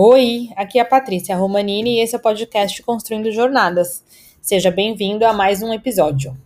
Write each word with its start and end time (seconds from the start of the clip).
Oi, 0.00 0.50
aqui 0.54 0.78
é 0.78 0.82
a 0.82 0.84
Patrícia 0.84 1.36
Romanini 1.36 1.96
e 1.96 2.00
esse 2.00 2.14
é 2.14 2.18
o 2.18 2.22
podcast 2.22 2.80
Construindo 2.84 3.32
Jornadas. 3.32 4.04
Seja 4.40 4.70
bem-vindo 4.70 5.26
a 5.26 5.32
mais 5.32 5.60
um 5.60 5.72
episódio. 5.72 6.38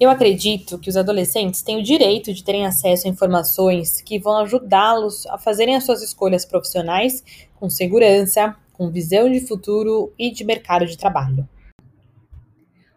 Eu 0.00 0.08
acredito 0.08 0.78
que 0.78 0.88
os 0.88 0.96
adolescentes 0.96 1.60
têm 1.60 1.78
o 1.78 1.82
direito 1.82 2.32
de 2.32 2.42
terem 2.42 2.64
acesso 2.64 3.06
a 3.06 3.10
informações 3.10 4.00
que 4.00 4.18
vão 4.18 4.38
ajudá-los 4.38 5.26
a 5.26 5.36
fazerem 5.36 5.76
as 5.76 5.84
suas 5.84 6.02
escolhas 6.02 6.46
profissionais 6.46 7.22
com 7.60 7.68
segurança, 7.68 8.56
com 8.72 8.90
visão 8.90 9.30
de 9.30 9.40
futuro 9.40 10.10
e 10.18 10.30
de 10.30 10.42
mercado 10.42 10.86
de 10.86 10.96
trabalho. 10.96 11.46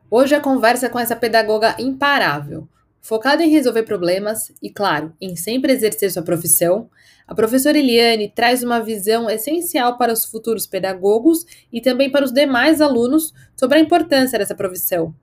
Hoje 0.09 0.33
a 0.33 0.39
conversa 0.39 0.87
com 0.87 0.97
essa 0.97 1.13
pedagoga 1.13 1.75
imparável, 1.77 2.69
focada 3.01 3.43
em 3.43 3.49
resolver 3.49 3.83
problemas 3.83 4.49
e, 4.61 4.69
claro, 4.69 5.11
em 5.19 5.35
sempre 5.35 5.73
exercer 5.73 6.09
sua 6.09 6.23
profissão, 6.23 6.89
a 7.31 7.33
professora 7.33 7.77
Eliane 7.77 8.27
traz 8.27 8.61
uma 8.61 8.81
visão 8.81 9.29
essencial 9.29 9.97
para 9.97 10.11
os 10.11 10.25
futuros 10.25 10.67
pedagogos 10.67 11.45
e 11.71 11.79
também 11.79 12.09
para 12.09 12.25
os 12.25 12.33
demais 12.33 12.81
alunos 12.81 13.33
sobre 13.55 13.77
a 13.77 13.81
importância 13.81 14.37
dessa 14.37 14.53
profissão. 14.53 15.15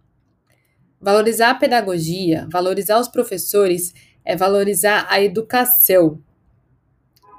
Valorizar 0.99 1.51
a 1.51 1.55
pedagogia, 1.55 2.49
valorizar 2.51 2.99
os 2.99 3.09
professores, 3.09 3.93
é 4.25 4.35
valorizar 4.35 5.07
a 5.11 5.21
educação. 5.21 6.19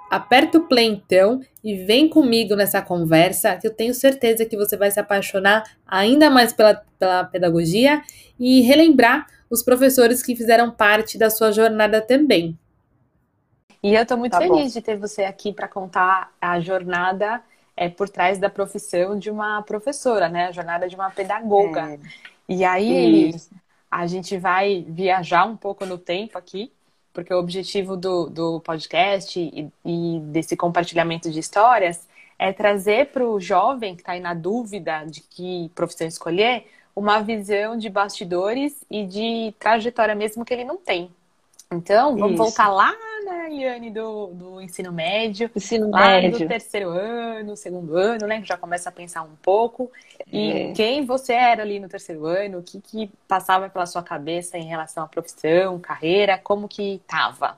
Aperta 0.08 0.60
o 0.60 0.68
play 0.68 0.86
então 0.86 1.42
e 1.64 1.84
vem 1.84 2.08
comigo 2.08 2.56
nessa 2.56 2.80
conversa 2.80 3.58
que 3.58 3.66
eu 3.66 3.74
tenho 3.74 3.96
certeza 3.96 4.46
que 4.46 4.56
você 4.56 4.78
vai 4.78 4.92
se 4.92 5.00
apaixonar 5.00 5.64
ainda 5.84 6.30
mais 6.30 6.54
pela, 6.54 6.76
pela 7.00 7.24
pedagogia 7.24 8.04
e 8.40 8.62
relembrar 8.62 9.26
os 9.50 9.64
professores 9.64 10.22
que 10.22 10.36
fizeram 10.36 10.70
parte 10.70 11.18
da 11.18 11.32
sua 11.32 11.52
jornada 11.52 12.00
também. 12.02 12.56
E 13.82 13.96
eu 13.96 14.04
estou 14.04 14.18
muito 14.18 14.34
tá 14.34 14.40
feliz 14.40 14.74
bom. 14.74 14.80
de 14.80 14.82
ter 14.82 14.98
você 14.98 15.24
aqui 15.24 15.54
para 15.54 15.68
contar 15.68 16.34
a 16.42 16.60
jornada 16.60 17.42
é, 17.76 17.88
por 17.88 18.10
trás 18.10 18.38
da 18.38 18.50
profissão 18.50 19.18
de 19.18 19.30
uma 19.32 19.62
professora, 19.62 20.28
né? 20.28 20.48
A 20.48 20.52
jornada 20.52 20.88
de 20.88 20.96
uma 20.96 21.10
pedagoga. 21.10 21.94
É. 21.94 22.00
E 22.48 22.66
aí 22.66 23.30
Isso. 23.30 23.50
a 23.90 24.06
gente 24.06 24.38
vai 24.38 24.86
viajar 24.88 25.46
um 25.46 25.56
pouco 25.56 25.86
no 25.86 25.98
tempo 25.98 26.38
aqui 26.38 26.72
porque 27.14 27.34
o 27.34 27.40
objetivo 27.40 27.98
do, 27.98 28.30
do 28.30 28.60
podcast 28.62 29.40
e, 29.40 29.70
e 29.84 30.20
desse 30.26 30.56
compartilhamento 30.56 31.30
de 31.30 31.40
histórias 31.40 32.08
é 32.38 32.54
trazer 32.54 33.08
para 33.08 33.28
o 33.28 33.40
jovem 33.40 33.96
que 33.96 34.02
está 34.02 34.14
aí 34.14 34.20
na 34.20 34.34
dúvida 34.34 35.04
de 35.06 35.22
que 35.22 35.70
profissão 35.76 36.08
escolher 36.08 36.68
uma 36.96 37.20
visão 37.22 37.78
de 37.78 37.90
bastidores 37.90 38.74
e 38.90 39.06
de 39.06 39.54
trajetória 39.60 40.16
mesmo 40.16 40.46
que 40.46 40.54
ele 40.54 40.64
não 40.64 40.78
tem. 40.78 41.12
Então, 41.72 42.16
vamos 42.16 42.36
Isso. 42.36 42.44
voltar 42.44 42.70
lá 42.70 42.96
na 43.30 43.48
Liane 43.48 43.92
do, 43.92 44.28
do 44.28 44.62
ensino 44.62 44.92
médio, 44.92 45.50
ensino 45.56 45.90
lá 45.90 46.08
médio. 46.08 46.40
do 46.40 46.48
terceiro 46.48 46.90
ano, 46.90 47.56
segundo 47.56 47.96
ano, 47.96 48.28
né? 48.28 48.42
Que 48.42 48.48
já 48.48 48.58
começa 48.58 48.90
a 48.90 48.92
pensar 48.92 49.22
um 49.22 49.36
pouco. 49.42 49.92
E 50.32 50.52
é. 50.52 50.74
quem 50.74 51.06
você 51.06 51.34
era 51.34 51.62
ali 51.62 51.80
no 51.80 51.88
terceiro 51.88 52.26
ano, 52.26 52.60
o 52.60 52.64
que, 52.64 52.82
que 52.82 53.10
passava 53.28 53.70
pela 53.70 53.86
sua 53.86 54.04
cabeça 54.04 54.58
em 54.58 54.66
relação 54.66 55.04
à 55.04 55.08
profissão, 55.08 55.80
carreira, 55.80 56.38
como 56.38 56.68
que 56.68 57.02
tava? 57.08 57.58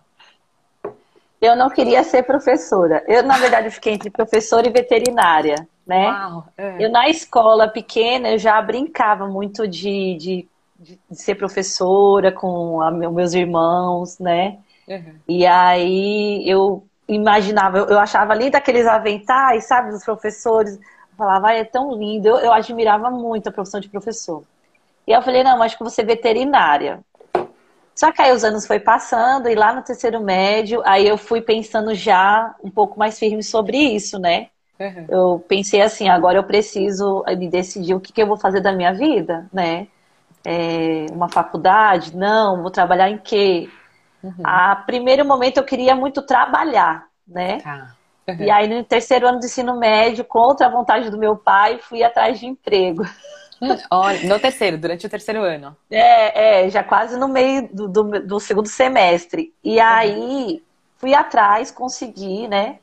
Eu 1.42 1.56
não 1.56 1.70
queria 1.70 2.04
ser 2.04 2.24
professora. 2.24 3.04
Eu, 3.08 3.24
na 3.24 3.38
verdade, 3.38 3.72
fiquei 3.72 3.94
entre 3.94 4.12
professora 4.12 4.68
e 4.68 4.72
veterinária, 4.72 5.68
né? 5.88 6.08
Uau, 6.08 6.46
é. 6.56 6.86
Eu, 6.86 6.92
na 6.92 7.10
escola 7.10 7.68
pequena, 7.68 8.30
eu 8.30 8.38
já 8.38 8.62
brincava 8.62 9.28
muito 9.28 9.68
de, 9.68 10.16
de 10.18 10.48
de, 10.82 11.00
ser 11.12 11.36
professora 11.36 12.32
com 12.32 12.82
a, 12.82 12.90
meus 12.90 13.34
irmãos, 13.34 14.18
né? 14.20 14.58
Uhum. 14.92 15.16
E 15.28 15.46
aí 15.46 16.44
eu 16.48 16.84
imaginava, 17.08 17.78
eu, 17.78 17.86
eu 17.88 18.00
achava 18.00 18.34
linda 18.36 18.58
aqueles 18.58 18.86
aventais, 18.86 19.68
sabe, 19.68 19.92
dos 19.92 20.04
professores. 20.04 20.76
Eu 20.76 21.18
falava, 21.18 21.48
ah, 21.48 21.54
é 21.54 21.64
tão 21.64 21.94
lindo. 21.94 22.28
Eu, 22.28 22.38
eu 22.38 22.54
admirava 22.54 23.10
muito 23.10 23.48
a 23.48 23.52
profissão 23.52 23.80
de 23.80 23.90
professor. 23.90 24.44
E 25.08 25.12
eu 25.12 25.22
falei, 25.22 25.44
não, 25.44 25.62
acho 25.62 25.78
que 25.78 25.90
ser 25.90 26.06
veterinária. 26.06 27.00
Só 27.96 28.12
que 28.12 28.22
aí 28.22 28.32
os 28.32 28.44
anos 28.44 28.66
foi 28.66 28.80
passando 28.80 29.50
e 29.50 29.56
lá 29.56 29.74
no 29.74 29.82
terceiro 29.82 30.22
médio, 30.22 30.82
aí 30.86 31.08
eu 31.08 31.18
fui 31.18 31.42
pensando 31.42 31.94
já 31.94 32.56
um 32.64 32.70
pouco 32.70 32.98
mais 32.98 33.20
firme 33.20 33.44
sobre 33.44 33.78
isso, 33.78 34.18
né? 34.18 34.48
Uhum. 34.80 35.06
Eu 35.10 35.46
pensei 35.48 35.82
assim, 35.82 36.10
agora 36.10 36.38
eu 36.38 36.44
preciso 36.44 37.24
me 37.38 37.48
decidir 37.50 37.94
o 37.94 38.00
que, 38.00 38.14
que 38.14 38.22
eu 38.22 38.28
vou 38.28 38.38
fazer 38.38 38.62
da 38.62 38.72
minha 38.72 38.94
vida, 38.94 39.48
né? 39.54 39.88
é, 40.46 41.06
uma 41.12 41.30
faculdade? 41.30 42.16
Não, 42.16 42.62
vou 42.62 42.72
trabalhar 42.72 43.10
em 43.10 43.18
quê? 43.18 43.70
Uhum. 44.24 44.34
A 44.44 44.76
primeiro 44.76 45.26
momento 45.26 45.58
eu 45.58 45.64
queria 45.64 45.96
muito 45.96 46.22
trabalhar, 46.22 47.08
né? 47.28 47.60
Tá. 47.62 47.96
Uhum. 48.28 48.36
E 48.40 48.52
aí 48.52 48.68
no 48.68 48.84
terceiro 48.84 49.28
ano 49.28 49.40
de 49.40 49.46
ensino 49.46 49.78
médio, 49.78 50.24
contra 50.24 50.68
a 50.68 50.70
vontade 50.70 51.10
do 51.10 51.18
meu 51.18 51.36
pai, 51.36 51.80
fui 51.80 52.04
atrás 52.04 52.40
de 52.40 52.46
emprego. 52.46 53.04
Hum, 53.62 53.78
olha, 53.92 54.28
no 54.28 54.40
terceiro, 54.40 54.78
durante 54.78 55.06
o 55.06 55.10
terceiro 55.10 55.44
ano. 55.44 55.76
É, 55.90 56.66
é 56.66 56.70
já 56.70 56.84
quase 56.84 57.18
no 57.18 57.28
meio 57.28 57.70
do, 57.72 57.88
do, 57.88 58.04
do 58.28 58.40
segundo 58.40 58.68
semestre. 58.68 59.54
E 59.64 59.78
uhum. 59.78 59.86
aí 59.86 60.64
fui 60.98 61.14
atrás, 61.14 61.72
consegui, 61.72 62.48
né? 62.48 62.80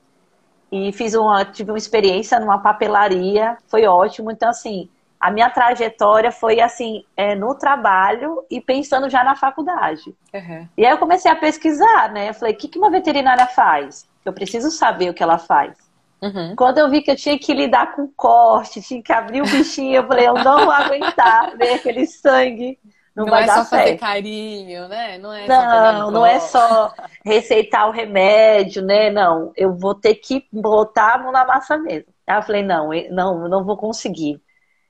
E 0.70 0.92
fiz 0.92 1.14
uma, 1.14 1.44
tive 1.44 1.70
uma 1.70 1.78
experiência 1.78 2.38
numa 2.38 2.58
papelaria, 2.58 3.56
foi 3.68 3.86
ótimo. 3.86 4.30
Então, 4.30 4.50
assim, 4.50 4.88
a 5.20 5.30
minha 5.30 5.50
trajetória 5.50 6.30
foi 6.30 6.60
assim, 6.60 7.04
é, 7.16 7.34
no 7.34 7.54
trabalho 7.54 8.44
e 8.50 8.60
pensando 8.60 9.10
já 9.10 9.24
na 9.24 9.34
faculdade. 9.34 10.14
Uhum. 10.32 10.68
E 10.76 10.86
aí 10.86 10.92
eu 10.92 10.98
comecei 10.98 11.30
a 11.30 11.36
pesquisar, 11.36 12.12
né? 12.12 12.28
Eu 12.28 12.34
falei, 12.34 12.54
o 12.54 12.56
que, 12.56 12.68
que 12.68 12.78
uma 12.78 12.90
veterinária 12.90 13.46
faz? 13.46 14.06
Eu 14.24 14.32
preciso 14.32 14.70
saber 14.70 15.10
o 15.10 15.14
que 15.14 15.22
ela 15.22 15.38
faz. 15.38 15.76
Uhum. 16.22 16.54
Quando 16.56 16.78
eu 16.78 16.90
vi 16.90 17.02
que 17.02 17.10
eu 17.10 17.16
tinha 17.16 17.38
que 17.38 17.54
lidar 17.54 17.94
com 17.94 18.08
corte, 18.16 18.82
tinha 18.82 19.02
que 19.02 19.12
abrir 19.12 19.40
o 19.40 19.46
bichinho, 19.46 19.96
eu 19.96 20.06
falei, 20.06 20.28
eu 20.28 20.34
não 20.34 20.64
vou 20.64 20.70
aguentar 20.72 21.56
ver 21.56 21.74
aquele 21.74 22.06
sangue. 22.06 22.78
Não, 23.14 23.24
não 23.24 23.32
vai 23.32 23.42
é 23.42 23.46
dar 23.46 23.54
só 23.56 23.64
certo. 23.64 23.82
fazer 23.82 23.98
carinho, 23.98 24.86
né? 24.86 25.18
Não, 25.18 25.32
é 25.32 25.46
não, 25.48 26.10
não 26.12 26.26
é 26.26 26.38
só 26.38 26.92
receitar 27.24 27.88
o 27.88 27.92
remédio, 27.92 28.82
né? 28.84 29.10
Não, 29.10 29.52
eu 29.56 29.74
vou 29.74 29.94
ter 29.94 30.14
que 30.14 30.46
botar 30.52 31.14
a 31.14 31.18
mão 31.18 31.32
na 31.32 31.44
massa 31.44 31.76
mesmo. 31.76 32.12
Aí 32.24 32.36
eu 32.36 32.42
falei, 32.42 32.62
não, 32.62 32.90
não, 33.10 33.48
não 33.48 33.64
vou 33.64 33.76
conseguir. 33.76 34.40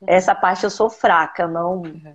Essa 0.07 0.35
parte 0.35 0.65
eu 0.65 0.71
sou 0.71 0.89
fraca, 0.89 1.47
não. 1.47 1.83
Uhum. 1.83 2.15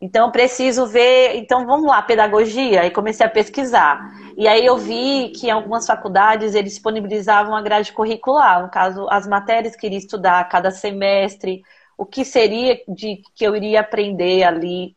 Então 0.00 0.26
eu 0.26 0.32
preciso 0.32 0.86
ver. 0.86 1.36
Então 1.36 1.66
vamos 1.66 1.86
lá, 1.86 2.00
pedagogia. 2.02 2.86
E 2.86 2.90
comecei 2.90 3.26
a 3.26 3.30
pesquisar. 3.30 4.00
E 4.36 4.46
aí 4.46 4.64
eu 4.64 4.76
vi 4.76 5.30
que 5.30 5.48
em 5.48 5.50
algumas 5.50 5.86
faculdades 5.86 6.54
eles 6.54 6.72
disponibilizavam 6.72 7.56
a 7.56 7.62
grade 7.62 7.92
curricular, 7.92 8.62
no 8.62 8.70
caso, 8.70 9.06
as 9.10 9.26
matérias 9.26 9.74
que 9.74 9.86
iria 9.86 9.98
estudar 9.98 10.40
a 10.40 10.44
cada 10.44 10.70
semestre, 10.70 11.62
o 11.96 12.06
que 12.06 12.24
seria 12.24 12.80
de 12.86 13.20
que 13.34 13.44
eu 13.44 13.56
iria 13.56 13.80
aprender 13.80 14.44
ali. 14.44 14.96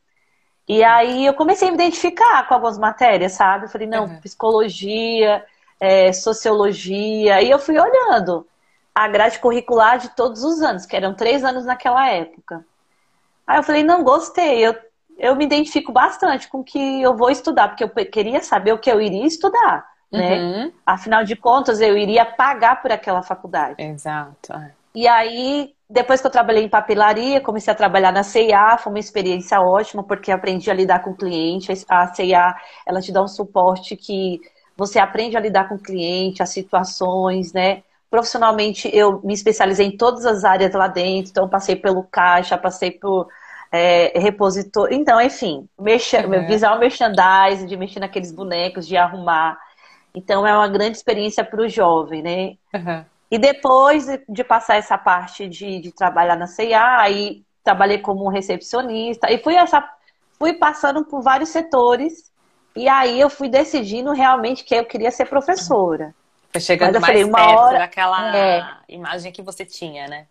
E 0.68 0.84
aí 0.84 1.26
eu 1.26 1.34
comecei 1.34 1.68
a 1.68 1.72
me 1.72 1.76
identificar 1.76 2.48
com 2.48 2.54
algumas 2.54 2.78
matérias, 2.78 3.34
sabe? 3.34 3.66
Eu 3.66 3.70
falei, 3.70 3.88
não, 3.88 4.06
uhum. 4.06 4.22
psicologia, 4.22 5.44
é, 5.80 6.14
sociologia. 6.14 7.42
E 7.42 7.50
eu 7.50 7.58
fui 7.58 7.78
olhando 7.80 8.48
a 8.94 9.08
grade 9.08 9.40
curricular 9.40 9.98
de 9.98 10.10
todos 10.10 10.44
os 10.44 10.62
anos, 10.62 10.86
que 10.86 10.96
eram 10.96 11.14
três 11.14 11.44
anos 11.44 11.66
naquela 11.66 12.08
época. 12.10 12.66
Aí 13.48 13.58
eu 13.58 13.64
falei, 13.64 13.84
não 13.84 14.04
gostei, 14.04 14.66
eu, 14.66 14.76
eu 15.18 15.36
me 15.36 15.46
identifico 15.46 15.92
bastante 15.92 16.48
com 16.48 16.60
o 16.60 16.64
que 16.64 17.02
eu 17.02 17.16
vou 17.16 17.30
estudar, 17.30 17.70
porque 17.70 17.84
eu 17.84 17.90
queria 17.90 18.42
saber 18.42 18.74
o 18.74 18.78
que 18.78 18.92
eu 18.92 19.02
iria 19.02 19.26
estudar, 19.26 19.86
né? 20.12 20.40
Uhum. 20.40 20.72
Afinal 20.86 21.24
de 21.24 21.36
contas, 21.36 21.82
eu 21.82 21.98
iria 21.98 22.26
pagar 22.26 22.82
por 22.82 22.92
aquela 22.92 23.22
faculdade. 23.22 23.82
Exato. 23.82 24.54
É. 24.54 24.72
E 24.94 25.08
aí, 25.08 25.74
depois 25.90 26.20
que 26.20 26.28
eu 26.28 26.32
trabalhei 26.32 26.64
em 26.64 26.70
papelaria, 26.70 27.40
comecei 27.40 27.72
a 27.72 27.76
trabalhar 27.76 28.12
na 28.12 28.24
CIA, 28.24 28.78
foi 28.78 28.92
uma 28.92 29.00
experiência 29.00 29.62
ótima, 29.62 30.04
porque 30.04 30.32
aprendi 30.32 30.70
a 30.70 30.74
lidar 30.74 31.00
com 31.00 31.12
o 31.12 31.16
cliente. 31.16 31.72
A 31.88 32.14
CIA, 32.14 32.56
ela 32.86 33.02
te 33.02 33.12
dá 33.12 33.24
um 33.24 33.28
suporte 33.28 33.96
que 33.96 34.42
você 34.76 35.00
aprende 35.00 35.38
a 35.38 35.40
lidar 35.40 35.70
com 35.70 35.76
o 35.76 35.80
cliente, 35.80 36.44
as 36.44 36.50
situações, 36.50 37.54
né? 37.54 37.84
Profissionalmente, 38.12 38.90
eu 38.94 39.22
me 39.24 39.34
especializei 39.34 39.88
em 39.88 39.96
todas 39.96 40.26
as 40.26 40.44
áreas 40.44 40.74
lá 40.74 40.90
dentro, 40.90 41.32
então 41.32 41.48
passei 41.48 41.78
pelo 41.78 42.04
caixa, 42.04 42.58
passei 42.58 42.92
por 42.92 43.30
é, 43.72 44.20
repositor. 44.20 44.90
Então, 44.92 45.20
enfim, 45.22 45.66
mexer, 45.80 46.28
uhum. 46.28 46.46
visual 46.46 46.78
merchandising, 46.78 47.66
de 47.66 47.78
mexer 47.78 48.02
naqueles 48.02 48.34
bonecos, 48.34 48.86
de 48.86 48.98
arrumar. 48.98 49.58
Então, 50.14 50.46
é 50.46 50.54
uma 50.54 50.68
grande 50.68 50.98
experiência 50.98 51.42
para 51.42 51.62
o 51.62 51.70
jovem, 51.70 52.22
né? 52.22 52.56
Uhum. 52.74 53.06
E 53.32 53.40
depois 53.40 54.08
de 54.28 54.44
passar 54.44 54.76
essa 54.76 54.98
parte 54.98 55.48
de, 55.48 55.80
de 55.80 55.94
trabalhar 55.94 56.36
na 56.36 56.48
CIA, 56.48 57.00
aí 57.00 57.44
trabalhei 57.64 58.00
como 58.00 58.28
recepcionista 58.28 59.32
e 59.32 59.38
fui, 59.38 59.56
essa, 59.56 59.90
fui 60.38 60.52
passando 60.52 61.06
por 61.06 61.22
vários 61.22 61.48
setores. 61.48 62.30
E 62.76 62.90
aí 62.90 63.22
eu 63.22 63.30
fui 63.30 63.48
decidindo 63.48 64.12
realmente 64.12 64.66
que 64.66 64.76
eu 64.76 64.84
queria 64.84 65.12
ser 65.12 65.28
professora. 65.28 66.14
Foi 66.52 66.62
chegando 66.62 67.00
mais 67.00 67.06
falei, 67.06 67.32
perto 67.32 67.60
hora... 67.60 67.80
daquela 67.80 68.36
é, 68.36 68.66
imagem 68.90 69.32
que 69.32 69.42
você 69.42 69.66
tinha, 69.66 70.08
né? 70.08 70.28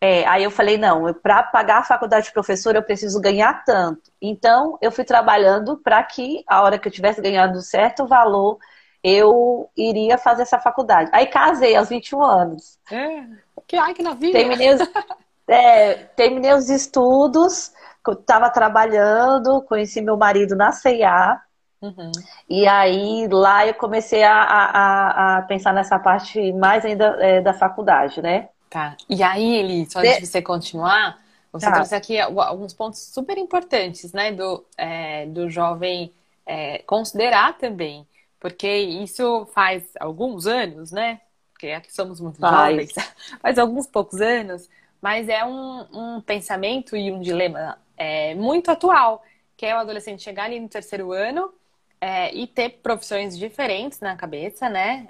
É, 0.00 0.24
aí 0.26 0.44
eu 0.44 0.50
falei, 0.50 0.78
não, 0.78 1.12
para 1.12 1.42
pagar 1.42 1.78
a 1.78 1.84
faculdade 1.84 2.26
de 2.26 2.32
professor 2.32 2.76
eu 2.76 2.82
preciso 2.82 3.20
ganhar 3.20 3.64
tanto. 3.64 4.12
Então, 4.22 4.78
eu 4.80 4.92
fui 4.92 5.04
trabalhando 5.04 5.76
para 5.76 6.02
que, 6.04 6.44
a 6.46 6.62
hora 6.62 6.78
que 6.78 6.86
eu 6.86 6.92
tivesse 6.92 7.20
ganhado 7.20 7.60
certo 7.60 8.06
valor, 8.06 8.58
eu 9.02 9.68
iria 9.76 10.16
fazer 10.16 10.42
essa 10.42 10.58
faculdade. 10.58 11.10
Aí 11.12 11.26
casei 11.26 11.74
aos 11.74 11.88
21 11.88 12.22
anos. 12.22 12.78
É, 12.90 13.24
que 13.66 13.76
ai 13.76 13.92
que 13.92 14.02
novinha. 14.02 14.32
Terminei 14.32 14.72
os, 14.72 14.80
é, 15.48 15.94
terminei 16.14 16.52
os 16.52 16.70
estudos, 16.70 17.72
estava 18.08 18.50
trabalhando, 18.50 19.62
conheci 19.62 20.00
meu 20.00 20.16
marido 20.16 20.54
na 20.54 20.72
CIA. 20.72 21.40
Uhum. 21.80 22.10
E 22.48 22.66
aí 22.66 23.28
lá 23.28 23.66
eu 23.66 23.74
comecei 23.74 24.24
a, 24.24 24.34
a, 24.34 25.38
a, 25.38 25.42
pensar 25.42 25.72
nessa 25.72 25.98
parte 25.98 26.52
mais 26.52 26.84
ainda 26.84 27.16
é, 27.20 27.40
da 27.40 27.52
faculdade, 27.52 28.20
né? 28.20 28.48
Tá. 28.68 28.96
E 29.08 29.22
aí, 29.22 29.56
Eli, 29.56 29.90
só 29.90 30.00
antes 30.00 30.18
de 30.18 30.26
você 30.26 30.42
continuar, 30.42 31.22
você 31.52 31.66
tá. 31.66 31.72
trouxe 31.72 31.94
aqui 31.94 32.18
alguns 32.18 32.74
pontos 32.74 33.00
super 33.00 33.38
importantes, 33.38 34.12
né, 34.12 34.32
do, 34.32 34.64
é, 34.76 35.26
do 35.26 35.48
jovem 35.48 36.12
é, 36.44 36.78
considerar 36.80 37.56
também. 37.56 38.06
Porque 38.40 38.68
isso 38.68 39.46
faz 39.54 39.84
alguns 39.98 40.46
anos, 40.46 40.92
né? 40.92 41.20
Porque 41.52 41.68
aqui 41.68 41.92
somos 41.92 42.20
muito 42.20 42.38
jovens, 42.40 42.92
faz 43.40 43.58
alguns 43.58 43.86
poucos 43.86 44.20
anos, 44.20 44.68
mas 45.00 45.28
é 45.28 45.44
um, 45.44 45.86
um 45.92 46.20
pensamento 46.20 46.96
e 46.96 47.10
um 47.10 47.20
dilema 47.20 47.78
é, 47.96 48.34
muito 48.34 48.70
atual, 48.70 49.24
que 49.56 49.66
é 49.66 49.74
o 49.74 49.78
adolescente 49.78 50.22
chegar 50.22 50.44
ali 50.44 50.60
no 50.60 50.68
terceiro 50.68 51.10
ano 51.12 51.52
é, 52.00 52.34
e 52.34 52.46
ter 52.46 52.80
profissões 52.82 53.36
diferentes 53.36 54.00
na 54.00 54.16
cabeça, 54.16 54.68
né? 54.68 55.08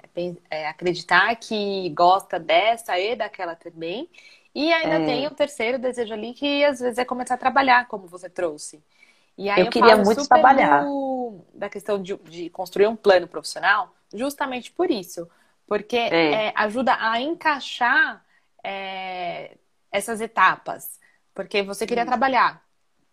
É, 0.49 0.67
acreditar 0.67 1.35
que 1.35 1.89
gosta 1.89 2.39
dessa 2.39 2.97
e 2.99 3.15
daquela 3.15 3.55
também. 3.55 4.09
E 4.53 4.73
ainda 4.73 4.95
é. 4.95 5.05
tem 5.05 5.27
o 5.27 5.31
terceiro 5.31 5.77
desejo 5.77 6.13
ali, 6.13 6.33
que 6.33 6.63
às 6.65 6.79
vezes 6.79 6.97
é 6.97 7.05
começar 7.05 7.35
a 7.35 7.37
trabalhar, 7.37 7.87
como 7.87 8.07
você 8.07 8.29
trouxe. 8.29 8.83
E 9.37 9.49
aí 9.49 9.61
eu, 9.61 9.65
eu 9.65 9.71
queria 9.71 9.95
muito 9.95 10.27
trabalhar. 10.27 10.83
Do, 10.83 11.39
da 11.53 11.69
questão 11.69 12.01
de, 12.01 12.15
de, 12.17 12.49
construir 12.49 12.87
um 12.87 12.95
plano 12.95 13.27
profissional, 13.27 13.93
justamente 14.13 14.71
por 14.71 14.89
isso. 14.89 15.29
Porque 15.67 15.95
é. 15.95 16.47
É, 16.47 16.53
ajuda 16.55 16.97
a 16.99 17.21
encaixar 17.21 18.25
é, 18.63 19.55
essas 19.91 20.19
etapas. 20.19 20.99
Porque 21.33 21.61
você 21.61 21.85
queria 21.85 22.05
trabalhar, 22.05 22.61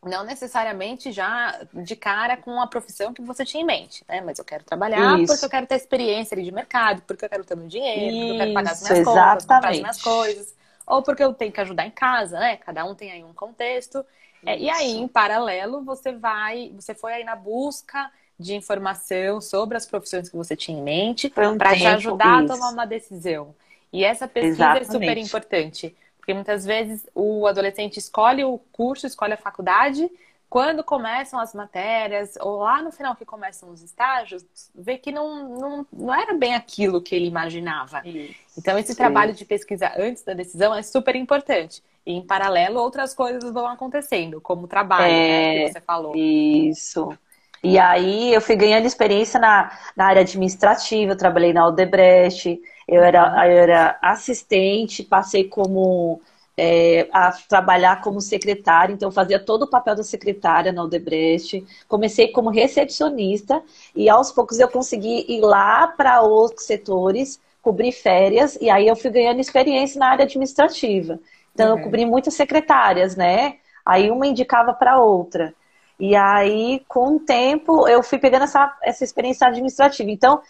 não 0.07 0.25
necessariamente 0.25 1.13
já 1.13 1.61
de 1.73 1.97
cara 1.97 2.37
com 2.37 2.61
a 2.61 2.67
profissão 2.67 3.13
que 3.13 3.23
você 3.23 3.45
tinha 3.45 3.63
em 3.63 3.67
mente, 3.67 4.05
né? 4.09 4.21
Mas 4.21 4.39
eu 4.39 4.45
quero 4.45 4.65
trabalhar 4.65 5.21
Isso. 5.21 5.27
porque 5.27 5.45
eu 5.45 5.51
quero 5.51 5.67
ter 5.67 5.75
experiência 5.77 6.35
ali 6.35 6.45
de 6.45 6.53
mercado, 6.53 7.03
porque 7.03 7.25
eu 7.25 7.29
quero 7.29 7.45
ter 7.45 7.57
meu 7.57 7.67
dinheiro, 7.69 8.17
Isso, 8.17 8.19
porque 8.19 8.33
eu 8.33 8.37
quero 8.37 8.53
pagar 8.53 8.73
as 8.73 8.83
minhas 8.83 8.99
exatamente. 8.99 9.27
contas, 9.27 9.45
comprar 9.45 9.71
as 9.71 9.81
minhas 9.81 10.01
coisas, 10.03 10.55
ou 10.87 11.03
porque 11.03 11.23
eu 11.23 11.35
tenho 11.35 11.53
que 11.53 11.61
ajudar 11.61 11.87
em 11.87 11.91
casa, 11.91 12.39
né? 12.39 12.57
Cada 12.57 12.85
um 12.85 12.95
tem 12.95 13.11
aí 13.13 13.25
um 13.25 13.35
contexto. 13.35 14.05
É, 14.45 14.59
e 14.59 14.71
aí, 14.71 14.93
em 14.93 15.09
paralelo, 15.09 15.83
você 15.83 16.13
vai, 16.13 16.73
você 16.75 16.95
foi 16.95 17.15
aí 17.15 17.25
na 17.25 17.35
busca 17.35 18.11
de 18.39 18.55
informação 18.55 19.41
sobre 19.41 19.77
as 19.77 19.87
profissões 19.87 20.29
que 20.29 20.37
você 20.37 20.55
tinha 20.55 20.79
em 20.79 20.83
mente 20.83 21.33
um 21.37 21.57
para 21.57 21.75
te 21.75 21.87
ajudar 21.87 22.45
isso. 22.45 22.53
a 22.53 22.57
tomar 22.57 22.71
uma 22.71 22.87
decisão. 22.87 23.55
E 23.93 24.05
essa 24.05 24.29
pesquisa 24.29 24.47
Exatamente. 24.49 24.89
é 24.89 24.93
super 24.93 25.17
importante, 25.19 25.97
porque 26.27 26.35
muitas 26.35 26.67
vezes 26.67 27.09
o 27.15 27.47
adolescente 27.47 27.99
escolhe 27.99 28.43
o 28.43 28.59
curso, 28.73 29.07
escolhe 29.07 29.35
a 29.35 29.37
faculdade, 29.37 30.11
quando 30.51 30.83
começam 30.83 31.39
as 31.39 31.55
matérias, 31.55 32.35
ou 32.41 32.59
lá 32.59 32.83
no 32.83 32.91
final 32.91 33.15
que 33.15 33.25
começam 33.25 33.71
os 33.71 33.81
estágios, 33.81 34.45
vê 34.75 34.99
que 34.99 35.13
não, 35.13 35.49
não, 35.57 35.87
não 35.93 36.13
era 36.13 36.35
bem 36.35 36.57
aquilo 36.57 37.01
que 37.01 37.15
ele 37.15 37.29
imaginava. 37.29 38.03
Isso, 38.05 38.35
então, 38.59 38.77
esse 38.77 38.89
sim. 38.89 38.97
trabalho 38.97 39.35
de 39.35 39.45
pesquisa 39.45 39.93
antes 39.97 40.25
da 40.25 40.35
decisão 40.35 40.75
é 40.75 40.83
super 40.83 41.15
importante. 41.15 41.81
E, 42.05 42.15
em 42.15 42.23
paralelo, 42.23 42.81
outras 42.81 43.15
coisas 43.15 43.49
vão 43.53 43.69
acontecendo, 43.69 44.41
como 44.41 44.65
o 44.65 44.69
trabalho, 44.69 45.05
é, 45.05 45.29
né, 45.29 45.55
que 45.55 45.63
é, 45.63 45.73
você 45.73 45.81
falou. 45.81 46.17
Isso. 46.17 47.17
E 47.63 47.79
aí, 47.79 48.35
eu 48.35 48.41
fui 48.41 48.57
ganhando 48.57 48.85
experiência 48.85 49.39
na, 49.39 49.79
na 49.95 50.07
área 50.07 50.23
administrativa, 50.23 51.13
eu 51.13 51.17
trabalhei 51.17 51.53
na 51.53 51.63
Aldebrecht, 51.63 52.61
eu 52.89 53.03
era, 53.03 53.49
eu 53.49 53.59
era 53.59 53.99
assistente, 54.01 55.03
passei 55.03 55.45
como 55.45 56.21
é, 56.57 57.09
a 57.13 57.33
trabalhar 57.33 58.01
como 58.01 58.21
secretária, 58.21 58.93
então 58.93 59.11
fazia 59.11 59.39
todo 59.39 59.63
o 59.63 59.71
papel 59.71 59.95
da 59.95 60.03
secretária 60.03 60.73
na 60.73 60.83
Odebrecht. 60.85 61.65
Comecei 61.89 62.29
como 62.29 62.49
recepcionista 62.51 63.63
e 63.95 64.09
aos 64.09 64.33
poucos 64.33 64.59
eu 64.59 64.69
consegui 64.69 65.27
ir 65.29 65.41
lá 65.41 65.87
para 65.89 66.23
outros 66.23 66.65
setores, 66.67 67.41
cobrir 67.61 67.93
férias, 67.93 68.57
e 68.61 68.71
aí 68.71 68.87
eu 68.87 68.97
fui 68.97 69.11
ganhando 69.11 69.41
experiência 69.41 69.99
na 69.99 70.11
área 70.11 70.25
administrativa. 70.25 71.19
Então 71.53 71.73
uhum. 71.73 71.79
eu 71.79 71.85
cobri 71.85 72.07
muitas 72.07 72.35
secretárias, 72.35 73.17
né? 73.17 73.57
Aí 73.85 74.11
uma 74.11 74.27
indicava 74.27 74.73
para 74.73 75.01
outra. 75.01 75.55
E 75.99 76.15
aí, 76.15 76.85
com 76.87 77.17
o 77.17 77.21
tempo, 77.21 77.89
eu 77.89 78.03
fui 78.03 78.19
pegando 78.19 78.45
essa, 78.45 78.77
essa 78.83 79.03
experiência 79.03 79.47
administrativa. 79.47 80.11
Então, 80.11 80.43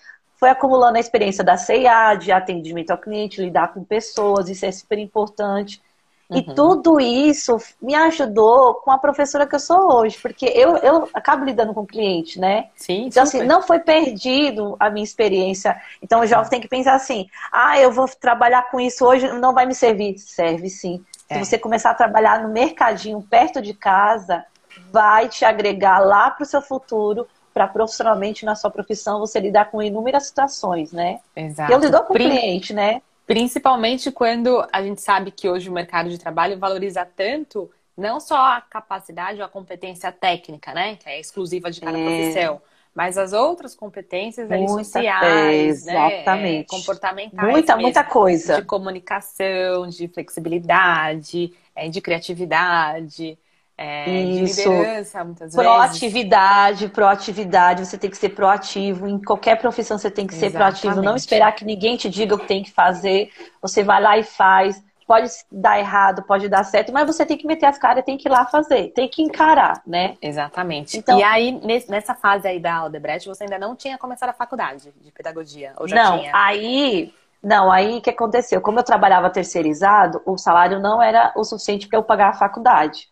foi 0.46 0.50
acumulando 0.50 0.96
a 0.96 1.00
experiência 1.00 1.42
da 1.42 1.56
CIA, 1.56 2.14
de 2.14 2.30
atendimento 2.30 2.92
ao 2.92 2.98
cliente, 2.98 3.42
lidar 3.42 3.74
com 3.74 3.82
pessoas, 3.82 4.48
isso 4.48 4.64
é 4.64 4.70
super 4.70 4.96
importante. 4.96 5.82
E 6.30 6.38
uhum. 6.38 6.54
tudo 6.54 7.00
isso 7.00 7.56
me 7.80 7.94
ajudou 7.94 8.74
com 8.74 8.90
a 8.90 8.98
professora 8.98 9.46
que 9.46 9.54
eu 9.54 9.60
sou 9.60 9.92
hoje, 9.92 10.18
porque 10.20 10.46
eu, 10.46 10.76
eu 10.78 11.08
acabo 11.14 11.44
lidando 11.44 11.72
com 11.72 11.82
o 11.82 11.86
cliente, 11.86 12.38
né? 12.38 12.68
Sim, 12.76 13.06
então, 13.06 13.22
assim, 13.22 13.38
super. 13.38 13.44
assim, 13.44 13.48
não 13.48 13.62
foi 13.62 13.78
perdido 13.80 14.76
a 14.78 14.90
minha 14.90 15.04
experiência. 15.04 15.80
Então, 16.02 16.20
o 16.20 16.26
jovem 16.26 16.50
tem 16.50 16.60
que 16.60 16.68
pensar 16.68 16.94
assim: 16.94 17.28
ah, 17.52 17.78
eu 17.78 17.92
vou 17.92 18.08
trabalhar 18.08 18.70
com 18.70 18.80
isso 18.80 19.04
hoje, 19.04 19.32
não 19.32 19.54
vai 19.54 19.66
me 19.66 19.74
servir. 19.74 20.18
Serve 20.18 20.68
sim. 20.68 21.04
É. 21.28 21.34
Se 21.34 21.44
você 21.44 21.58
começar 21.58 21.90
a 21.90 21.94
trabalhar 21.94 22.42
no 22.42 22.48
mercadinho 22.48 23.22
perto 23.22 23.62
de 23.62 23.72
casa, 23.72 24.44
vai 24.92 25.28
te 25.28 25.44
agregar 25.44 26.00
lá 26.00 26.30
para 26.30 26.42
o 26.42 26.46
seu 26.46 26.60
futuro, 26.60 27.26
para 27.56 27.66
profissionalmente 27.66 28.44
na 28.44 28.54
sua 28.54 28.70
profissão 28.70 29.18
você 29.18 29.40
lidar 29.40 29.70
com 29.70 29.82
inúmeras 29.82 30.26
situações, 30.26 30.92
né? 30.92 31.20
Exato. 31.34 31.72
Eu 31.72 31.78
lido 31.78 31.98
com 32.02 32.12
o 32.12 32.14
cliente, 32.14 32.74
né? 32.74 33.00
Principalmente 33.26 34.12
quando 34.12 34.62
a 34.70 34.82
gente 34.82 35.00
sabe 35.00 35.30
que 35.30 35.48
hoje 35.48 35.70
o 35.70 35.72
mercado 35.72 36.10
de 36.10 36.18
trabalho 36.18 36.58
valoriza 36.58 37.08
tanto 37.16 37.70
não 37.96 38.20
só 38.20 38.36
a 38.36 38.60
capacidade 38.60 39.38
ou 39.38 39.46
a 39.46 39.48
competência 39.48 40.12
técnica, 40.12 40.74
né? 40.74 40.96
Que 40.96 41.08
é 41.08 41.18
exclusiva 41.18 41.70
de 41.70 41.80
cada 41.80 41.98
é. 41.98 42.04
profissão, 42.04 42.60
mas 42.94 43.16
as 43.16 43.32
outras 43.32 43.74
competências 43.74 44.52
ali, 44.52 44.68
sociais, 44.68 45.86
né? 45.86 46.08
exatamente. 46.08 46.68
Comportamentais. 46.68 47.50
Muita, 47.50 47.72
mesmo, 47.72 47.82
muita 47.84 48.04
coisa. 48.04 48.60
De 48.60 48.66
comunicação, 48.66 49.88
de 49.88 50.08
flexibilidade, 50.08 51.54
é, 51.74 51.88
de 51.88 52.02
criatividade. 52.02 53.38
É, 53.78 54.10
Isso. 54.10 54.62
de 54.62 54.68
liderança, 54.68 55.22
muitas 55.22 55.54
vezes. 55.54 55.56
Proatividade, 55.56 56.88
proatividade, 56.88 57.84
você 57.84 57.98
tem 57.98 58.08
que 58.08 58.16
ser 58.16 58.30
proativo. 58.30 59.06
Em 59.06 59.22
qualquer 59.22 59.56
profissão 59.56 59.98
você 59.98 60.10
tem 60.10 60.26
que 60.26 60.34
ser 60.34 60.46
Exatamente. 60.46 60.80
proativo. 60.80 61.04
Não 61.04 61.14
esperar 61.14 61.52
que 61.52 61.64
ninguém 61.64 61.96
te 61.96 62.08
diga 62.08 62.34
o 62.34 62.38
que 62.38 62.46
tem 62.46 62.62
que 62.62 62.72
fazer. 62.72 63.30
Você 63.60 63.82
vai 63.82 64.00
lá 64.00 64.16
e 64.16 64.22
faz. 64.22 64.82
Pode 65.06 65.30
dar 65.52 65.78
errado, 65.78 66.24
pode 66.24 66.48
dar 66.48 66.64
certo, 66.64 66.92
mas 66.92 67.06
você 67.06 67.24
tem 67.24 67.38
que 67.38 67.46
meter 67.46 67.66
as 67.66 67.78
caras, 67.78 68.04
tem 68.04 68.18
que 68.18 68.26
ir 68.26 68.30
lá 68.30 68.44
fazer, 68.44 68.90
tem 68.92 69.08
que 69.08 69.22
encarar, 69.22 69.80
né? 69.86 70.16
Exatamente. 70.20 70.98
Então, 70.98 71.16
e 71.16 71.22
aí, 71.22 71.60
nessa 71.88 72.12
fase 72.12 72.48
aí 72.48 72.58
da 72.58 72.74
Aldebrecht, 72.74 73.28
você 73.28 73.44
ainda 73.44 73.56
não 73.56 73.76
tinha 73.76 73.96
começado 73.96 74.30
a 74.30 74.32
faculdade 74.32 74.92
de 75.00 75.12
pedagogia? 75.12 75.74
Ou 75.76 75.86
já 75.86 75.94
não, 75.94 76.18
tinha? 76.18 76.32
aí 76.34 77.14
não, 77.40 77.70
aí 77.70 77.98
o 77.98 78.00
que 78.00 78.10
aconteceu? 78.10 78.60
Como 78.60 78.80
eu 78.80 78.82
trabalhava 78.82 79.30
terceirizado, 79.30 80.20
o 80.26 80.36
salário 80.36 80.80
não 80.80 81.00
era 81.00 81.32
o 81.36 81.44
suficiente 81.44 81.86
para 81.86 82.00
eu 82.00 82.02
pagar 82.02 82.30
a 82.30 82.34
faculdade. 82.34 83.08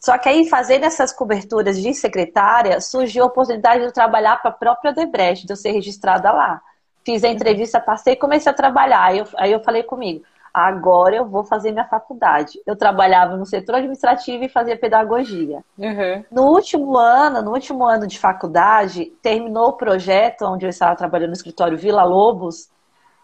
Só 0.00 0.16
que 0.16 0.30
aí, 0.30 0.48
fazendo 0.48 0.84
essas 0.84 1.12
coberturas 1.12 1.80
de 1.80 1.92
secretária, 1.92 2.80
surgiu 2.80 3.24
a 3.24 3.26
oportunidade 3.26 3.80
de 3.80 3.86
eu 3.86 3.92
trabalhar 3.92 4.40
para 4.40 4.50
a 4.50 4.54
própria 4.54 4.94
Debrecht, 4.94 5.46
de 5.46 5.52
eu 5.52 5.56
ser 5.56 5.72
registrada 5.72 6.32
lá. 6.32 6.62
Fiz 7.04 7.22
a 7.22 7.28
entrevista, 7.28 7.78
passei 7.78 8.14
e 8.14 8.16
comecei 8.16 8.50
a 8.50 8.54
trabalhar. 8.54 9.04
Aí 9.04 9.18
eu, 9.18 9.26
aí 9.36 9.52
eu 9.52 9.62
falei 9.62 9.82
comigo, 9.82 10.24
agora 10.54 11.16
eu 11.16 11.26
vou 11.26 11.44
fazer 11.44 11.70
minha 11.70 11.84
faculdade. 11.84 12.58
Eu 12.66 12.76
trabalhava 12.76 13.36
no 13.36 13.44
setor 13.44 13.74
administrativo 13.74 14.42
e 14.42 14.48
fazia 14.48 14.78
pedagogia. 14.78 15.62
Uhum. 15.76 16.24
No 16.30 16.44
último 16.44 16.96
ano, 16.96 17.42
no 17.42 17.52
último 17.52 17.84
ano 17.84 18.06
de 18.06 18.18
faculdade, 18.18 19.12
terminou 19.22 19.68
o 19.68 19.76
projeto 19.76 20.46
onde 20.46 20.64
eu 20.64 20.70
estava 20.70 20.96
trabalhando 20.96 21.30
no 21.30 21.36
escritório 21.36 21.76
Vila 21.76 22.04
Lobos, 22.04 22.70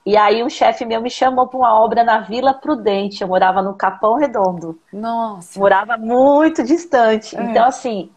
e 0.06 0.16
aí 0.16 0.44
um 0.44 0.48
chefe 0.48 0.84
meu 0.84 1.02
me 1.02 1.10
chamou 1.10 1.48
para 1.48 1.58
uma 1.58 1.80
obra 1.80 2.04
na 2.04 2.20
Vila 2.20 2.54
Prudente. 2.54 3.22
Eu 3.22 3.28
morava 3.28 3.60
no 3.60 3.74
Capão 3.74 4.14
Redondo. 4.14 4.78
Nossa. 4.92 5.58
Morava 5.58 5.96
muito 5.96 6.62
distante. 6.62 7.36
É. 7.36 7.42
Então, 7.42 7.66
assim, 7.66 8.08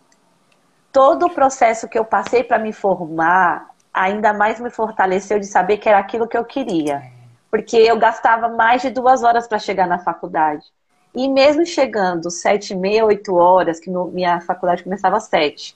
todo 0.94 1.26
o 1.26 1.34
processo 1.34 1.90
que 1.90 1.98
eu 1.98 2.06
passei 2.06 2.44
para 2.44 2.60
me 2.60 2.72
formar 2.72 3.72
ainda 3.92 4.32
mais 4.34 4.60
me 4.60 4.70
fortaleceu 4.70 5.40
de 5.40 5.48
saber 5.48 5.78
que 5.78 5.90
era 5.90 5.98
aquilo 5.98 6.28
que 6.28 6.38
eu 6.38 6.46
queria. 6.46 6.98
É. 6.98 7.12
Porque 7.50 7.78
eu 7.78 7.98
gastava 7.98 8.50
mais 8.50 8.84
de 8.84 8.92
duas 8.92 9.24
horas 9.24 9.48
para 9.48 9.58
chegar 9.58 9.88
na 9.88 9.98
faculdade. 9.98 10.68
E 11.16 11.28
mesmo 11.28 11.66
chegando 11.66 12.30
sete 12.30 12.74
e 12.74 12.76
meia, 12.76 13.04
oito 13.04 13.34
horas, 13.34 13.80
que 13.80 13.90
minha 13.90 14.40
faculdade 14.42 14.84
começava 14.84 15.18
às 15.18 15.24
sete. 15.24 15.76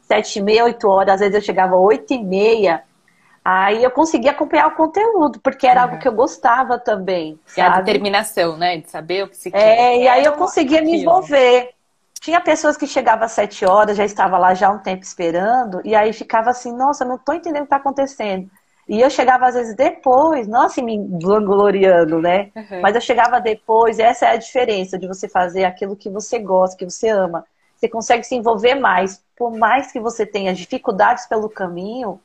Sete 0.00 0.38
e 0.38 0.42
meia, 0.42 0.64
oito 0.64 0.88
horas, 0.88 1.16
às 1.16 1.20
vezes 1.20 1.34
eu 1.34 1.42
chegava 1.42 1.76
oito 1.76 2.14
e 2.14 2.24
meia 2.24 2.82
Aí 3.44 3.82
eu 3.82 3.90
consegui 3.90 4.28
acompanhar 4.28 4.68
o 4.68 4.76
conteúdo, 4.76 5.40
porque 5.40 5.66
era 5.66 5.80
uhum. 5.80 5.86
algo 5.86 5.98
que 5.98 6.06
eu 6.06 6.12
gostava 6.12 6.78
também. 6.78 7.38
E 7.56 7.60
a 7.60 7.80
determinação, 7.80 8.56
né? 8.56 8.78
De 8.78 8.90
saber 8.90 9.24
o 9.24 9.28
que 9.28 9.36
se 9.36 9.48
é, 9.48 9.52
quer. 9.52 9.78
É, 9.78 10.02
e 10.02 10.08
aí 10.08 10.24
eu 10.24 10.32
conseguia 10.34 10.82
me 10.82 11.00
envolver. 11.00 11.70
Tinha 12.20 12.38
pessoas 12.38 12.76
que 12.76 12.86
chegavam 12.86 13.24
às 13.24 13.32
sete 13.32 13.64
horas, 13.64 13.96
já 13.96 14.04
estava 14.04 14.36
lá 14.36 14.52
já 14.52 14.70
um 14.70 14.78
tempo 14.78 15.02
esperando, 15.02 15.80
e 15.84 15.94
aí 15.94 16.12
ficava 16.12 16.50
assim, 16.50 16.70
nossa, 16.70 17.02
não 17.02 17.14
estou 17.14 17.34
entendendo 17.34 17.62
o 17.62 17.64
que 17.64 17.74
está 17.74 17.76
acontecendo. 17.76 18.50
E 18.86 19.00
eu 19.00 19.08
chegava 19.08 19.46
às 19.46 19.54
vezes 19.54 19.74
depois, 19.74 20.46
não 20.46 20.62
assim 20.62 20.82
me 20.82 20.98
vangloriando, 21.22 22.20
né? 22.20 22.50
Uhum. 22.54 22.82
Mas 22.82 22.94
eu 22.94 23.00
chegava 23.00 23.40
depois, 23.40 23.98
e 23.98 24.02
essa 24.02 24.26
é 24.26 24.32
a 24.32 24.36
diferença 24.36 24.98
de 24.98 25.08
você 25.08 25.30
fazer 25.30 25.64
aquilo 25.64 25.96
que 25.96 26.10
você 26.10 26.38
gosta, 26.38 26.76
que 26.76 26.84
você 26.84 27.08
ama. 27.08 27.46
Você 27.74 27.88
consegue 27.88 28.24
se 28.24 28.34
envolver 28.34 28.74
mais, 28.74 29.24
por 29.34 29.56
mais 29.56 29.90
que 29.90 29.98
você 29.98 30.26
tenha 30.26 30.52
dificuldades 30.52 31.24
pelo 31.26 31.48
caminho 31.48 32.20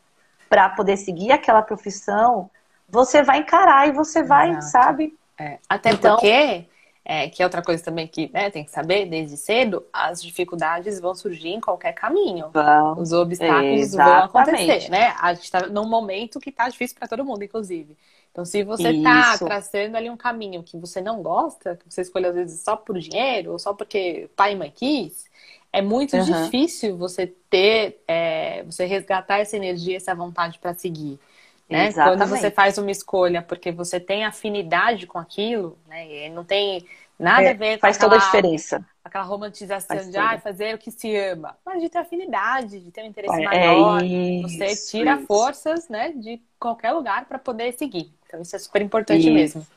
para 0.55 0.69
poder 0.69 0.95
seguir 0.95 1.33
aquela 1.33 1.61
profissão, 1.61 2.49
você 2.87 3.21
vai 3.21 3.39
encarar 3.39 3.89
e 3.89 3.91
você 3.91 4.23
vai, 4.23 4.51
Exato. 4.51 4.65
sabe? 4.67 5.17
É. 5.37 5.57
Até 5.67 5.91
então, 5.91 6.15
porque 6.15 6.65
é, 7.03 7.27
que 7.27 7.43
é 7.43 7.45
outra 7.45 7.61
coisa 7.61 7.83
também 7.83 8.07
que 8.07 8.31
né, 8.33 8.49
tem 8.49 8.63
que 8.63 8.71
saber 8.71 9.05
desde 9.05 9.35
cedo, 9.35 9.85
as 9.91 10.23
dificuldades 10.23 10.97
vão 11.01 11.13
surgir 11.13 11.49
em 11.49 11.59
qualquer 11.59 11.91
caminho. 11.91 12.51
Bom, 12.53 13.01
Os 13.01 13.11
obstáculos 13.11 13.81
exatamente. 13.81 14.31
vão 14.31 14.41
acontecer, 14.41 14.89
né? 14.89 15.13
A 15.19 15.33
gente 15.33 15.43
está 15.43 15.67
num 15.67 15.89
momento 15.89 16.39
que 16.39 16.51
está 16.51 16.69
difícil 16.69 16.95
para 16.97 17.09
todo 17.09 17.25
mundo, 17.25 17.43
inclusive. 17.43 17.97
Então, 18.31 18.45
se 18.45 18.63
você 18.63 18.91
está 18.91 19.37
traçando 19.37 19.97
ali 19.97 20.09
um 20.09 20.15
caminho 20.15 20.63
que 20.63 20.77
você 20.77 21.01
não 21.01 21.21
gosta, 21.21 21.75
que 21.75 21.93
você 21.93 22.01
escolhe 22.01 22.27
às 22.27 22.35
vezes 22.35 22.63
só 22.63 22.77
por 22.77 22.97
dinheiro, 22.97 23.51
ou 23.51 23.59
só 23.59 23.73
porque 23.73 24.29
pai 24.37 24.53
e 24.53 24.55
mãe 24.55 24.71
quis, 24.73 25.25
é 25.75 25.81
muito 25.81 26.15
uhum. 26.15 26.23
difícil 26.23 26.95
você 26.95 27.27
ter, 27.49 28.01
é, 28.07 28.63
você 28.63 28.85
resgatar 28.85 29.39
essa 29.39 29.57
energia, 29.57 29.97
essa 29.97 30.15
vontade 30.15 30.57
para 30.57 30.73
seguir. 30.73 31.19
Né? 31.69 31.91
Quando 31.91 32.25
você 32.27 32.49
faz 32.49 32.77
uma 32.77 32.91
escolha 32.91 33.41
porque 33.41 33.71
você 33.71 33.99
tem 33.99 34.23
afinidade 34.23 35.05
com 35.05 35.19
aquilo, 35.19 35.77
né? 35.87 36.27
E 36.27 36.29
não 36.29 36.45
tem 36.45 36.85
nada 37.19 37.43
é, 37.43 37.49
a 37.49 37.53
ver 37.53 37.75
com 37.75 37.81
faz 37.81 37.97
aquela, 37.97 38.11
toda 38.11 38.23
a 38.23 38.25
diferença. 38.25 38.85
Aquela 39.03 39.23
romantização 39.25 39.97
faz 39.97 40.09
de 40.09 40.17
ah, 40.17 40.37
fazer 40.37 40.75
o 40.75 40.77
que 40.77 40.91
se 40.91 41.13
ama, 41.15 41.57
mas 41.65 41.81
de 41.81 41.89
ter 41.89 41.97
afinidade, 41.97 42.79
de 42.79 42.91
ter 42.91 43.01
um 43.01 43.07
interesse 43.07 43.41
é, 43.41 43.43
maior. 43.43 44.01
Isso, 44.01 44.57
você 44.57 44.91
tira 44.91 45.15
isso. 45.15 45.25
forças, 45.25 45.89
né, 45.89 46.13
de 46.15 46.41
qualquer 46.57 46.91
lugar 46.91 47.25
para 47.25 47.37
poder 47.37 47.73
seguir. 47.73 48.13
Então 48.27 48.41
isso 48.41 48.55
é 48.55 48.59
super 48.59 48.81
importante 48.81 49.21
isso. 49.21 49.33
mesmo. 49.33 49.67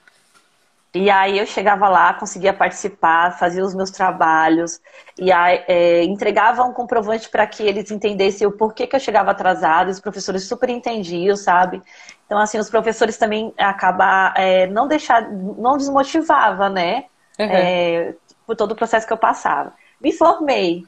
E 0.95 1.11
aí 1.11 1.39
eu 1.39 1.45
chegava 1.47 1.87
lá, 1.89 2.15
conseguia 2.15 2.53
participar, 2.53 3.39
fazia 3.39 3.63
os 3.63 3.75
meus 3.75 3.91
trabalhos 3.91 4.81
e 5.19 5.31
aí, 5.31 5.63
é, 5.69 6.05
entregava 6.05 6.63
um 6.65 6.73
comprovante 6.73 7.29
para 7.29 7.47
que 7.47 7.63
eles 7.63 7.91
entendessem 7.91 8.47
o 8.47 8.53
porquê 8.53 8.87
que 8.87 8.97
eu 8.97 9.01
chegava 9.01 9.31
atrasado. 9.31 9.91
Os 9.91 10.01
professores 10.01 10.45
super 10.45 10.71
entendiam, 10.71 11.37
sabe? 11.37 11.83
Então 12.25 12.39
assim, 12.39 12.59
os 12.59 12.71
professores 12.71 13.19
também 13.19 13.53
acabam 13.59 14.33
é, 14.35 14.67
não 14.67 14.89
deixar, 14.89 15.31
não 15.31 15.77
desmotivava, 15.77 16.71
né? 16.71 17.05
Uhum. 17.39 17.47
É, 17.47 18.15
por 18.47 18.57
todo 18.57 18.73
o 18.73 18.77
processo 18.77 19.07
que 19.07 19.13
eu 19.13 19.19
passava. 19.19 19.75
Me 20.01 20.11
formei. 20.13 20.87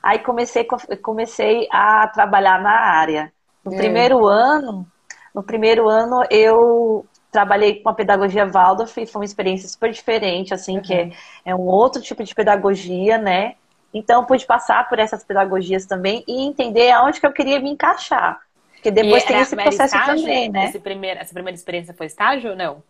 Aí 0.00 0.20
comecei, 0.20 0.64
comecei 1.02 1.66
a 1.72 2.06
trabalhar 2.08 2.60
na 2.62 2.70
área. 2.70 3.32
No 3.64 3.76
primeiro 3.76 4.26
ano, 4.26 4.86
no 5.34 5.42
primeiro 5.42 5.88
ano 5.88 6.22
eu 6.30 7.04
trabalhei 7.30 7.80
com 7.80 7.88
a 7.88 7.94
pedagogia 7.94 8.46
Waldorf 8.46 8.96
e 9.00 9.06
foi 9.06 9.20
uma 9.20 9.24
experiência 9.24 9.68
super 9.68 9.90
diferente, 9.92 10.52
assim, 10.52 10.76
uhum. 10.76 10.82
que 10.82 10.92
é, 10.92 11.10
é, 11.44 11.54
um 11.54 11.66
outro 11.66 12.02
tipo 12.02 12.22
de 12.22 12.34
pedagogia, 12.34 13.18
né? 13.18 13.54
Então, 13.92 14.24
pude 14.24 14.46
passar 14.46 14.88
por 14.88 14.98
essas 14.98 15.24
pedagogias 15.24 15.86
também 15.86 16.24
e 16.26 16.46
entender 16.46 16.90
aonde 16.90 17.20
que 17.20 17.26
eu 17.26 17.32
queria 17.32 17.58
me 17.60 17.70
encaixar. 17.70 18.40
Porque 18.74 18.90
depois 18.90 19.22
e 19.24 19.26
tem 19.26 19.40
esse 19.40 19.56
processo 19.56 19.96
estágio, 19.96 20.24
também, 20.24 20.48
né? 20.48 20.66
Esse 20.66 20.78
primeiro, 20.78 21.20
essa 21.20 21.34
primeira 21.34 21.56
experiência 21.56 21.92
foi 21.92 22.06
estágio 22.06 22.50
ou 22.50 22.56
não? 22.56 22.82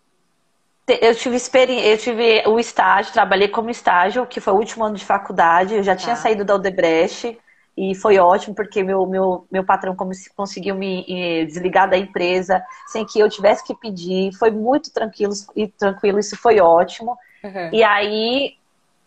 Eu 0.86 1.14
tive, 1.14 1.36
eu 1.36 1.98
tive 1.98 2.42
o 2.46 2.58
estágio, 2.58 3.12
trabalhei 3.12 3.48
como 3.48 3.70
estágio, 3.70 4.26
que 4.26 4.40
foi 4.40 4.52
o 4.52 4.56
último 4.56 4.84
ano 4.84 4.96
de 4.96 5.04
faculdade. 5.04 5.74
Eu 5.74 5.82
já 5.82 5.94
tinha 5.94 6.16
tá. 6.16 6.22
saído 6.22 6.44
da 6.44 6.54
Odebrecht. 6.54 7.38
E 7.82 7.94
foi 7.94 8.18
ótimo 8.18 8.54
porque 8.54 8.82
meu, 8.82 9.06
meu, 9.06 9.46
meu 9.50 9.64
patrão 9.64 9.96
conseguiu 10.36 10.74
me 10.74 11.46
desligar 11.46 11.88
da 11.88 11.96
empresa 11.96 12.62
sem 12.86 13.06
que 13.06 13.18
eu 13.18 13.26
tivesse 13.26 13.64
que 13.64 13.74
pedir. 13.74 14.34
Foi 14.34 14.50
muito 14.50 14.92
tranquilo 14.92 15.32
e 15.56 15.66
tranquilo, 15.66 16.18
isso 16.18 16.36
foi 16.36 16.60
ótimo. 16.60 17.16
Uhum. 17.42 17.70
E 17.72 17.82
aí 17.82 18.54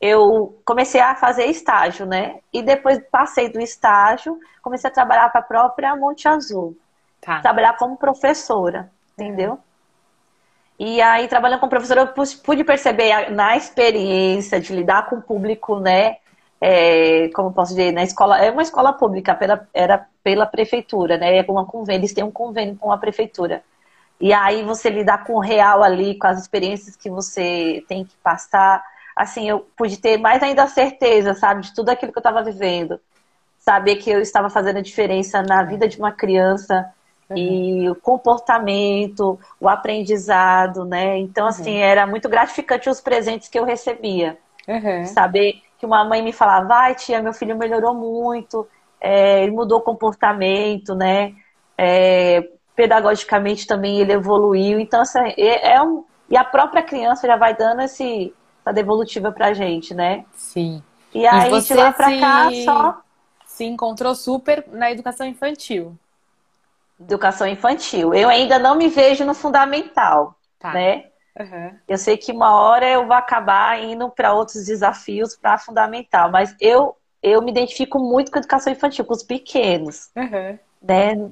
eu 0.01 0.57
comecei 0.65 0.99
a 0.99 1.13
fazer 1.13 1.45
estágio, 1.45 2.07
né? 2.07 2.39
E 2.51 2.63
depois 2.63 2.99
passei 3.11 3.47
do 3.47 3.61
estágio, 3.61 4.39
comecei 4.59 4.89
a 4.89 4.93
trabalhar 4.93 5.29
para 5.29 5.41
a 5.41 5.43
própria 5.43 5.95
Monte 5.95 6.27
Azul. 6.27 6.75
Tá. 7.21 7.41
Trabalhar 7.41 7.77
como 7.77 7.95
professora, 7.95 8.89
entendeu? 9.15 9.51
Uhum. 9.51 9.59
E 10.79 10.99
aí, 10.99 11.27
trabalhando 11.27 11.59
como 11.59 11.69
professora, 11.69 12.01
eu 12.01 12.27
pude 12.43 12.63
perceber 12.63 13.29
na 13.29 13.55
experiência 13.55 14.59
de 14.59 14.73
lidar 14.73 15.05
com 15.07 15.17
o 15.17 15.21
público, 15.21 15.79
né? 15.79 16.17
É, 16.65 17.27
como 17.36 17.51
posso 17.51 17.72
dizer, 17.72 17.91
na 17.91 18.03
escola, 18.03 18.38
é 18.38 18.50
uma 18.50 18.62
escola 18.62 18.93
pública, 18.93 19.36
pela, 19.36 19.67
era 19.74 20.08
pela 20.24 20.46
prefeitura, 20.46 21.17
né? 21.17 21.36
É 21.36 21.46
uma 21.51 21.65
convênio, 21.65 22.00
eles 22.00 22.13
têm 22.13 22.24
um 22.24 22.32
convênio 22.32 22.77
com 22.77 22.89
a 22.89 22.98
prefeitura. 22.98 23.62
E 24.17 24.32
aí 24.32 24.63
você 24.63 24.89
lidar 24.89 25.25
com 25.25 25.34
o 25.34 25.41
real 25.41 25.84
ali, 25.84 26.17
com 26.17 26.25
as 26.25 26.39
experiências 26.39 26.96
que 26.96 27.10
você 27.10 27.84
tem 27.89 28.05
que 28.05 28.15
passar, 28.24 28.82
assim, 29.13 29.50
eu 29.50 29.67
pude 29.75 29.98
ter 29.98 30.17
mais 30.17 30.41
ainda 30.41 30.63
a 30.63 30.67
certeza, 30.67 31.34
sabe, 31.34 31.63
de 31.63 31.75
tudo 31.75 31.89
aquilo 31.89 32.13
que 32.13 32.17
eu 32.17 32.22
estava 32.22 32.41
vivendo. 32.41 32.98
Saber 33.60 33.98
que 33.98 34.10
eu 34.10 34.22
estava 34.22 34.50
fazendo 34.50 34.77
a 34.77 34.82
diferença 34.82 35.43
na 35.43 35.63
vida 35.63 35.86
de 35.86 35.98
uma 35.98 36.13
criança 36.13 36.89
uhum. 37.29 37.38
e 37.38 37.89
o 37.89 37.96
comportamento, 37.96 39.38
o 39.60 39.67
aprendizado, 39.67 40.86
né? 40.86 41.17
Então, 41.17 41.46
assim, 41.46 41.75
uhum. 41.75 41.84
era 41.84 42.08
muito 42.08 42.29
gratificante 42.29 42.89
os 42.89 43.01
presentes 43.01 43.50
que 43.50 43.60
eu 43.60 43.65
recebia. 43.65 44.38
Uhum. 44.65 45.05
Saber 45.08 45.62
que 45.83 45.85
uma 45.85 46.05
mãe 46.05 46.21
me 46.21 46.31
falava, 46.31 46.65
vai 46.65 46.95
tia, 46.95 47.21
meu 47.21 47.33
filho 47.33 47.57
melhorou 47.57 47.93
muito, 47.93 48.65
é, 49.01 49.43
ele 49.43 49.51
mudou 49.51 49.79
o 49.79 49.81
comportamento, 49.81 50.95
né? 50.95 51.33
É, 51.77 52.49
pedagogicamente 52.73 53.67
também 53.67 53.99
ele 53.99 54.13
evoluiu. 54.13 54.79
Então, 54.79 55.01
assim, 55.01 55.19
é, 55.19 55.73
é, 55.73 55.81
um. 55.81 56.05
E 56.29 56.37
a 56.37 56.43
própria 56.45 56.81
criança 56.81 57.27
já 57.27 57.35
vai 57.35 57.53
dando 57.53 57.81
esse, 57.81 58.33
essa 58.61 58.73
devolutiva 58.73 59.29
pra 59.29 59.53
gente, 59.53 59.93
né? 59.93 60.23
Sim. 60.35 60.81
E 61.13 61.27
aí, 61.27 61.53
e 61.53 61.61
de 61.61 61.73
lá 61.73 61.91
pra 61.91 62.07
se... 62.07 62.19
cá, 62.19 62.49
só. 62.63 63.01
Se 63.45 63.65
encontrou 63.65 64.15
super 64.15 64.65
na 64.71 64.89
educação 64.89 65.27
infantil. 65.27 65.97
Educação 66.97 67.45
infantil. 67.45 68.13
Eu 68.13 68.29
ainda 68.29 68.57
não 68.57 68.75
me 68.75 68.87
vejo 68.87 69.25
no 69.25 69.33
fundamental, 69.33 70.33
tá. 70.57 70.71
né? 70.71 71.07
Uhum. 71.39 71.75
Eu 71.87 71.97
sei 71.97 72.15
que 72.17 72.31
uma 72.31 72.55
hora 72.55 72.87
eu 72.87 73.07
vou 73.07 73.15
acabar 73.15 73.81
indo 73.81 74.09
para 74.09 74.33
outros 74.33 74.65
desafios 74.65 75.35
para 75.35 75.57
fundamental, 75.57 76.29
mas 76.31 76.55
eu 76.59 76.95
eu 77.23 77.41
me 77.41 77.51
identifico 77.51 77.97
muito 77.97 78.29
com 78.29 78.37
a 78.37 78.41
educação 78.41 78.73
infantil, 78.73 79.05
com 79.05 79.13
os 79.13 79.23
pequenos, 79.23 80.09
uhum. 80.13 80.59
né? 80.81 81.29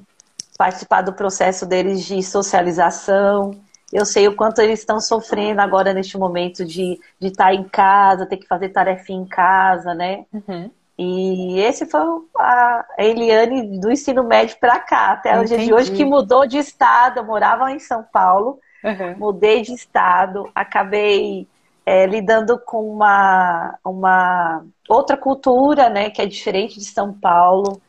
Participar 0.56 1.02
do 1.02 1.12
processo 1.12 1.66
deles 1.66 2.02
de 2.06 2.22
socialização. 2.22 3.50
Eu 3.92 4.06
sei 4.06 4.26
o 4.26 4.34
quanto 4.34 4.62
eles 4.62 4.80
estão 4.80 4.98
sofrendo 4.98 5.60
agora 5.60 5.92
neste 5.92 6.16
momento 6.16 6.64
de 6.64 6.98
estar 7.20 7.20
de 7.20 7.32
tá 7.32 7.54
em 7.54 7.64
casa, 7.64 8.24
ter 8.24 8.38
que 8.38 8.46
fazer 8.46 8.70
tarefa 8.70 9.12
em 9.12 9.26
casa, 9.26 9.92
né? 9.92 10.24
Uhum. 10.32 10.70
E 10.98 11.58
esse 11.60 11.84
foi 11.84 12.00
a 12.38 12.86
Eliane 12.96 13.78
do 13.78 13.90
ensino 13.90 14.24
médio 14.24 14.56
para 14.58 14.78
cá, 14.78 15.12
até 15.12 15.38
o 15.38 15.44
dia 15.44 15.58
de 15.58 15.74
hoje, 15.74 15.92
que 15.92 16.04
mudou 16.04 16.46
de 16.46 16.56
estado. 16.58 17.18
Eu 17.18 17.24
morava 17.24 17.70
em 17.70 17.78
São 17.78 18.02
Paulo, 18.02 18.58
Uhum. 18.82 19.16
Mudei 19.16 19.62
de 19.62 19.72
estado, 19.72 20.50
acabei 20.54 21.46
é, 21.84 22.06
lidando 22.06 22.58
com 22.58 22.88
uma, 22.88 23.78
uma 23.84 24.64
outra 24.88 25.16
cultura, 25.16 25.88
né, 25.88 26.10
que 26.10 26.20
é 26.20 26.26
diferente 26.26 26.78
de 26.78 26.84
São 26.84 27.12
Paulo. 27.12 27.80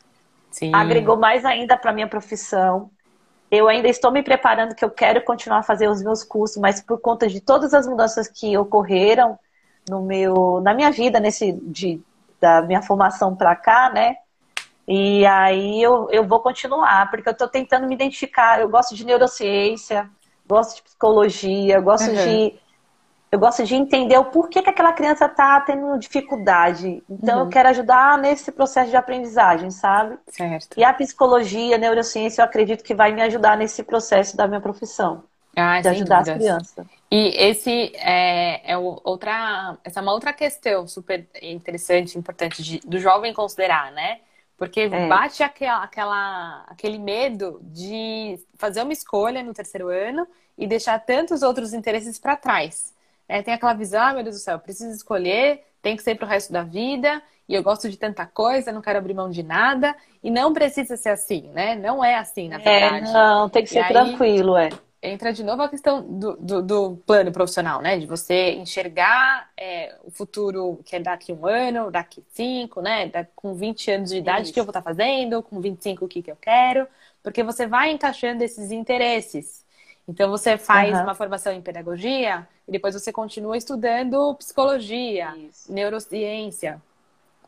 Sim. 0.50 0.70
Agregou 0.74 1.16
mais 1.16 1.44
ainda 1.44 1.76
para 1.76 1.92
minha 1.92 2.08
profissão. 2.08 2.90
Eu 3.50 3.68
ainda 3.68 3.88
estou 3.88 4.10
me 4.10 4.22
preparando, 4.22 4.74
que 4.74 4.84
eu 4.84 4.90
quero 4.90 5.22
continuar 5.22 5.58
a 5.58 5.62
fazer 5.62 5.88
os 5.88 6.02
meus 6.02 6.24
cursos, 6.24 6.56
mas 6.56 6.80
por 6.80 7.00
conta 7.00 7.28
de 7.28 7.40
todas 7.40 7.74
as 7.74 7.86
mudanças 7.86 8.28
que 8.28 8.56
ocorreram 8.56 9.38
no 9.88 10.02
meu, 10.02 10.60
na 10.62 10.74
minha 10.74 10.90
vida, 10.90 11.20
nesse 11.20 11.52
de, 11.52 12.00
da 12.40 12.62
minha 12.62 12.82
formação 12.82 13.34
para 13.34 13.54
cá, 13.54 13.90
né? 13.92 14.16
E 14.86 15.24
aí 15.24 15.82
eu, 15.82 16.08
eu 16.10 16.26
vou 16.26 16.40
continuar, 16.40 17.10
porque 17.10 17.28
eu 17.28 17.32
estou 17.32 17.48
tentando 17.48 17.86
me 17.86 17.94
identificar. 17.94 18.60
Eu 18.60 18.68
gosto 18.68 18.94
de 18.94 19.04
neurociência, 19.04 20.10
gosto 20.46 20.76
de 20.76 20.82
psicologia, 20.82 21.80
gosto 21.80 22.08
uhum. 22.08 22.14
de 22.14 22.58
eu 23.34 23.38
gosto 23.40 23.64
de 23.64 23.74
entender 23.74 24.16
o 24.16 24.26
porquê 24.26 24.62
que 24.62 24.70
aquela 24.70 24.92
criança 24.92 25.26
está 25.26 25.60
tendo 25.60 25.98
dificuldade. 25.98 27.02
Então, 27.10 27.38
uhum. 27.38 27.44
eu 27.46 27.48
quero 27.48 27.68
ajudar 27.70 28.16
nesse 28.16 28.52
processo 28.52 28.90
de 28.90 28.96
aprendizagem, 28.96 29.72
sabe? 29.72 30.16
Certo. 30.28 30.78
E 30.78 30.84
a 30.84 30.92
psicologia, 30.94 31.74
a 31.74 31.78
neurociência, 31.78 32.40
eu 32.40 32.44
acredito 32.44 32.84
que 32.84 32.94
vai 32.94 33.10
me 33.10 33.20
ajudar 33.22 33.56
nesse 33.56 33.82
processo 33.82 34.36
da 34.36 34.46
minha 34.46 34.60
profissão. 34.60 35.24
Ah, 35.56 35.80
de 35.80 35.88
ajudar 35.88 36.22
dúvidas. 36.22 36.28
as 36.28 36.38
crianças. 36.38 36.86
E 37.10 37.28
esse 37.36 37.92
é, 37.96 38.72
é 38.72 38.78
outra, 38.78 39.78
essa 39.82 39.98
é 39.98 40.02
uma 40.02 40.12
outra 40.12 40.32
questão 40.32 40.86
super 40.86 41.28
interessante, 41.42 42.16
importante 42.16 42.62
de, 42.62 42.80
do 42.86 42.98
jovem 42.98 43.32
considerar, 43.32 43.90
né? 43.90 44.18
Porque 44.66 44.80
é. 44.80 45.08
bate 45.08 45.42
aquela, 45.42 45.82
aquela, 45.82 46.64
aquele 46.66 46.98
medo 46.98 47.60
de 47.62 48.38
fazer 48.56 48.82
uma 48.82 48.92
escolha 48.92 49.42
no 49.42 49.52
terceiro 49.52 49.88
ano 49.88 50.26
e 50.56 50.66
deixar 50.66 50.98
tantos 50.98 51.42
outros 51.42 51.72
interesses 51.72 52.18
para 52.18 52.36
trás. 52.36 52.94
É, 53.28 53.42
tem 53.42 53.54
aquela 53.54 53.74
visão, 53.74 54.02
ah, 54.02 54.12
meu 54.12 54.22
Deus 54.22 54.36
do 54.36 54.42
céu, 54.42 54.58
preciso 54.58 54.94
escolher, 54.94 55.64
tem 55.80 55.96
que 55.96 56.02
ser 56.02 56.14
para 56.16 56.26
o 56.26 56.28
resto 56.28 56.52
da 56.52 56.62
vida, 56.62 57.22
e 57.48 57.54
eu 57.54 57.62
gosto 57.62 57.88
de 57.88 57.96
tanta 57.96 58.26
coisa, 58.26 58.72
não 58.72 58.82
quero 58.82 58.98
abrir 58.98 59.14
mão 59.14 59.30
de 59.30 59.42
nada, 59.42 59.94
e 60.22 60.30
não 60.30 60.52
precisa 60.52 60.96
ser 60.96 61.10
assim, 61.10 61.50
né? 61.52 61.74
Não 61.74 62.04
é 62.04 62.16
assim, 62.16 62.48
na 62.48 62.56
é, 62.56 62.58
verdade. 62.58 63.08
É, 63.08 63.12
não, 63.12 63.48
tem 63.48 63.62
que 63.62 63.70
ser 63.70 63.84
e 63.84 63.88
tranquilo, 63.88 64.54
aí, 64.54 64.68
é 64.68 64.83
entra 65.04 65.32
de 65.32 65.44
novo 65.44 65.62
a 65.62 65.68
questão 65.68 66.02
do, 66.02 66.36
do, 66.36 66.62
do 66.62 66.96
plano 67.06 67.30
profissional, 67.30 67.82
né? 67.82 67.98
De 67.98 68.06
você 68.06 68.52
enxergar 68.52 69.50
é, 69.56 69.94
o 70.02 70.10
futuro 70.10 70.80
que 70.84 70.96
é 70.96 71.00
daqui 71.00 71.32
um 71.32 71.46
ano, 71.46 71.90
daqui 71.90 72.24
cinco, 72.32 72.80
né? 72.80 73.06
Da, 73.08 73.24
com 73.36 73.54
20 73.54 73.90
anos 73.90 74.10
de 74.10 74.16
idade, 74.16 74.50
o 74.50 74.54
que 74.54 74.58
eu 74.58 74.64
vou 74.64 74.70
estar 74.70 74.82
fazendo? 74.82 75.42
Com 75.42 75.60
25, 75.60 76.04
o 76.04 76.08
que, 76.08 76.22
que 76.22 76.30
eu 76.30 76.36
quero? 76.36 76.88
Porque 77.22 77.42
você 77.42 77.66
vai 77.66 77.90
encaixando 77.90 78.42
esses 78.42 78.70
interesses. 78.70 79.64
Então, 80.08 80.30
você 80.30 80.56
faz 80.58 80.94
uhum. 80.94 81.02
uma 81.02 81.14
formação 81.14 81.52
em 81.52 81.62
pedagogia 81.62 82.46
e 82.66 82.72
depois 82.72 82.94
você 82.94 83.12
continua 83.12 83.56
estudando 83.56 84.34
psicologia, 84.34 85.34
Isso. 85.36 85.72
neurociência. 85.72 86.80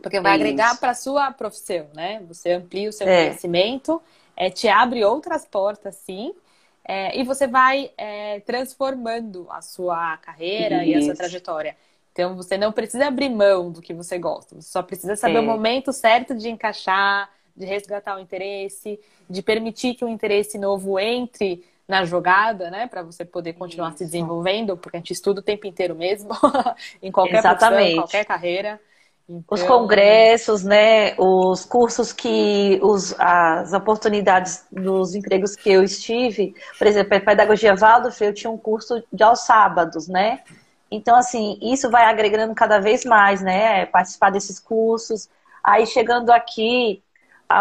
Porque 0.02 0.20
vai 0.20 0.32
Isso. 0.36 0.42
agregar 0.42 0.78
para 0.78 0.90
a 0.90 0.94
sua 0.94 1.32
profissão, 1.32 1.86
né? 1.94 2.22
Você 2.28 2.52
amplia 2.52 2.88
o 2.88 2.92
seu 2.92 3.08
é. 3.08 3.26
conhecimento, 3.26 4.00
é, 4.36 4.50
te 4.50 4.68
abre 4.68 5.04
outras 5.04 5.46
portas, 5.46 5.96
sim, 5.96 6.34
é, 6.86 7.18
e 7.18 7.24
você 7.24 7.46
vai 7.46 7.90
é, 7.98 8.40
transformando 8.40 9.46
a 9.50 9.60
sua 9.60 10.16
carreira 10.18 10.84
Isso. 10.84 10.90
e 10.90 10.94
a 10.94 11.02
sua 11.02 11.14
trajetória. 11.14 11.76
Então 12.12 12.36
você 12.36 12.56
não 12.56 12.72
precisa 12.72 13.06
abrir 13.08 13.28
mão 13.28 13.70
do 13.70 13.82
que 13.82 13.92
você 13.92 14.18
gosta, 14.18 14.54
você 14.54 14.70
só 14.70 14.82
precisa 14.82 15.16
saber 15.16 15.36
é. 15.36 15.40
o 15.40 15.42
momento 15.42 15.92
certo 15.92 16.34
de 16.34 16.48
encaixar, 16.48 17.28
de 17.54 17.66
resgatar 17.66 18.16
o 18.16 18.20
interesse, 18.20 18.98
de 19.28 19.42
permitir 19.42 19.94
que 19.94 20.04
o 20.04 20.08
interesse 20.08 20.56
novo 20.58 20.98
entre 20.98 21.64
na 21.88 22.04
jogada, 22.04 22.70
né, 22.70 22.86
para 22.86 23.02
você 23.02 23.24
poder 23.24 23.52
continuar 23.52 23.90
Isso. 23.90 23.98
se 23.98 24.04
desenvolvendo, 24.04 24.76
porque 24.76 24.96
a 24.96 25.00
gente 25.00 25.12
estuda 25.12 25.40
o 25.40 25.42
tempo 25.42 25.66
inteiro 25.66 25.94
mesmo, 25.94 26.30
em 27.02 27.12
qualquer 27.12 27.38
Exatamente. 27.38 27.70
profissão, 27.70 27.92
em 27.92 27.96
qualquer 27.96 28.24
carreira. 28.24 28.80
Então... 29.28 29.44
Os 29.50 29.62
congressos, 29.62 30.62
né? 30.62 31.14
Os 31.18 31.64
cursos 31.64 32.12
que 32.12 32.78
os, 32.82 33.14
as 33.18 33.72
oportunidades 33.72 34.64
dos 34.70 35.14
empregos 35.14 35.56
que 35.56 35.70
eu 35.70 35.82
estive, 35.82 36.54
por 36.78 36.86
exemplo, 36.86 37.16
a 37.16 37.20
pedagogia 37.20 37.74
Waldorf, 37.74 38.20
eu 38.22 38.32
tinha 38.32 38.50
um 38.50 38.58
curso 38.58 39.02
de 39.12 39.22
aos 39.22 39.40
sábados, 39.40 40.06
né? 40.06 40.42
Então, 40.90 41.16
assim, 41.16 41.58
isso 41.60 41.90
vai 41.90 42.04
agregando 42.04 42.54
cada 42.54 42.78
vez 42.78 43.04
mais, 43.04 43.42
né? 43.42 43.86
Participar 43.86 44.30
desses 44.30 44.60
cursos. 44.60 45.28
Aí, 45.62 45.84
chegando 45.86 46.30
aqui, 46.30 47.02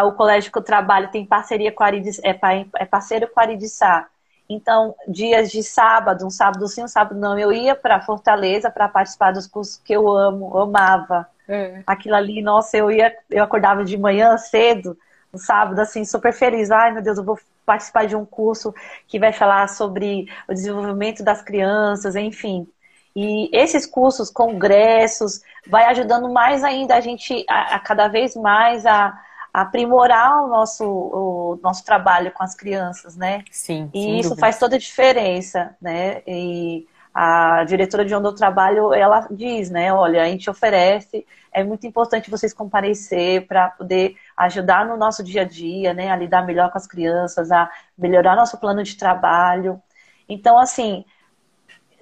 o 0.04 0.12
colégio 0.12 0.52
que 0.52 0.58
eu 0.58 0.62
trabalho 0.62 1.10
tem 1.10 1.26
parceria 1.26 1.72
com 1.72 1.82
a 1.82 1.86
Aridis, 1.86 2.20
é, 2.22 2.38
é 2.76 2.84
parceiro 2.84 3.28
com 3.28 3.40
a 3.40 3.42
Aridissá. 3.42 4.06
Então, 4.48 4.94
dias 5.08 5.50
de 5.50 5.62
sábado, 5.64 6.24
um 6.24 6.30
sábado 6.30 6.68
sim, 6.68 6.84
um 6.84 6.88
sábado 6.88 7.18
não, 7.18 7.36
eu 7.36 7.52
ia 7.52 7.74
para 7.74 8.00
Fortaleza 8.00 8.70
para 8.70 8.88
participar 8.88 9.32
dos 9.32 9.48
cursos 9.48 9.78
que 9.84 9.92
eu 9.92 10.08
amo, 10.08 10.56
amava. 10.56 11.28
É. 11.48 11.82
Aquilo 11.86 12.16
ali, 12.16 12.42
nossa, 12.42 12.76
eu 12.76 12.90
ia, 12.90 13.14
eu 13.30 13.42
acordava 13.42 13.84
de 13.84 13.96
manhã 13.96 14.36
cedo, 14.36 14.96
no 15.32 15.38
sábado, 15.38 15.78
assim, 15.78 16.04
super 16.04 16.32
feliz. 16.32 16.70
Ai, 16.70 16.92
meu 16.92 17.02
Deus, 17.02 17.18
eu 17.18 17.24
vou 17.24 17.38
participar 17.64 18.06
de 18.06 18.16
um 18.16 18.24
curso 18.24 18.74
que 19.06 19.18
vai 19.18 19.32
falar 19.32 19.68
sobre 19.68 20.28
o 20.48 20.54
desenvolvimento 20.54 21.22
das 21.22 21.42
crianças, 21.42 22.14
enfim. 22.16 22.66
E 23.14 23.48
esses 23.52 23.86
cursos, 23.86 24.30
congressos, 24.30 25.40
vai 25.66 25.84
ajudando 25.86 26.28
mais 26.28 26.62
ainda 26.62 26.96
a 26.96 27.00
gente 27.00 27.44
a, 27.48 27.76
a 27.76 27.78
cada 27.78 28.08
vez 28.08 28.36
mais 28.36 28.84
a, 28.84 29.18
a 29.52 29.62
aprimorar 29.62 30.44
o 30.44 30.48
nosso, 30.48 30.84
o 30.84 31.58
nosso 31.62 31.84
trabalho 31.84 32.30
com 32.32 32.42
as 32.42 32.54
crianças, 32.54 33.16
né? 33.16 33.42
Sim. 33.50 33.90
E 33.94 34.20
isso 34.20 34.30
dúvida. 34.30 34.40
faz 34.40 34.58
toda 34.58 34.76
a 34.76 34.78
diferença, 34.78 35.74
né? 35.80 36.22
E 36.26 36.86
a 37.18 37.64
diretora 37.64 38.04
de 38.04 38.14
onde 38.14 38.28
eu 38.28 38.34
trabalho, 38.34 38.92
ela 38.92 39.26
diz, 39.30 39.70
né, 39.70 39.90
olha, 39.90 40.22
a 40.22 40.28
gente 40.28 40.50
oferece, 40.50 41.26
é 41.50 41.64
muito 41.64 41.86
importante 41.86 42.30
vocês 42.30 42.52
comparecer 42.52 43.46
para 43.46 43.70
poder 43.70 44.16
ajudar 44.36 44.84
no 44.84 44.98
nosso 44.98 45.24
dia 45.24 45.40
a 45.40 45.44
dia, 45.44 45.94
né, 45.94 46.10
a 46.10 46.16
lidar 46.16 46.44
melhor 46.44 46.70
com 46.70 46.76
as 46.76 46.86
crianças, 46.86 47.50
a 47.50 47.70
melhorar 47.96 48.36
nosso 48.36 48.58
plano 48.60 48.82
de 48.82 48.98
trabalho. 48.98 49.80
Então, 50.28 50.58
assim, 50.58 51.06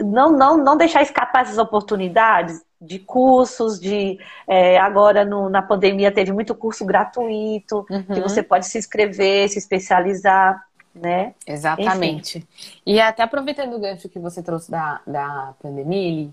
não, 0.01 0.33
não, 0.33 0.57
não 0.57 0.77
deixar 0.77 1.01
escapar 1.01 1.43
essas 1.43 1.59
oportunidades 1.59 2.61
de 2.81 2.99
cursos, 2.99 3.79
de 3.79 4.19
é, 4.49 4.79
agora 4.79 5.25
no, 5.25 5.49
na 5.49 5.63
pandemia 5.63 6.11
teve 6.11 6.33
muito 6.33 6.57
curso 6.57 6.85
gratuito, 6.85 7.87
uhum. 7.89 8.03
que 8.03 8.21
você 8.21 8.43
pode 8.43 8.67
se 8.67 8.79
inscrever, 8.79 9.49
se 9.49 9.61
especializar 9.61 10.61
né? 10.95 11.35
Exatamente. 11.47 12.39
Enfim. 12.39 12.49
E 12.87 13.01
até 13.01 13.23
aproveitando 13.23 13.75
o 13.75 13.81
gancho 13.81 14.09
que 14.09 14.19
você 14.19 14.43
trouxe 14.43 14.71
da, 14.71 15.01
da 15.07 15.55
pandemia, 15.61 16.31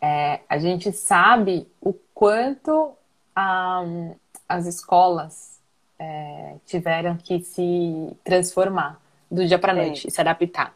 é, 0.00 0.40
a 0.48 0.58
gente 0.58 0.92
sabe 0.92 1.66
o 1.80 1.92
quanto 2.14 2.92
as 4.48 4.66
escolas 4.66 5.60
é, 5.98 6.54
tiveram 6.64 7.16
que 7.16 7.40
se 7.40 8.16
transformar 8.24 9.00
do 9.30 9.44
dia 9.44 9.58
para 9.58 9.72
a 9.72 9.76
noite, 9.76 10.06
é. 10.06 10.10
se 10.10 10.20
adaptar. 10.20 10.74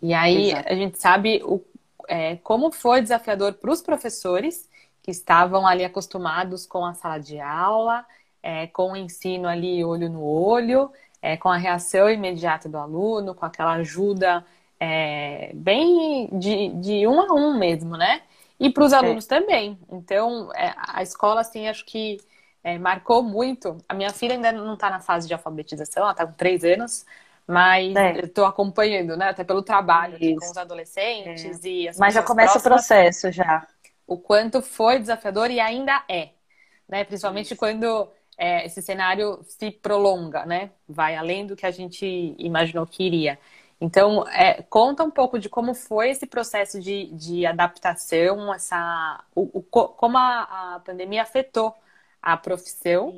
E 0.00 0.14
aí 0.14 0.50
Exato. 0.52 0.72
a 0.72 0.74
gente 0.74 0.98
sabe 0.98 1.42
o, 1.44 1.60
é, 2.08 2.36
como 2.36 2.70
foi 2.70 3.02
desafiador 3.02 3.54
para 3.54 3.70
os 3.70 3.82
professores 3.82 4.68
que 5.02 5.10
estavam 5.10 5.66
ali 5.66 5.84
acostumados 5.84 6.66
com 6.66 6.84
a 6.84 6.94
sala 6.94 7.18
de 7.18 7.40
aula, 7.40 8.06
é, 8.42 8.66
com 8.68 8.92
o 8.92 8.96
ensino 8.96 9.48
ali 9.48 9.84
olho 9.84 10.08
no 10.08 10.22
olho, 10.22 10.90
é, 11.20 11.36
com 11.36 11.48
a 11.48 11.56
reação 11.56 12.08
imediata 12.08 12.68
do 12.68 12.78
aluno, 12.78 13.34
com 13.34 13.44
aquela 13.44 13.72
ajuda 13.74 14.44
é, 14.80 15.50
bem 15.54 16.28
de, 16.32 16.68
de 16.68 17.06
um 17.06 17.20
a 17.20 17.34
um 17.34 17.58
mesmo, 17.58 17.96
né? 17.96 18.22
E 18.60 18.70
para 18.70 18.84
os 18.84 18.92
é. 18.92 18.96
alunos 18.96 19.24
é. 19.26 19.28
também. 19.28 19.78
Então, 19.90 20.52
é, 20.54 20.74
a 20.76 21.02
escola, 21.02 21.40
assim, 21.40 21.68
acho 21.68 21.84
que 21.84 22.18
é, 22.62 22.78
marcou 22.78 23.22
muito. 23.22 23.78
A 23.88 23.94
minha 23.94 24.10
filha 24.10 24.34
ainda 24.34 24.52
não 24.52 24.74
está 24.74 24.90
na 24.90 25.00
fase 25.00 25.26
de 25.26 25.34
alfabetização, 25.34 26.02
ela 26.02 26.12
está 26.12 26.26
com 26.26 26.32
três 26.32 26.64
anos, 26.64 27.04
mas 27.46 27.94
é. 27.96 28.20
estou 28.20 28.44
acompanhando, 28.44 29.16
né? 29.16 29.30
Até 29.30 29.44
pelo 29.44 29.62
trabalho 29.62 30.18
com 30.18 30.50
os 30.50 30.56
adolescentes 30.56 31.64
e 31.64 31.88
as 31.88 31.98
Mas 31.98 32.14
já 32.14 32.22
começa 32.22 32.60
próximas, 32.60 32.84
o 32.84 32.88
processo 32.88 33.32
já. 33.32 33.66
O 34.06 34.18
quanto 34.18 34.62
foi 34.62 34.98
desafiador 34.98 35.50
e 35.50 35.60
ainda 35.60 36.02
é. 36.08 36.30
Né? 36.88 37.04
Principalmente 37.04 37.52
Isso. 37.52 37.56
quando 37.56 38.08
é, 38.38 38.64
esse 38.64 38.80
cenário 38.80 39.44
se 39.48 39.72
prolonga, 39.72 40.46
né? 40.46 40.70
Vai 40.88 41.16
além 41.16 41.44
do 41.44 41.56
que 41.56 41.66
a 41.66 41.72
gente 41.72 42.36
imaginou 42.38 42.86
que 42.86 43.02
iria. 43.02 43.36
Então, 43.80 44.26
é, 44.28 44.62
conta 44.62 45.02
um 45.02 45.10
pouco 45.10 45.38
de 45.38 45.48
como 45.48 45.74
foi 45.74 46.10
esse 46.10 46.26
processo 46.26 46.80
de, 46.80 47.06
de 47.06 47.44
adaptação, 47.44 48.54
essa, 48.54 49.24
o, 49.34 49.58
o 49.58 49.62
como 49.62 50.16
a, 50.16 50.74
a, 50.76 50.80
pandemia 50.80 51.22
afetou 51.22 51.74
a 52.22 52.36
profissão, 52.36 53.12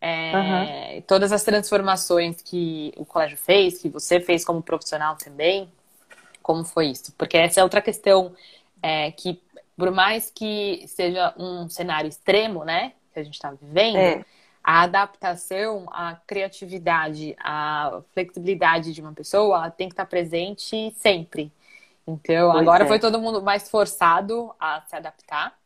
é, 0.00 0.94
uhum. 0.96 1.02
todas 1.02 1.32
as 1.32 1.42
transformações 1.42 2.40
que 2.42 2.92
o 2.96 3.04
colégio 3.04 3.36
fez, 3.36 3.80
que 3.80 3.88
você 3.88 4.20
fez 4.20 4.44
como 4.44 4.62
profissional 4.62 5.16
também, 5.16 5.70
como 6.42 6.64
foi 6.64 6.88
isso? 6.88 7.12
Porque 7.16 7.36
essa 7.36 7.60
é 7.60 7.62
outra 7.62 7.80
questão 7.80 8.34
é, 8.82 9.10
que, 9.12 9.40
por 9.76 9.90
mais 9.90 10.30
que 10.30 10.84
seja 10.86 11.34
um 11.38 11.68
cenário 11.68 12.08
extremo, 12.08 12.64
né, 12.64 12.92
que 13.12 13.20
a 13.20 13.22
gente 13.22 13.34
está 13.34 13.50
vivendo, 13.50 13.96
é 13.96 14.24
a 14.68 14.82
adaptação, 14.82 15.86
a 15.90 16.14
criatividade, 16.26 17.34
a 17.40 18.02
flexibilidade 18.12 18.92
de 18.92 19.00
uma 19.00 19.14
pessoa, 19.14 19.56
ela 19.56 19.70
tem 19.70 19.88
que 19.88 19.94
estar 19.94 20.04
presente 20.04 20.92
sempre. 20.98 21.50
Então, 22.06 22.50
pois 22.50 22.60
agora 22.60 22.84
é. 22.84 22.86
foi 22.86 22.98
todo 22.98 23.18
mundo 23.18 23.40
mais 23.40 23.70
forçado 23.70 24.54
a 24.60 24.82
se 24.82 24.94
adaptar. 24.94 25.56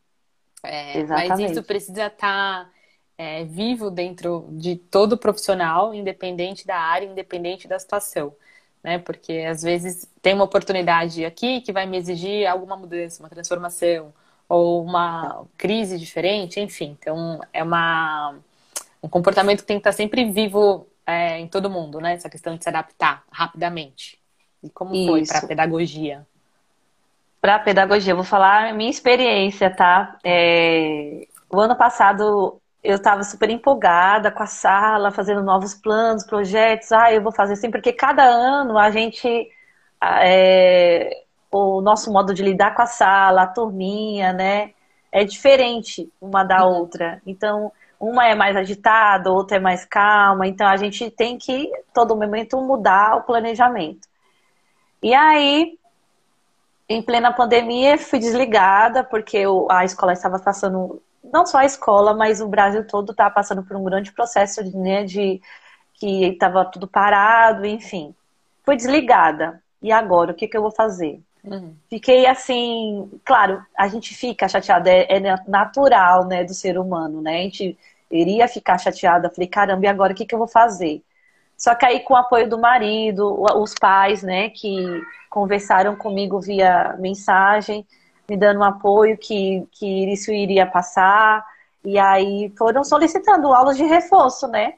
É, 0.63 1.03
mas 1.03 1.37
isso 1.37 1.61
precisa 1.63 2.05
estar 2.05 2.71
é, 3.17 3.43
vivo 3.43 3.91
dentro 3.91 4.47
de 4.51 4.77
todo 4.77 5.17
profissional, 5.17 5.93
independente 5.93 6.65
da 6.65 6.77
área, 6.77 7.05
independente 7.05 7.67
da 7.67 7.77
situação. 7.77 8.33
Né? 8.81 8.99
Porque 8.99 9.33
às 9.33 9.63
vezes 9.63 10.09
tem 10.21 10.33
uma 10.33 10.45
oportunidade 10.45 11.25
aqui 11.25 11.59
que 11.59 11.73
vai 11.73 11.85
me 11.85 11.97
exigir 11.97 12.47
alguma 12.47 12.77
mudança, 12.77 13.21
uma 13.21 13.27
transformação, 13.27 14.13
ou 14.47 14.81
uma 14.81 15.45
crise 15.57 15.99
diferente, 15.99 16.61
enfim. 16.61 16.95
Então, 16.97 17.41
é 17.51 17.61
uma 17.61 18.39
um 19.03 19.09
comportamento 19.09 19.59
que 19.59 19.67
tem 19.67 19.77
que 19.77 19.81
estar 19.81 19.91
sempre 19.91 20.31
vivo 20.31 20.87
é, 21.05 21.37
em 21.37 21.47
todo 21.47 21.69
mundo, 21.69 21.99
né? 21.99 22.13
Essa 22.13 22.29
questão 22.29 22.55
de 22.55 22.63
se 22.63 22.69
adaptar 22.69 23.23
rapidamente. 23.29 24.17
E 24.63 24.69
como 24.69 24.95
Isso. 24.95 25.07
foi 25.07 25.25
para 25.25 25.39
a 25.39 25.47
pedagogia? 25.47 26.25
Para 27.41 27.55
a 27.55 27.59
pedagogia, 27.59 28.15
vou 28.15 28.23
falar 28.23 28.69
a 28.69 28.73
minha 28.73 28.89
experiência, 28.89 29.69
tá? 29.69 30.17
É... 30.23 31.27
O 31.49 31.59
ano 31.59 31.75
passado 31.75 32.61
eu 32.81 32.95
estava 32.95 33.23
super 33.23 33.49
empolgada 33.49 34.31
com 34.31 34.41
a 34.41 34.47
sala, 34.47 35.11
fazendo 35.11 35.43
novos 35.43 35.73
planos, 35.73 36.25
projetos. 36.25 36.91
Ah, 36.93 37.13
eu 37.13 37.21
vou 37.21 37.33
fazer 37.33 37.53
assim, 37.53 37.69
porque 37.69 37.91
cada 37.91 38.23
ano 38.23 38.77
a 38.77 38.89
gente. 38.89 39.49
É... 40.01 41.23
O 41.51 41.81
nosso 41.81 42.11
modo 42.11 42.33
de 42.33 42.41
lidar 42.41 42.73
com 42.73 42.81
a 42.81 42.87
sala, 42.87 43.43
a 43.43 43.47
turminha, 43.47 44.33
né? 44.33 44.71
É 45.11 45.23
diferente 45.23 46.09
uma 46.19 46.43
da 46.43 46.65
uhum. 46.65 46.79
outra. 46.79 47.21
Então, 47.27 47.71
uma 48.03 48.27
é 48.27 48.35
mais 48.35 48.55
agitada, 48.57 49.31
outra 49.31 49.57
é 49.57 49.59
mais 49.59 49.85
calma, 49.85 50.45
então 50.45 50.67
a 50.67 50.75
gente 50.75 51.09
tem 51.09 51.37
que, 51.37 51.71
todo 51.93 52.15
momento, 52.15 52.59
mudar 52.61 53.15
o 53.15 53.23
planejamento. 53.23 54.07
E 55.01 55.13
aí, 55.13 55.77
em 56.89 57.01
plena 57.01 57.31
pandemia, 57.31 57.97
fui 57.97 58.19
desligada, 58.19 59.03
porque 59.03 59.43
a 59.69 59.85
escola 59.85 60.11
estava 60.11 60.37
passando, 60.37 61.01
não 61.23 61.45
só 61.45 61.59
a 61.59 61.65
escola, 61.65 62.13
mas 62.13 62.41
o 62.41 62.47
Brasil 62.47 62.85
todo 62.85 63.11
estava 63.11 63.33
passando 63.33 63.63
por 63.63 63.77
um 63.77 63.83
grande 63.83 64.11
processo 64.11 64.61
né, 64.77 65.05
de 65.05 65.41
que 65.93 66.25
estava 66.25 66.65
tudo 66.65 66.87
parado, 66.87 67.65
enfim. 67.65 68.13
Fui 68.63 68.75
desligada. 68.75 69.61
E 69.81 69.91
agora, 69.91 70.31
o 70.31 70.35
que, 70.35 70.47
que 70.47 70.57
eu 70.57 70.61
vou 70.61 70.71
fazer? 70.71 71.21
Uhum. 71.43 71.75
Fiquei 71.89 72.25
assim, 72.25 73.09
claro, 73.23 73.61
a 73.77 73.87
gente 73.87 74.13
fica 74.13 74.47
chateada, 74.47 74.89
é, 74.89 75.17
é, 75.17 75.35
natural, 75.47 76.25
né, 76.25 76.43
do 76.43 76.53
ser 76.53 76.77
humano, 76.77 77.21
né? 77.21 77.39
A 77.39 77.43
gente 77.43 77.77
iria 78.13 78.47
ficar 78.47 78.77
chateada, 78.77 79.29
falei, 79.29 79.47
caramba, 79.47 79.85
e 79.85 79.87
agora 79.87 80.13
o 80.13 80.15
que, 80.15 80.25
que 80.25 80.35
eu 80.35 80.39
vou 80.39 80.47
fazer? 80.47 81.03
Só 81.57 81.75
que 81.75 81.85
aí 81.85 81.99
com 82.01 82.13
o 82.13 82.17
apoio 82.17 82.49
do 82.49 82.59
marido, 82.59 83.41
os 83.57 83.73
pais, 83.73 84.21
né, 84.23 84.49
que 84.49 85.01
conversaram 85.29 85.95
comigo 85.95 86.39
via 86.39 86.95
mensagem, 86.99 87.85
me 88.29 88.37
dando 88.37 88.59
um 88.59 88.63
apoio 88.63 89.17
que, 89.17 89.67
que 89.71 90.11
isso 90.11 90.31
iria 90.31 90.65
passar, 90.65 91.45
e 91.83 91.97
aí 91.99 92.53
foram 92.57 92.83
solicitando 92.83 93.53
aulas 93.53 93.77
de 93.77 93.83
reforço, 93.83 94.47
né? 94.47 94.75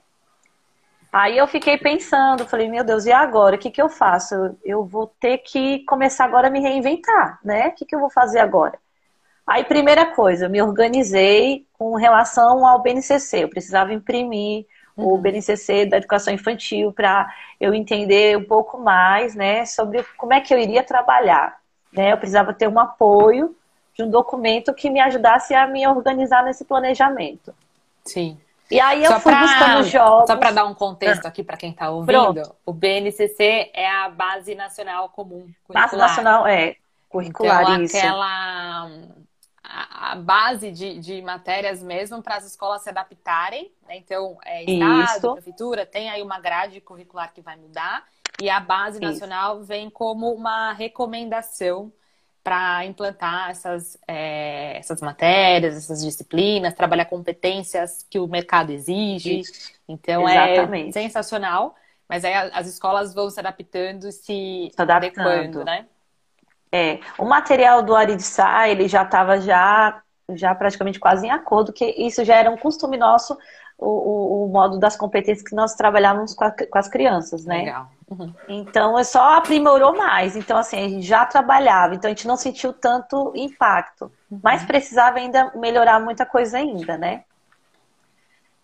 Aí 1.12 1.38
eu 1.38 1.48
fiquei 1.48 1.78
pensando, 1.78 2.46
falei, 2.46 2.68
meu 2.68 2.84
Deus, 2.84 3.06
e 3.06 3.12
agora? 3.12 3.56
O 3.56 3.60
que, 3.60 3.72
que 3.72 3.82
eu 3.82 3.88
faço? 3.88 4.36
Eu 4.66 4.84
vou 4.84 5.08
ter 5.20 5.38
que 5.38 5.80
começar 5.86 6.26
agora 6.26 6.48
a 6.48 6.52
me 6.52 6.60
reinventar, 6.60 7.40
né? 7.44 7.68
O 7.70 7.72
que, 7.72 7.86
que 7.86 7.96
eu 7.96 8.00
vou 8.00 8.10
fazer 8.10 8.40
agora? 8.40 8.78
Aí, 9.48 9.64
primeira 9.64 10.08
coisa, 10.08 10.46
eu 10.46 10.50
me 10.50 10.62
organizei 10.62 11.66
com 11.78 11.96
relação 11.96 12.66
ao 12.66 12.82
BNCC. 12.82 13.44
Eu 13.44 13.50
precisava 13.50 13.94
imprimir 13.94 14.66
uhum. 14.98 15.14
o 15.14 15.18
BNCC 15.18 15.86
da 15.86 15.98
educação 15.98 16.34
infantil 16.34 16.92
para 16.92 17.32
eu 17.60 17.74
entender 17.74 18.38
um 18.38 18.44
pouco 18.44 18.78
mais, 18.78 19.36
né, 19.36 19.66
sobre 19.66 20.04
como 20.18 20.34
é 20.34 20.42
que 20.42 20.54
eu 20.54 20.58
iria 20.58 20.84
trabalhar. 20.84 21.58
Né? 21.94 22.12
Eu 22.12 22.18
precisava 22.18 22.54
ter 22.54 22.68
um 22.68 22.80
apoio 22.80 23.56
de 23.94 24.04
um 24.04 24.10
documento 24.10 24.74
que 24.74 24.90
me 24.90 25.00
ajudasse 25.00 25.54
a 25.54 25.68
me 25.68 25.88
organizar 25.88 26.44
nesse 26.44 26.66
planejamento. 26.66 27.54
Sim. 28.04 28.38
E 28.70 28.80
aí 28.80 29.04
eu 29.04 29.12
só 29.12 29.20
fui 29.20 29.32
pra, 29.32 29.42
buscando 29.42 29.84
jogos. 29.84 30.28
Só 30.28 30.36
para 30.36 30.52
dar 30.52 30.66
um 30.66 30.74
contexto 30.74 31.26
aqui 31.26 31.44
para 31.44 31.56
quem 31.56 31.70
está 31.70 31.90
ouvindo, 31.92 32.34
Pronto. 32.34 32.56
o 32.66 32.74
BNCC 32.74 33.72
é 33.74 33.90
a 33.90 34.10
Base 34.10 34.56
Nacional 34.56 35.08
Comum 35.10 35.48
Curricular. 35.68 35.84
Base 35.84 35.96
Nacional, 35.96 36.48
é. 36.48 36.76
Curricular, 37.08 37.62
então, 37.62 37.84
isso. 37.84 37.96
aquela 37.96 38.90
a, 39.76 40.16
base 40.16 40.72
de, 40.72 41.00
de 41.00 41.22
matérias 41.22 41.84
mesmo 41.84 42.22
para 42.22 42.38
as 42.38 42.46
escolas 42.46 42.82
se 42.82 42.90
adaptarem. 42.90 43.72
Né? 43.88 43.98
Então, 43.98 44.38
é, 44.46 44.64
Estado, 44.64 45.04
Isso. 45.04 45.34
Prefeitura, 45.34 45.86
tem 45.86 46.10
aí 46.10 46.22
uma 46.22 46.40
grade 46.40 46.80
curricular 46.80 47.34
que 47.34 47.42
vai 47.42 47.56
mudar. 47.56 48.06
E 48.42 48.50
a 48.50 48.60
base 48.60 48.98
Isso. 48.98 49.06
nacional 49.06 49.64
vem 49.64 49.90
como 49.90 50.34
uma 50.34 50.74
recomendação 50.74 51.92
para 52.44 52.86
implantar 52.86 53.50
essas, 53.50 53.98
é, 54.08 54.78
essas 54.78 55.02
matérias, 55.02 55.76
essas 55.76 56.04
disciplinas, 56.04 56.76
trabalhar 56.76 57.06
competências 57.06 58.06
que 58.10 58.20
o 58.20 58.28
mercado 58.28 58.72
exige. 58.72 59.40
Isso. 59.40 59.74
Então 59.88 60.30
é 60.30 60.54
Exatamente. 60.54 60.90
é 60.90 60.92
sensacional. 60.92 61.76
Mas 62.08 62.24
aí 62.24 62.34
as 62.34 62.68
escolas 62.68 63.16
vão 63.16 63.32
se 63.32 63.40
adaptando, 63.40 64.12
se, 64.12 64.70
se 64.72 64.72
adaptando. 64.78 65.28
adequando, 65.28 65.66
né? 65.66 65.88
É, 66.76 67.00
o 67.18 67.24
material 67.24 67.82
do 67.82 67.96
Aridissá, 67.96 68.68
ele 68.68 68.86
já 68.90 69.04
estava 69.04 69.40
já, 69.40 70.02
já 70.32 70.54
praticamente 70.54 71.00
quase 71.00 71.26
em 71.26 71.32
acordo, 71.32 71.72
que 71.72 71.86
isso 71.86 72.26
já 72.26 72.36
era 72.36 72.52
um 72.52 72.58
costume 72.58 72.98
nosso, 72.98 73.38
o, 73.78 73.88
o, 73.88 74.46
o 74.46 74.50
modo 74.50 74.78
das 74.78 74.98
competências 74.98 75.48
que 75.48 75.56
nós 75.56 75.74
trabalhávamos 75.74 76.34
com, 76.34 76.44
a, 76.44 76.52
com 76.52 76.78
as 76.78 76.90
crianças, 76.90 77.46
né? 77.46 77.60
Legal. 77.60 77.90
Uhum. 78.12 78.34
Então, 78.50 79.00
é 79.00 79.06
só 79.06 79.38
aprimorou 79.38 79.96
mais. 79.96 80.36
Então, 80.36 80.58
assim, 80.58 80.78
a 80.78 80.90
gente 80.90 81.06
já 81.06 81.26
trabalhava, 81.26 81.96
então 81.96 82.10
a 82.10 82.14
gente 82.14 82.28
não 82.28 82.36
sentiu 82.36 82.74
tanto 82.74 83.32
impacto. 83.38 84.12
Uhum. 84.30 84.42
Mas 84.44 84.66
precisava 84.66 85.18
ainda 85.18 85.54
melhorar 85.56 86.02
muita 86.02 86.26
coisa 86.26 86.58
ainda, 86.58 86.98
né? 86.98 87.24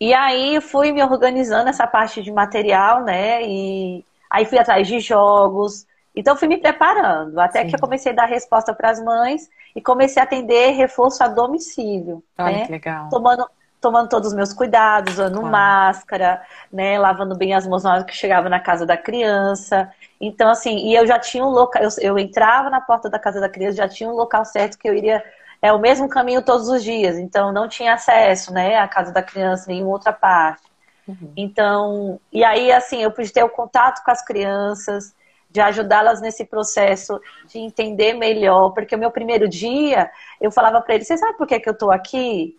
E 0.02 0.13
aí 0.13 0.60
fui 0.60 0.91
me 0.91 1.02
organizando 1.02 1.69
essa 1.69 1.88
parte 1.88 2.21
de 2.21 2.32
material, 2.32 3.06
né? 3.06 3.41
E 3.43 4.04
aí 4.30 4.45
fui 4.45 4.60
atrás 4.60 4.86
de 4.86 5.00
jogos, 5.00 5.86
então, 6.15 6.36
fui 6.36 6.47
me 6.47 6.58
preparando, 6.58 7.39
até 7.39 7.62
Sim. 7.62 7.69
que 7.69 7.76
eu 7.76 7.80
comecei 7.80 8.12
a 8.12 8.15
dar 8.15 8.26
resposta 8.26 8.74
para 8.74 8.89
as 8.89 9.02
mães 9.02 9.50
e 9.76 9.82
comecei 9.82 10.21
a 10.21 10.26
atender 10.26 10.71
reforço 10.71 11.24
a 11.24 11.28
domicílio. 11.28 12.21
Olha 12.38 12.58
né? 12.58 12.65
que 12.65 12.71
legal. 12.71 13.10
Tomando, 13.10 13.47
tomando 13.80 14.10
todos 14.10 14.30
os 14.30 14.34
meus 14.34 14.54
cuidados, 14.54 15.13
usando 15.13 15.36
claro. 15.39 15.52
máscara, 15.52 16.41
né? 16.71 17.00
Lavando 17.00 17.36
bem 17.36 17.54
as 17.54 17.65
mãos 17.65 17.84
na 17.84 17.93
hora 17.93 18.04
que 18.04 18.15
chegava 18.15 18.50
na 18.50 18.60
casa 18.60 18.86
da 18.86 18.97
criança. 18.97 19.89
Então, 20.19 20.50
assim, 20.50 20.78
e 20.88 20.93
eu 20.93 21.08
já 21.08 21.17
tinha 21.17 21.45
um 21.45 21.50
local, 21.50 21.82
eu, 21.82 21.89
eu 22.02 22.19
entrava 22.19 22.69
na 22.69 22.82
porta 22.82 23.10
da 23.10 23.17
casa 23.17 23.39
da 23.39 23.50
criança, 23.50 23.78
já 23.78 23.88
tinha 23.88 24.10
um 24.10 24.15
local 24.15 24.43
certo 24.43 24.78
que 24.78 24.88
eu 24.88 24.93
iria. 24.93 25.24
É 25.62 25.71
o 25.71 25.80
mesmo 25.80 26.10
caminho 26.10 26.41
todos 26.41 26.67
os 26.67 26.84
dias, 26.84 27.19
então 27.19 27.52
não 27.52 27.67
tinha 27.67 27.93
acesso, 27.93 28.52
né, 28.52 28.78
à 28.78 28.88
casa 28.88 29.12
da 29.12 29.21
criança 29.21 29.69
em 29.71 29.76
nenhuma 29.76 29.93
outra 29.93 30.12
parte. 30.12 30.63
Uhum. 31.08 31.32
Então, 31.38 32.19
e 32.34 32.43
aí, 32.43 32.71
assim, 32.71 33.04
eu 33.04 33.12
pude 33.12 33.32
ter 33.32 33.43
o 33.43 33.50
contato 33.50 34.04
com 34.04 34.10
as 34.10 34.26
crianças, 34.26 35.13
de 35.52 35.60
ajudá-las 35.60 36.22
nesse 36.22 36.46
processo 36.46 37.20
de 37.48 37.60
entender 37.60 38.14
melhor, 38.14 38.72
porque 38.72 38.96
o 38.96 39.00
meu 39.00 39.12
primeiro 39.12 39.48
dia 39.48 40.10
eu 40.40 40.52
falava 40.52 40.82
para 40.82 40.96
eles: 40.96 41.08
você 41.08 41.18
sabe 41.18 41.38
por 41.38 41.46
que, 41.46 41.60
que 41.60 41.70
eu 41.70 41.74
estou 41.74 41.92
aqui? 41.92 42.58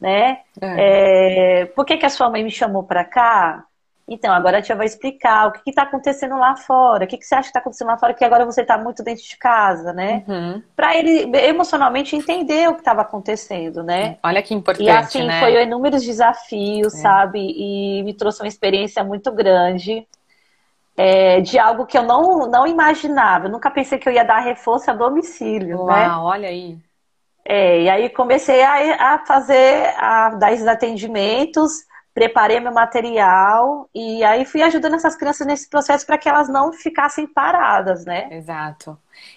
Né? 0.00 0.40
É. 0.60 1.62
É, 1.62 1.64
por 1.66 1.84
que, 1.84 1.96
que 1.96 2.04
a 2.04 2.10
sua 2.10 2.28
mãe 2.28 2.44
me 2.44 2.50
chamou 2.50 2.82
para 2.82 3.04
cá? 3.04 3.64
Então, 4.06 4.34
agora 4.34 4.58
a 4.58 4.62
tia 4.62 4.76
vai 4.76 4.84
explicar 4.84 5.48
o 5.48 5.52
que 5.52 5.70
está 5.70 5.84
acontecendo 5.84 6.36
lá 6.36 6.54
fora, 6.56 7.04
o 7.04 7.08
que, 7.08 7.16
que 7.16 7.24
você 7.24 7.36
acha 7.36 7.44
que 7.44 7.48
está 7.48 7.60
acontecendo 7.60 7.88
lá 7.88 7.96
fora, 7.96 8.12
que 8.12 8.22
agora 8.22 8.44
você 8.44 8.60
está 8.60 8.76
muito 8.76 9.02
dentro 9.02 9.24
de 9.24 9.36
casa, 9.38 9.94
né? 9.94 10.22
Uhum. 10.28 10.62
Para 10.76 10.94
ele 10.94 11.34
emocionalmente 11.38 12.14
entender 12.14 12.68
o 12.68 12.74
que 12.74 12.80
estava 12.80 13.00
acontecendo, 13.00 13.82
né? 13.82 14.18
Olha 14.22 14.42
que 14.42 14.52
importante. 14.52 14.86
E 14.86 14.90
assim, 14.90 15.26
né? 15.26 15.40
foi 15.40 15.62
inúmeros 15.62 16.04
desafios, 16.04 16.94
é. 16.94 16.98
sabe? 16.98 17.38
E 17.38 18.02
me 18.02 18.12
trouxe 18.12 18.42
uma 18.42 18.48
experiência 18.48 19.02
muito 19.02 19.32
grande 19.32 20.06
é, 20.96 21.40
de 21.40 21.58
algo 21.58 21.86
que 21.86 21.98
eu 21.98 22.02
não, 22.02 22.46
não 22.48 22.66
imaginava. 22.66 23.46
Eu 23.46 23.52
nunca 23.52 23.70
pensei 23.70 23.98
que 23.98 24.08
eu 24.08 24.12
ia 24.12 24.24
dar 24.24 24.40
reforço 24.40 24.90
a 24.90 24.94
domicílio. 24.94 25.78
Uau, 25.78 25.88
né? 25.88 26.08
olha 26.10 26.48
aí. 26.48 26.78
É, 27.44 27.82
e 27.82 27.90
aí 27.90 28.08
comecei 28.08 28.62
a, 28.62 29.14
a 29.14 29.26
fazer, 29.26 29.94
a 29.98 30.30
dar 30.30 30.52
esses 30.52 30.66
atendimentos, 30.66 31.84
preparei 32.14 32.58
meu 32.58 32.72
material 32.72 33.88
e 33.94 34.24
aí 34.24 34.46
fui 34.46 34.62
ajudando 34.62 34.94
essas 34.94 35.14
crianças 35.14 35.46
nesse 35.46 35.68
processo 35.68 36.06
para 36.06 36.16
que 36.16 36.28
elas 36.28 36.48
não 36.48 36.72
ficassem 36.72 37.26
paradas, 37.26 38.06
né? 38.06 38.28
Exato. 38.30 38.96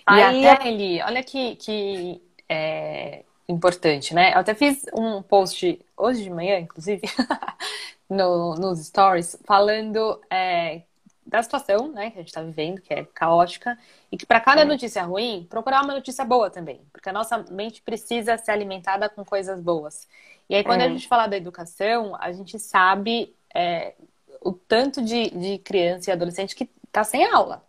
E 0.10 0.22
aí, 0.22 0.48
até, 0.48 0.68
Eli, 0.70 1.02
olha 1.02 1.22
que, 1.22 1.58
que 1.58 2.22
é, 2.48 3.24
importante, 3.50 4.14
né? 4.14 4.34
Eu 4.34 4.40
até 4.40 4.54
fiz 4.54 4.86
um 4.94 5.22
post 5.22 5.84
hoje 5.98 6.24
de 6.24 6.30
manhã, 6.30 6.60
inclusive, 6.60 7.02
no, 8.10 8.56
nos 8.56 8.86
stories, 8.86 9.38
falando 9.46 10.22
é, 10.30 10.82
da 11.28 11.44
situação 11.44 11.92
né, 11.92 12.10
que 12.10 12.18
a 12.18 12.22
gente 12.22 12.30
está 12.30 12.42
vivendo, 12.42 12.82
que 12.82 12.94
é 12.94 13.04
caótica, 13.04 13.78
e 14.12 14.18
que 14.18 14.26
para 14.26 14.40
cada 14.40 14.64
notícia 14.64 15.04
ruim, 15.04 15.46
procurar 15.50 15.84
uma 15.84 15.94
notícia 15.94 16.24
boa 16.24 16.50
também, 16.50 16.82
porque 16.92 17.10
a 17.10 17.14
nossa 17.14 17.38
mente 17.52 17.82
precisa 17.82 18.38
ser 18.38 18.52
alimentada 18.52 19.10
com 19.10 19.26
coisas 19.26 19.62
boas. 19.62 20.08
E 20.50 20.56
aí, 20.56 20.64
quando 20.64 20.82
é. 20.82 20.86
a 20.86 20.90
gente 20.90 21.08
fala 21.08 21.28
da 21.28 21.36
educação, 21.36 22.16
a 22.20 22.32
gente 22.32 22.58
sabe 22.58 23.36
é, 23.54 23.96
o 24.42 24.54
tanto 24.54 25.02
de, 25.02 25.30
de 25.32 25.58
criança 25.58 26.10
e 26.10 26.14
adolescente 26.14 26.56
que 26.56 26.70
está 26.86 27.04
sem 27.04 27.26
aula. 27.26 27.62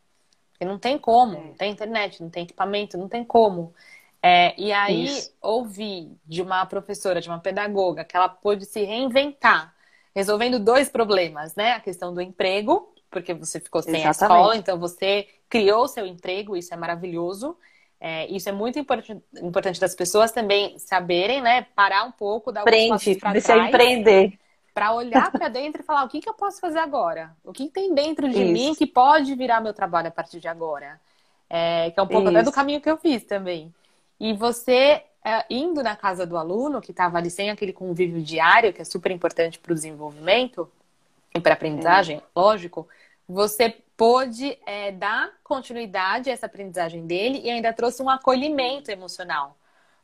Porque 0.52 0.64
não 0.64 0.78
tem 0.78 0.96
como, 0.96 1.36
é. 1.36 1.40
não 1.40 1.54
tem 1.54 1.72
internet, 1.72 2.22
não 2.22 2.30
tem 2.30 2.44
equipamento, 2.44 2.96
não 2.96 3.08
tem 3.08 3.24
como. 3.24 3.74
É, 4.22 4.54
e 4.60 4.72
aí, 4.72 5.06
Isso. 5.06 5.34
ouvir 5.40 6.16
de 6.24 6.40
uma 6.40 6.64
professora, 6.66 7.20
de 7.20 7.28
uma 7.28 7.40
pedagoga, 7.40 8.04
que 8.04 8.16
ela 8.16 8.28
pôde 8.28 8.64
se 8.64 8.84
reinventar, 8.84 9.74
resolvendo 10.14 10.60
dois 10.60 10.88
problemas, 10.88 11.56
né? 11.56 11.72
A 11.72 11.80
questão 11.80 12.14
do 12.14 12.20
emprego 12.20 12.92
porque 13.10 13.34
você 13.34 13.60
ficou 13.60 13.82
sem 13.82 13.94
Exatamente. 13.94 14.22
a 14.22 14.36
escola, 14.36 14.56
então 14.56 14.78
você 14.78 15.26
criou 15.48 15.88
seu 15.88 16.06
emprego, 16.06 16.56
isso 16.56 16.72
é 16.72 16.76
maravilhoso. 16.76 17.56
É, 18.00 18.26
isso 18.30 18.48
é 18.48 18.52
muito 18.52 18.78
importante, 18.78 19.20
importante 19.42 19.80
das 19.80 19.94
pessoas 19.94 20.30
também 20.30 20.78
saberem, 20.78 21.40
né? 21.40 21.66
Parar 21.74 22.04
um 22.04 22.12
pouco, 22.12 22.52
dar 22.52 22.64
passos 22.64 23.16
para 23.16 23.40
trás. 23.40 23.68
empreender. 23.68 24.38
Para 24.72 24.92
olhar 24.92 25.32
para 25.32 25.48
dentro 25.48 25.82
e 25.82 25.84
falar 25.84 26.04
o 26.04 26.08
que, 26.08 26.20
que 26.20 26.28
eu 26.28 26.34
posso 26.34 26.60
fazer 26.60 26.78
agora? 26.78 27.34
O 27.44 27.52
que 27.52 27.68
tem 27.68 27.92
dentro 27.92 28.28
de 28.28 28.40
isso. 28.40 28.52
mim 28.52 28.74
que 28.74 28.86
pode 28.86 29.34
virar 29.34 29.60
meu 29.60 29.74
trabalho 29.74 30.08
a 30.08 30.12
partir 30.12 30.38
de 30.38 30.46
agora? 30.46 31.00
É, 31.50 31.90
que 31.90 31.98
é 31.98 32.02
um 32.02 32.06
pouco 32.06 32.28
até 32.28 32.42
do 32.42 32.52
caminho 32.52 32.80
que 32.80 32.88
eu 32.88 32.96
fiz 32.96 33.24
também. 33.24 33.74
E 34.20 34.32
você 34.32 35.02
é, 35.24 35.44
indo 35.50 35.82
na 35.82 35.96
casa 35.96 36.24
do 36.24 36.36
aluno, 36.36 36.80
que 36.80 36.92
estava 36.92 37.18
ali 37.18 37.30
sem 37.30 37.50
aquele 37.50 37.72
convívio 37.72 38.22
diário, 38.22 38.72
que 38.72 38.82
é 38.82 38.84
super 38.84 39.10
importante 39.10 39.58
para 39.58 39.72
o 39.72 39.74
desenvolvimento, 39.74 40.70
e 41.34 41.40
para 41.40 41.54
aprendizagem, 41.54 42.18
é. 42.18 42.22
lógico, 42.34 42.88
você 43.28 43.70
pôde 43.96 44.58
é, 44.64 44.92
dar 44.92 45.30
continuidade 45.44 46.30
a 46.30 46.32
essa 46.32 46.46
aprendizagem 46.46 47.06
dele 47.06 47.40
e 47.42 47.50
ainda 47.50 47.72
trouxe 47.72 48.02
um 48.02 48.08
acolhimento 48.08 48.90
emocional. 48.90 49.56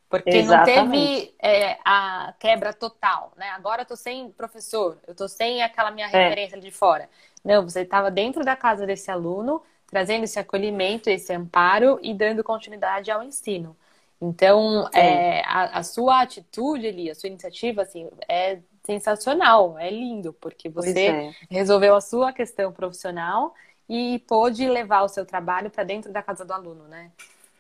Porque 0.09 0.31
Exatamente. 0.31 0.77
não 0.77 0.91
teve 0.91 1.35
é, 1.41 1.79
a 1.85 2.35
quebra 2.39 2.73
total, 2.73 3.33
né? 3.37 3.51
Agora 3.51 3.83
eu 3.83 3.87
tô 3.87 3.97
sem 3.97 4.31
professor, 4.31 4.99
eu 5.07 5.15
tô 5.15 5.27
sem 5.27 5.63
aquela 5.63 5.91
minha 5.91 6.07
é. 6.07 6.11
referência 6.11 6.61
de 6.61 6.71
fora. 6.71 7.09
Não, 7.45 7.63
você 7.63 7.81
estava 7.81 8.11
dentro 8.11 8.45
da 8.45 8.55
casa 8.55 8.87
desse 8.87 9.11
aluno, 9.11 9.63
trazendo 9.87 10.25
esse 10.25 10.39
acolhimento, 10.39 11.09
esse 11.09 11.33
amparo 11.33 11.99
e 12.03 12.13
dando 12.13 12.45
continuidade 12.45 13.11
ao 13.11 13.23
ensino. 13.23 13.77
Então, 14.21 14.89
é, 14.93 15.43
a, 15.47 15.79
a, 15.79 15.83
sua 15.83 16.23
atitude 16.23 16.87
ali, 16.87 17.11
a 17.11 17.15
sua 17.15 17.29
iniciativa, 17.29 17.83
assim, 17.83 18.09
é 18.29 18.59
sensacional, 18.85 19.79
é 19.79 19.91
lindo, 19.91 20.33
porque 20.35 20.69
você 20.69 21.07
é. 21.07 21.31
resolveu 21.51 21.97
a 21.97 22.01
sua 22.01 22.33
questão 22.33 22.71
profissional 22.71 23.55
e 23.89 24.23
pôde 24.29 24.69
levar 24.69 25.03
o 25.03 25.09
seu 25.09 25.25
trabalho 25.25 25.71
para 25.71 25.85
dentro 25.85 26.13
da 26.13 26.23
casa 26.23 26.45
do 26.45 26.53
aluno, 26.53 26.85
né? 26.89 27.11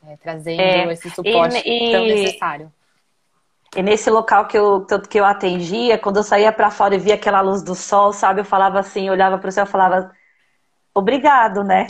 É, 0.06 0.16
trazendo 0.16 0.60
é. 0.60 0.92
esse 0.92 1.10
suporte 1.10 1.58
e, 1.66 1.92
tão 1.92 2.04
necessário. 2.04 2.72
E 3.74 3.82
nesse 3.82 4.10
local 4.10 4.46
que 4.46 4.56
eu, 4.56 4.86
que 5.08 5.18
eu 5.18 5.24
atendia, 5.24 5.98
quando 5.98 6.18
eu 6.18 6.22
saía 6.22 6.52
para 6.52 6.70
fora 6.70 6.94
e 6.94 6.98
via 6.98 7.14
aquela 7.14 7.40
luz 7.40 7.62
do 7.62 7.74
sol, 7.74 8.12
sabe? 8.12 8.40
Eu 8.40 8.44
falava 8.44 8.78
assim, 8.78 9.06
eu 9.06 9.12
olhava 9.12 9.38
para 9.38 9.48
o 9.48 9.52
céu 9.52 9.64
e 9.64 9.68
falava, 9.68 10.12
obrigado, 10.94 11.64
né? 11.64 11.86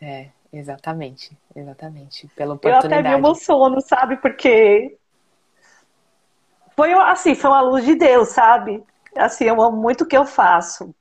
É, 0.00 0.04
é, 0.04 0.28
exatamente, 0.52 1.36
exatamente. 1.54 2.26
Pela 2.36 2.54
oportunidade. 2.54 2.92
Eu 2.92 3.00
até 3.00 3.08
me 3.08 3.14
emociono, 3.14 3.80
sabe? 3.80 4.16
Porque 4.16 4.98
foi 6.76 6.92
assim, 6.92 7.34
foi 7.34 7.50
uma 7.50 7.62
luz 7.62 7.84
de 7.84 7.94
Deus, 7.94 8.28
sabe? 8.28 8.84
Assim, 9.16 9.44
eu 9.44 9.60
amo 9.60 9.76
muito 9.76 10.04
o 10.04 10.06
que 10.06 10.16
eu 10.16 10.26
faço. 10.26 10.94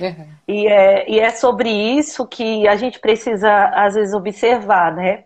Uhum. 0.00 0.28
E, 0.46 0.66
é, 0.66 1.08
e 1.08 1.20
é 1.20 1.30
sobre 1.30 1.70
isso 1.70 2.26
que 2.26 2.66
a 2.66 2.76
gente 2.76 2.98
precisa, 2.98 3.66
às 3.74 3.94
vezes, 3.94 4.12
observar, 4.12 4.92
né? 4.92 5.24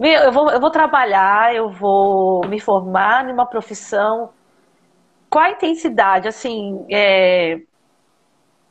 Eu 0.00 0.32
vou, 0.32 0.50
eu 0.50 0.60
vou 0.60 0.70
trabalhar, 0.70 1.54
eu 1.54 1.70
vou 1.70 2.46
me 2.48 2.58
formar 2.58 3.24
numa 3.24 3.46
profissão. 3.46 4.30
Qual 5.30 5.44
a 5.44 5.50
intensidade? 5.50 6.26
Assim, 6.26 6.84
é, 6.90 7.60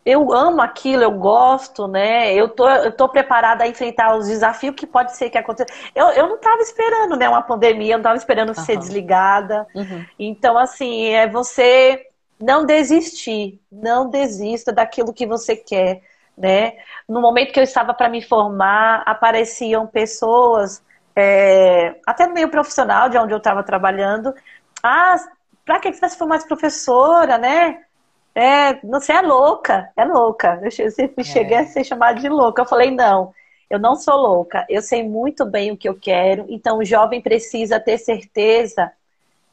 eu 0.05 0.33
amo 0.33 0.61
aquilo, 0.61 1.03
eu 1.03 1.11
gosto, 1.11 1.87
né? 1.87 2.33
Eu 2.33 2.49
tô, 2.49 2.67
eu 2.67 2.91
tô 2.91 3.07
preparada 3.07 3.63
a 3.63 3.67
enfrentar 3.67 4.15
os 4.15 4.27
desafios 4.27 4.75
que 4.75 4.85
pode 4.85 5.15
ser 5.15 5.29
que 5.29 5.37
aconteça. 5.37 5.73
Eu, 5.95 6.07
eu 6.09 6.27
não 6.27 6.35
estava 6.35 6.61
esperando, 6.61 7.15
né? 7.15 7.29
Uma 7.29 7.41
pandemia, 7.41 7.93
eu 7.93 7.97
não 7.97 8.01
estava 8.01 8.17
esperando 8.17 8.49
uhum. 8.49 8.63
ser 8.65 8.77
desligada. 8.77 9.65
Uhum. 9.73 10.05
Então, 10.19 10.57
assim, 10.57 11.07
é 11.07 11.27
você 11.27 12.07
não 12.39 12.65
desistir, 12.65 13.61
não 13.71 14.09
desista 14.09 14.73
daquilo 14.73 15.13
que 15.13 15.25
você 15.25 15.55
quer, 15.55 16.01
né? 16.37 16.73
No 17.07 17.21
momento 17.21 17.53
que 17.53 17.59
eu 17.59 17.63
estava 17.63 17.93
para 17.93 18.09
me 18.09 18.21
formar, 18.21 19.03
apareciam 19.05 19.87
pessoas 19.87 20.83
é, 21.15 21.95
até 22.05 22.27
no 22.27 22.33
meio 22.33 22.49
profissional, 22.49 23.07
de 23.07 23.17
onde 23.17 23.33
eu 23.33 23.37
estava 23.37 23.63
trabalhando. 23.63 24.33
Ah, 24.83 25.15
para 25.63 25.79
que 25.79 25.93
você 25.93 26.01
vai 26.01 26.09
se 26.09 26.17
formar 26.17 26.37
de 26.39 26.47
professora, 26.47 27.37
né? 27.37 27.79
É, 28.35 28.73
você 28.85 29.13
é 29.13 29.21
louca, 29.21 29.91
é 29.95 30.03
louca. 30.03 30.59
Eu 30.63 30.71
sempre 30.91 31.21
é. 31.21 31.23
cheguei 31.23 31.57
a 31.57 31.65
ser 31.65 31.83
chamada 31.83 32.19
de 32.19 32.27
louca. 32.27 32.61
Eu 32.61 32.65
falei, 32.65 32.89
não, 32.89 33.33
eu 33.69 33.79
não 33.79 33.95
sou 33.95 34.15
louca. 34.15 34.65
Eu 34.69 34.81
sei 34.81 35.07
muito 35.07 35.45
bem 35.45 35.71
o 35.71 35.77
que 35.77 35.87
eu 35.87 35.95
quero. 35.95 36.45
Então, 36.49 36.79
o 36.79 36.85
jovem 36.85 37.21
precisa 37.21 37.79
ter 37.79 37.97
certeza, 37.97 38.91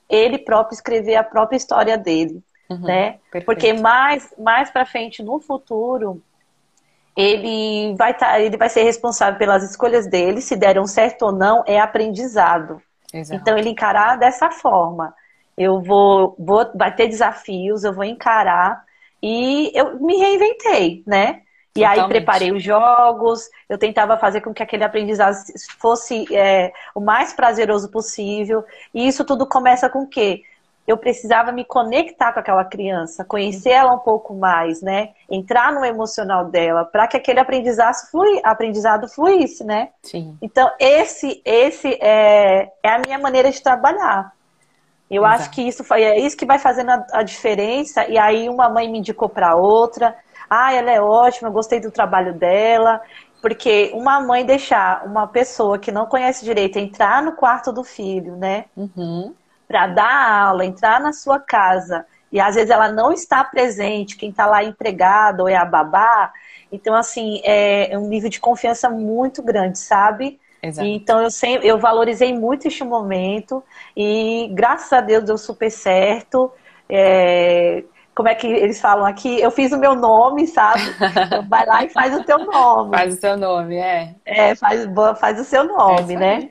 ele 0.09 0.39
próprio 0.39 0.75
escrever 0.75 1.17
a 1.17 1.25
própria 1.25 1.57
história 1.57 1.97
dele, 1.97 2.43
uhum, 2.69 2.81
né? 2.81 3.19
Perfeito. 3.31 3.47
Porque 3.47 3.73
mais, 3.73 4.33
mais 4.39 4.71
para 4.71 4.87
frente, 4.87 5.23
no 5.23 5.41
futuro, 5.41 6.23
ele 7.17 7.95
vai, 7.97 8.15
tá, 8.15 8.41
ele 8.41 8.57
vai 8.57 8.69
ser 8.69 8.83
responsável 8.83 9.39
pelas 9.39 9.63
escolhas 9.63 10.07
dele, 10.07 10.41
se 10.41 10.57
deram 10.57 10.87
certo 10.87 11.27
ou 11.27 11.33
não, 11.33 11.63
é 11.67 11.79
aprendizado. 11.79 12.83
Exato. 13.13 13.41
Então, 13.41 13.59
ele 13.59 13.69
encarar 13.69 14.17
dessa 14.17 14.51
forma. 14.51 15.15
Eu 15.61 15.83
vou, 15.83 16.35
vou, 16.39 16.71
vai 16.75 16.95
ter 16.95 17.07
desafios, 17.07 17.85
eu 17.85 17.93
vou 17.93 18.03
encarar. 18.03 18.83
E 19.23 19.71
eu 19.75 20.01
me 20.01 20.17
reinventei, 20.17 21.05
né? 21.07 21.43
E 21.77 21.81
Totalmente. 21.81 22.01
aí 22.01 22.09
preparei 22.09 22.51
os 22.51 22.63
jogos, 22.63 23.47
eu 23.69 23.77
tentava 23.77 24.17
fazer 24.17 24.41
com 24.41 24.55
que 24.55 24.63
aquele 24.63 24.85
aprendizado 24.85 25.37
fosse 25.79 26.25
é, 26.35 26.73
o 26.95 27.01
mais 27.01 27.35
prazeroso 27.35 27.91
possível. 27.91 28.65
E 28.95 29.07
isso 29.07 29.23
tudo 29.23 29.47
começa 29.47 29.87
com 29.91 30.05
o 30.05 30.09
quê? 30.09 30.45
eu 30.87 30.97
precisava 30.97 31.53
me 31.53 31.65
conectar 31.65 32.33
com 32.33 32.41
aquela 32.41 32.65
criança, 32.65 33.25
conhecer 33.25 33.71
ela 33.71 33.93
um 33.93 33.99
pouco 33.99 34.35
mais, 34.35 34.83
né? 34.83 35.11
Entrar 35.31 35.73
no 35.73 35.85
emocional 35.85 36.47
dela, 36.47 36.85
para 36.85 37.07
que 37.07 37.17
aquele 37.17 37.39
aprendizado, 37.39 37.95
flui, 38.11 38.41
aprendizado 38.43 39.09
fluísse, 39.09 39.63
né? 39.63 39.91
Sim. 40.03 40.37
Então, 40.43 40.69
esse, 40.81 41.41
esse 41.45 41.97
é, 42.01 42.73
é 42.83 42.89
a 42.89 42.99
minha 42.99 43.21
maneira 43.21 43.53
de 43.53 43.63
trabalhar. 43.63 44.33
Eu 45.11 45.25
Exato. 45.25 45.43
acho 45.43 45.51
que 45.51 45.63
isso 45.63 45.83
foi, 45.83 46.03
é 46.03 46.21
isso 46.21 46.37
que 46.37 46.47
vai 46.47 46.59
fazendo 46.59 46.91
a, 46.91 47.07
a 47.13 47.23
diferença. 47.23 48.07
E 48.07 48.17
aí, 48.17 48.49
uma 48.49 48.69
mãe 48.69 48.91
me 48.91 48.99
indicou 48.99 49.29
para 49.29 49.57
outra. 49.57 50.17
Ah, 50.49 50.73
ela 50.73 50.91
é 50.91 51.01
ótima, 51.01 51.51
gostei 51.51 51.81
do 51.81 51.91
trabalho 51.91 52.33
dela. 52.33 53.01
Porque 53.43 53.91
uma 53.95 54.21
mãe 54.21 54.45
deixar 54.45 55.05
uma 55.07 55.27
pessoa 55.27 55.79
que 55.79 55.91
não 55.91 56.07
conhece 56.07 56.45
direito 56.45 56.79
entrar 56.79 57.23
no 57.23 57.33
quarto 57.33 57.73
do 57.73 57.83
filho, 57.83 58.37
né? 58.37 58.67
Uhum 58.77 59.35
para 59.71 59.87
dar 59.87 60.47
aula, 60.47 60.65
entrar 60.65 61.01
na 61.01 61.13
sua 61.13 61.39
casa 61.39 62.05
e 62.33 62.41
às 62.41 62.57
vezes 62.57 62.71
ela 62.71 62.91
não 62.91 63.13
está 63.13 63.45
presente, 63.45 64.17
quem 64.17 64.31
está 64.31 64.45
lá 64.45 64.65
é 64.65 64.67
empregado 64.67 65.43
ou 65.43 65.49
é 65.49 65.55
a 65.55 65.65
babá, 65.65 66.33
então 66.73 66.93
assim 66.93 67.41
é 67.45 67.97
um 67.97 68.09
nível 68.09 68.29
de 68.29 68.41
confiança 68.41 68.91
muito 68.91 69.41
grande, 69.45 69.79
sabe? 69.79 70.40
Exato. 70.63 70.87
Então 70.87 71.23
eu 71.23 71.31
sempre 71.31 71.67
eu 71.67 71.79
valorizei 71.79 72.33
muito 72.33 72.69
este 72.69 72.85
momento 72.85 73.65
e 73.97 74.49
graças 74.53 74.93
a 74.93 75.01
Deus 75.01 75.25
deu 75.25 75.39
super 75.39 75.71
certo. 75.71 76.53
É, 76.89 77.85
como 78.15 78.29
é 78.29 78.35
que 78.35 78.47
eles 78.47 78.81
falam 78.81 79.07
aqui? 79.07 79.41
Eu 79.41 79.51
fiz 79.51 79.73
o 79.73 79.79
meu 79.79 79.95
nome, 79.95 80.47
sabe? 80.47 80.83
Então, 81.27 81.47
vai 81.49 81.65
lá 81.65 81.85
e 81.85 81.89
faz 81.89 82.15
o 82.15 82.25
teu 82.25 82.39
nome. 82.39 82.97
Faz 82.97 83.15
o 83.15 83.21
seu 83.21 83.37
nome, 83.37 83.77
é. 83.77 84.15
É, 84.27 84.55
faz, 84.55 84.87
faz 85.19 85.41
o 85.41 85.45
seu 85.45 85.65
nome, 85.65 86.15
é 86.15 86.19
né? 86.19 86.51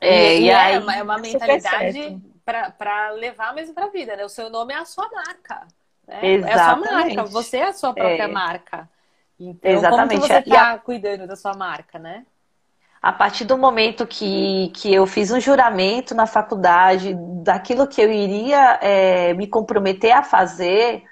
É, 0.00 0.36
e, 0.36 0.42
e, 0.44 0.50
aí, 0.50 0.74
é 0.74 0.78
uma, 0.80 0.96
é 0.96 1.02
uma 1.02 1.18
mentalidade 1.18 2.20
para 2.44 3.10
levar 3.12 3.54
mesmo 3.54 3.72
para 3.72 3.86
a 3.86 3.90
vida, 3.90 4.16
né? 4.16 4.24
O 4.24 4.28
seu 4.28 4.50
nome 4.50 4.74
é 4.74 4.78
a 4.78 4.84
sua 4.84 5.08
marca. 5.08 5.66
Né? 6.06 6.18
Exatamente. 6.22 6.50
É 6.50 6.52
a 6.52 6.64
sua 6.64 6.76
marca, 6.76 7.24
você 7.24 7.56
é 7.56 7.64
a 7.68 7.72
sua 7.72 7.94
própria 7.94 8.24
é. 8.24 8.28
marca. 8.28 8.88
Então, 9.38 9.70
Exatamente. 9.70 10.20
como 10.20 10.28
você 10.28 10.38
está 10.38 10.78
cuidando 10.78 11.26
da 11.26 11.36
sua 11.36 11.54
marca, 11.54 11.98
né? 11.98 12.26
A 13.02 13.12
partir 13.12 13.44
do 13.44 13.58
momento 13.58 14.06
que, 14.06 14.70
que 14.74 14.94
eu 14.94 15.06
fiz 15.08 15.32
um 15.32 15.40
juramento 15.40 16.14
na 16.14 16.24
faculdade 16.24 17.16
daquilo 17.42 17.88
que 17.88 18.00
eu 18.00 18.12
iria 18.12 18.78
é, 18.80 19.34
me 19.34 19.48
comprometer 19.48 20.12
a 20.12 20.22
fazer, 20.22 21.02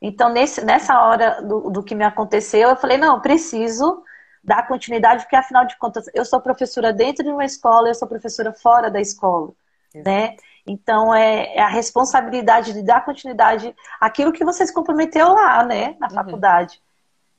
então 0.00 0.28
nesse, 0.28 0.64
nessa 0.64 1.02
hora 1.02 1.42
do, 1.42 1.68
do 1.68 1.82
que 1.82 1.96
me 1.96 2.04
aconteceu, 2.04 2.68
eu 2.68 2.76
falei, 2.76 2.96
não, 2.96 3.16
eu 3.16 3.20
preciso 3.20 4.04
dar 4.42 4.68
continuidade, 4.68 5.24
porque 5.24 5.34
afinal 5.34 5.66
de 5.66 5.76
contas, 5.78 6.06
eu 6.14 6.24
sou 6.24 6.40
professora 6.40 6.92
dentro 6.92 7.24
de 7.24 7.30
uma 7.30 7.44
escola, 7.44 7.88
eu 7.88 7.94
sou 7.94 8.06
professora 8.06 8.52
fora 8.52 8.88
da 8.88 9.00
escola, 9.00 9.50
Exato. 9.92 10.08
né? 10.08 10.36
Então, 10.64 11.12
é, 11.12 11.56
é, 11.56 11.60
a 11.60 11.68
responsabilidade 11.68 12.72
de 12.72 12.82
dar 12.82 13.04
continuidade 13.04 13.74
àquilo 14.00 14.32
que 14.32 14.44
você 14.44 14.64
se 14.64 14.72
comprometeu 14.72 15.32
lá, 15.32 15.64
né, 15.64 15.96
na 15.98 16.06
uhum. 16.06 16.14
faculdade. 16.14 16.80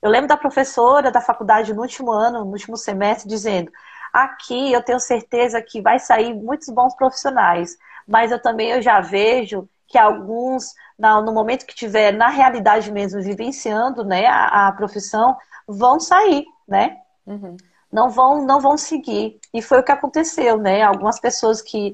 Eu 0.02 0.10
lembro 0.10 0.28
da 0.28 0.36
professora 0.36 1.10
da 1.10 1.22
faculdade 1.22 1.74
no 1.74 1.82
último 1.82 2.12
ano, 2.12 2.44
no 2.44 2.52
último 2.52 2.76
semestre, 2.76 3.30
dizendo: 3.30 3.72
aqui 4.14 4.72
eu 4.72 4.84
tenho 4.84 5.00
certeza 5.00 5.62
que 5.62 5.82
vai 5.82 5.98
sair 5.98 6.34
muitos 6.34 6.70
bons 6.70 6.96
profissionais, 6.96 7.76
mas 8.08 8.32
eu 8.32 8.40
também 8.40 8.70
eu 8.70 8.82
já 8.82 9.02
vejo 9.02 9.68
que 9.88 9.98
alguns, 9.98 10.74
no 10.98 11.34
momento 11.34 11.66
que 11.66 11.76
tiver 11.76 12.12
na 12.12 12.30
realidade 12.30 12.92
mesmo 12.92 13.22
vivenciando 13.22 14.04
né, 14.04 14.28
a, 14.28 14.68
a 14.68 14.72
profissão, 14.72 15.36
vão 15.68 16.00
sair, 16.00 16.46
né? 16.68 16.98
Uhum. 17.26 17.58
Não 17.92 18.10
vão, 18.10 18.44
não 18.44 18.60
vão 18.60 18.76
seguir. 18.76 19.40
E 19.54 19.62
foi 19.62 19.80
o 19.80 19.84
que 19.84 19.92
aconteceu, 19.92 20.58
né? 20.58 20.82
Algumas 20.82 21.20
pessoas 21.20 21.62
que 21.62 21.94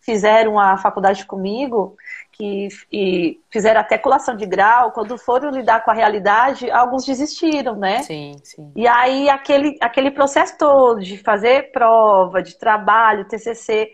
fizeram 0.00 0.58
a 0.58 0.76
faculdade 0.76 1.26
comigo, 1.26 1.96
que 2.36 2.68
e 2.92 3.40
fizeram 3.50 3.80
até 3.80 3.96
colação 3.96 4.36
de 4.36 4.44
grau, 4.44 4.92
quando 4.92 5.16
foram 5.16 5.50
lidar 5.50 5.84
com 5.84 5.90
a 5.90 5.94
realidade, 5.94 6.70
alguns 6.70 7.04
desistiram, 7.04 7.76
né? 7.76 8.02
Sim, 8.02 8.36
sim. 8.42 8.72
E 8.74 8.86
aí 8.86 9.28
aquele, 9.28 9.76
aquele 9.80 10.10
processo 10.10 10.58
todo 10.58 11.00
de 11.00 11.16
fazer 11.18 11.70
prova, 11.70 12.42
de 12.42 12.58
trabalho, 12.58 13.26
TCC, 13.26 13.90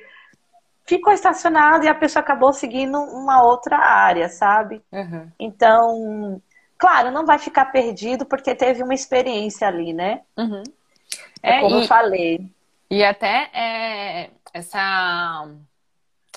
ficou 0.84 1.12
estacionado 1.12 1.84
e 1.84 1.88
a 1.88 1.94
pessoa 1.94 2.22
acabou 2.22 2.52
seguindo 2.52 2.98
uma 2.98 3.42
outra 3.42 3.76
área, 3.76 4.28
sabe? 4.28 4.82
Uhum. 4.90 5.30
Então, 5.38 6.42
claro, 6.78 7.10
não 7.10 7.26
vai 7.26 7.38
ficar 7.38 7.66
perdido 7.66 8.24
porque 8.24 8.54
teve 8.54 8.82
uma 8.82 8.94
experiência 8.94 9.68
ali, 9.68 9.92
né? 9.92 10.22
Uhum. 10.36 10.62
É, 11.42 11.58
é, 11.58 11.60
como 11.60 11.76
e, 11.76 11.82
eu 11.82 11.86
falei. 11.86 12.50
E 12.90 13.04
até 13.04 13.50
é, 13.52 14.30
essa 14.52 15.46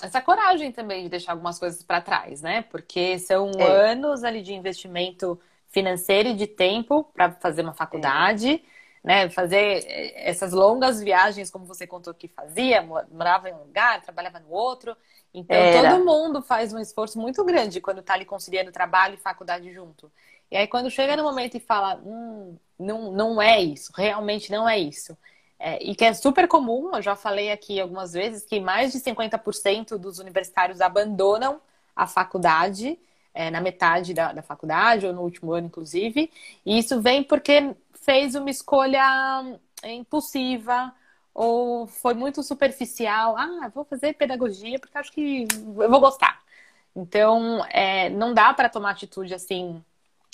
essa 0.04 0.22
coragem 0.22 0.72
também 0.72 1.04
de 1.04 1.10
deixar 1.10 1.32
algumas 1.32 1.58
coisas 1.58 1.82
para 1.82 2.02
trás, 2.02 2.42
né? 2.42 2.63
Porque 2.63 3.18
são 3.20 3.52
é. 3.58 3.92
anos 3.92 4.24
ali 4.24 4.42
de 4.42 4.54
investimento 4.54 5.39
financeiro 5.70 6.30
e 6.30 6.34
de 6.34 6.46
tempo 6.46 7.04
para 7.13 7.32
fazer 7.32 7.62
uma 7.62 7.74
faculdade, 7.74 8.56
é. 8.56 8.62
né? 9.04 9.30
Fazer 9.30 9.84
eh, 9.88 10.30
essas 10.30 10.52
longas 10.52 11.02
viagens, 11.02 11.50
como 11.50 11.66
você 11.66 11.88
contou 11.88 12.13
que 12.13 12.28
fazia, 12.28 12.82
morava 13.12 13.50
em 13.50 13.54
um 13.54 13.60
lugar, 13.60 14.02
trabalhava 14.02 14.39
no 14.39 14.52
outro. 14.52 14.96
Então 15.34 15.56
Era. 15.56 15.92
todo 15.92 16.06
mundo 16.06 16.42
faz 16.42 16.74
um 16.74 16.80
esforço 16.80 17.20
muito 17.20 17.44
grande 17.44 17.82
quando 17.82 18.00
está 18.00 18.13
ali 18.13 18.26
conciliando 18.26 18.72
trabalho 18.72 19.16
e 19.16 19.18
faculdade 19.18 19.72
junto. 19.74 20.12
E 20.52 20.58
aí, 20.58 20.68
quando 20.68 20.92
chega 20.92 21.18
no 21.18 21.24
momento 21.24 21.58
e 21.58 21.60
fala, 21.60 22.00
hum, 22.06 22.56
não, 22.78 23.12
não 23.12 23.42
é 23.42 23.60
isso, 23.60 23.92
realmente 23.96 24.52
não 24.52 24.70
é 24.70 24.78
isso. 24.78 25.18
É, 25.65 25.82
e 25.82 25.95
que 25.95 26.04
é 26.04 26.13
super 26.13 26.45
comum, 26.45 26.93
eu 26.93 27.02
já 27.02 27.15
falei 27.15 27.49
aqui 27.49 27.80
algumas 27.80 28.12
vezes, 28.12 28.43
que 28.43 28.60
mais 28.60 28.91
de 28.91 28.99
50% 28.99 29.97
dos 29.97 30.19
universitários 30.19 30.82
abandonam 30.82 31.62
a 31.95 32.06
faculdade, 32.06 32.99
é, 33.34 33.49
na 33.49 33.62
metade 33.62 34.13
da, 34.13 34.34
da 34.34 34.41
faculdade, 34.41 35.08
ou 35.08 35.13
no 35.13 35.21
último 35.21 35.54
ano, 35.54 35.67
inclusive. 35.67 36.30
E 36.65 36.78
isso 36.78 36.99
vem 36.99 37.23
porque 37.23 37.73
fez 37.93 38.36
uma 38.36 38.49
escolha 38.49 39.58
impulsiva, 39.86 40.93
ou 41.34 41.88
foi 41.88 42.13
muito 42.13 42.43
superficial. 42.43 43.38
Ah, 43.38 43.71
vou 43.73 43.86
fazer 43.86 44.15
pedagogia 44.15 44.78
porque 44.78 44.97
acho 44.97 45.13
que 45.13 45.47
eu 45.78 45.89
vou 45.89 46.02
gostar. 46.02 46.41
Então, 46.93 47.65
é, 47.69 48.10
não 48.10 48.34
dá 48.34 48.54
para 48.54 48.67
tomar 48.67 48.91
atitude 48.91 49.34
assim 49.34 49.82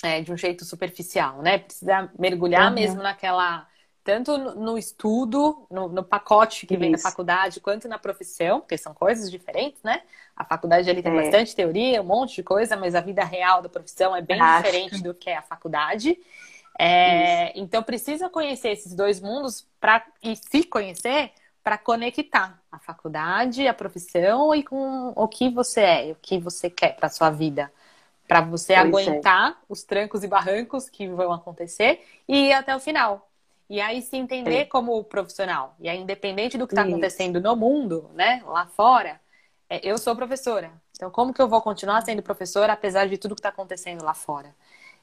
é, 0.02 0.22
de 0.22 0.32
um 0.32 0.36
jeito 0.36 0.64
superficial, 0.64 1.40
né? 1.40 1.58
Precisa 1.58 2.10
mergulhar 2.18 2.66
uhum. 2.66 2.74
mesmo 2.74 3.00
naquela. 3.00 3.69
Tanto 4.02 4.36
no 4.38 4.78
estudo, 4.78 5.66
no, 5.70 5.88
no 5.88 6.02
pacote 6.02 6.66
que 6.66 6.74
Isso. 6.74 6.80
vem 6.80 6.92
da 6.92 6.98
faculdade, 6.98 7.60
quanto 7.60 7.86
na 7.86 7.98
profissão, 7.98 8.60
porque 8.60 8.78
são 8.78 8.94
coisas 8.94 9.30
diferentes, 9.30 9.82
né? 9.82 10.02
A 10.34 10.44
faculdade 10.44 10.88
ali 10.88 11.02
tem 11.02 11.12
é. 11.12 11.22
bastante 11.22 11.54
teoria, 11.54 12.00
um 12.00 12.06
monte 12.06 12.36
de 12.36 12.42
coisa, 12.42 12.76
mas 12.76 12.94
a 12.94 13.00
vida 13.00 13.22
real 13.22 13.60
da 13.60 13.68
profissão 13.68 14.16
é 14.16 14.22
bem 14.22 14.40
Acho. 14.40 14.64
diferente 14.64 15.02
do 15.02 15.12
que 15.12 15.28
é 15.28 15.36
a 15.36 15.42
faculdade. 15.42 16.18
É, 16.78 17.58
então 17.58 17.82
precisa 17.82 18.30
conhecer 18.30 18.70
esses 18.70 18.94
dois 18.94 19.20
mundos 19.20 19.66
para 19.78 20.02
e 20.22 20.34
se 20.34 20.64
conhecer 20.64 21.30
para 21.62 21.76
conectar 21.76 22.58
a 22.72 22.78
faculdade, 22.78 23.68
a 23.68 23.74
profissão 23.74 24.54
e 24.54 24.62
com 24.62 25.12
o 25.14 25.28
que 25.28 25.50
você 25.50 25.80
é, 25.82 26.12
o 26.12 26.16
que 26.22 26.38
você 26.38 26.70
quer 26.70 26.96
para 26.96 27.10
sua 27.10 27.28
vida, 27.28 27.70
para 28.26 28.40
você 28.40 28.74
pois 28.74 28.78
é. 28.78 29.10
aguentar 29.10 29.50
é. 29.50 29.54
os 29.68 29.82
trancos 29.82 30.24
e 30.24 30.26
barrancos 30.28 30.88
que 30.88 31.06
vão 31.06 31.32
acontecer 31.32 32.02
e 32.26 32.48
ir 32.48 32.52
até 32.54 32.74
o 32.74 32.80
final. 32.80 33.29
E 33.70 33.80
aí 33.80 34.02
se 34.02 34.16
entender 34.16 34.64
como 34.66 35.04
profissional. 35.04 35.76
E 35.78 35.88
aí, 35.88 35.96
independente 35.96 36.58
do 36.58 36.66
que 36.66 36.72
está 36.72 36.82
acontecendo 36.82 37.40
no 37.40 37.54
mundo, 37.54 38.10
né, 38.14 38.42
lá 38.44 38.66
fora, 38.66 39.20
é, 39.68 39.80
eu 39.88 39.96
sou 39.96 40.16
professora. 40.16 40.72
Então, 40.96 41.08
como 41.08 41.32
que 41.32 41.40
eu 41.40 41.48
vou 41.48 41.62
continuar 41.62 42.02
sendo 42.02 42.20
professora 42.20 42.72
apesar 42.72 43.06
de 43.06 43.16
tudo 43.16 43.36
que 43.36 43.38
está 43.38 43.50
acontecendo 43.50 44.04
lá 44.04 44.12
fora? 44.12 44.52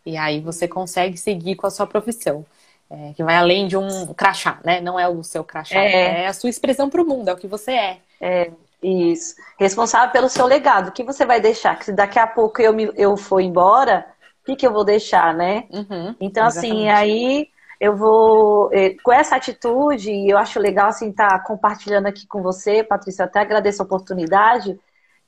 E 0.05 0.17
aí 0.17 0.41
você 0.41 0.67
consegue 0.67 1.17
seguir 1.17 1.55
com 1.55 1.65
a 1.65 1.69
sua 1.71 1.87
profissão. 1.87 2.45
É, 2.89 3.13
que 3.13 3.23
vai 3.23 3.35
além 3.35 3.67
de 3.67 3.75
um 3.75 4.13
crachá, 4.13 4.59
né? 4.63 4.79
Não 4.79 4.99
é 4.99 5.07
o 5.07 5.23
seu 5.23 5.43
crachá, 5.43 5.77
é, 5.77 6.23
é 6.23 6.27
a 6.27 6.33
sua 6.33 6.49
expressão 6.49 6.89
para 6.89 7.01
o 7.01 7.05
mundo, 7.05 7.29
é 7.29 7.33
o 7.33 7.37
que 7.37 7.47
você 7.47 7.71
é. 7.71 7.97
É, 8.19 8.51
isso. 8.81 9.35
Responsável 9.57 10.11
pelo 10.11 10.29
seu 10.29 10.45
legado. 10.45 10.89
O 10.89 10.91
que 10.91 11.03
você 11.03 11.25
vai 11.25 11.41
deixar? 11.41 11.77
Que 11.77 11.85
se 11.85 11.93
daqui 11.93 12.19
a 12.19 12.27
pouco 12.27 12.61
eu, 12.61 12.73
me, 12.73 12.91
eu 12.95 13.17
for 13.17 13.41
embora, 13.41 14.05
o 14.41 14.45
que, 14.45 14.55
que 14.55 14.67
eu 14.67 14.71
vou 14.71 14.85
deixar, 14.85 15.33
né? 15.33 15.65
Uhum, 15.69 16.15
então, 16.19 16.45
assim, 16.45 16.85
exatamente. 16.85 16.89
assim, 16.89 16.89
aí 16.89 17.49
eu 17.79 17.95
vou. 17.95 18.69
É, 18.73 18.95
com 19.03 19.11
essa 19.11 19.35
atitude, 19.35 20.11
e 20.11 20.29
eu 20.29 20.37
acho 20.37 20.59
legal, 20.59 20.89
assim, 20.89 21.09
estar 21.09 21.29
tá 21.29 21.39
compartilhando 21.39 22.07
aqui 22.07 22.27
com 22.27 22.41
você, 22.41 22.83
Patrícia, 22.83 23.25
até 23.25 23.39
agradeço 23.39 23.81
a 23.81 23.85
oportunidade, 23.85 24.79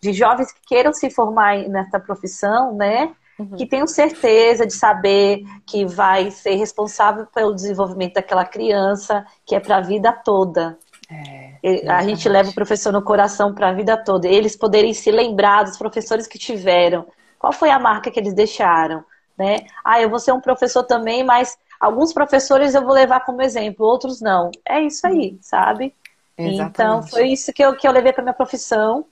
de 0.02 0.14
jovens 0.14 0.52
que 0.52 0.62
queiram 0.66 0.94
se 0.94 1.10
formar 1.10 1.58
nessa 1.68 2.00
profissão, 2.00 2.76
né? 2.76 3.14
uhum. 3.40 3.56
que 3.56 3.66
tenham 3.66 3.88
certeza 3.88 4.66
de 4.68 4.74
saber 4.74 5.44
que 5.66 5.86
vai 5.86 6.30
ser 6.30 6.56
responsável 6.56 7.26
pelo 7.34 7.56
desenvolvimento 7.56 8.16
daquela 8.16 8.46
criança, 8.46 9.26
que 9.46 9.56
é 9.56 9.60
para 9.60 9.78
a 9.78 9.82
vida 9.82 10.12
toda. 10.12 10.78
É, 11.12 11.90
a 11.90 12.04
gente 12.04 12.30
leva 12.30 12.52
o 12.52 12.54
professor 12.54 12.94
no 12.94 13.02
coração 13.02 13.54
para 13.54 13.70
a 13.70 13.74
vida 13.74 13.98
toda. 13.98 14.28
Eles 14.28 14.56
poderem 14.56 14.94
se 14.94 15.10
lembrar 15.10 15.64
dos 15.64 15.78
professores 15.78 16.28
que 16.28 16.38
tiveram. 16.38 17.08
Qual 17.40 17.52
foi 17.52 17.72
a 17.72 17.80
marca 17.80 18.12
que 18.12 18.20
eles 18.20 18.34
deixaram? 18.34 19.04
Né? 19.38 19.66
Ah, 19.84 20.02
eu 20.02 20.10
vou 20.10 20.20
ser 20.20 20.34
um 20.34 20.42
professor 20.42 20.84
também, 20.84 21.24
mas 21.24 21.58
alguns 21.80 22.14
professores 22.14 22.76
eu 22.76 22.84
vou 22.84 22.94
levar 22.94 23.22
como 23.22 23.42
exemplo, 23.42 23.86
outros 23.86 24.20
não. 24.22 24.52
É 24.68 24.82
isso 24.82 25.06
aí, 25.08 25.38
sabe? 25.42 25.96
Exatamente. 26.38 26.70
Então, 26.70 27.04
foi 27.04 27.28
isso 27.28 27.54
que 27.54 27.64
eu, 27.64 27.76
que 27.76 27.88
eu 27.88 27.92
levei 27.92 28.14
para 28.14 28.24
minha 28.24 28.34
profissão. 28.34 29.06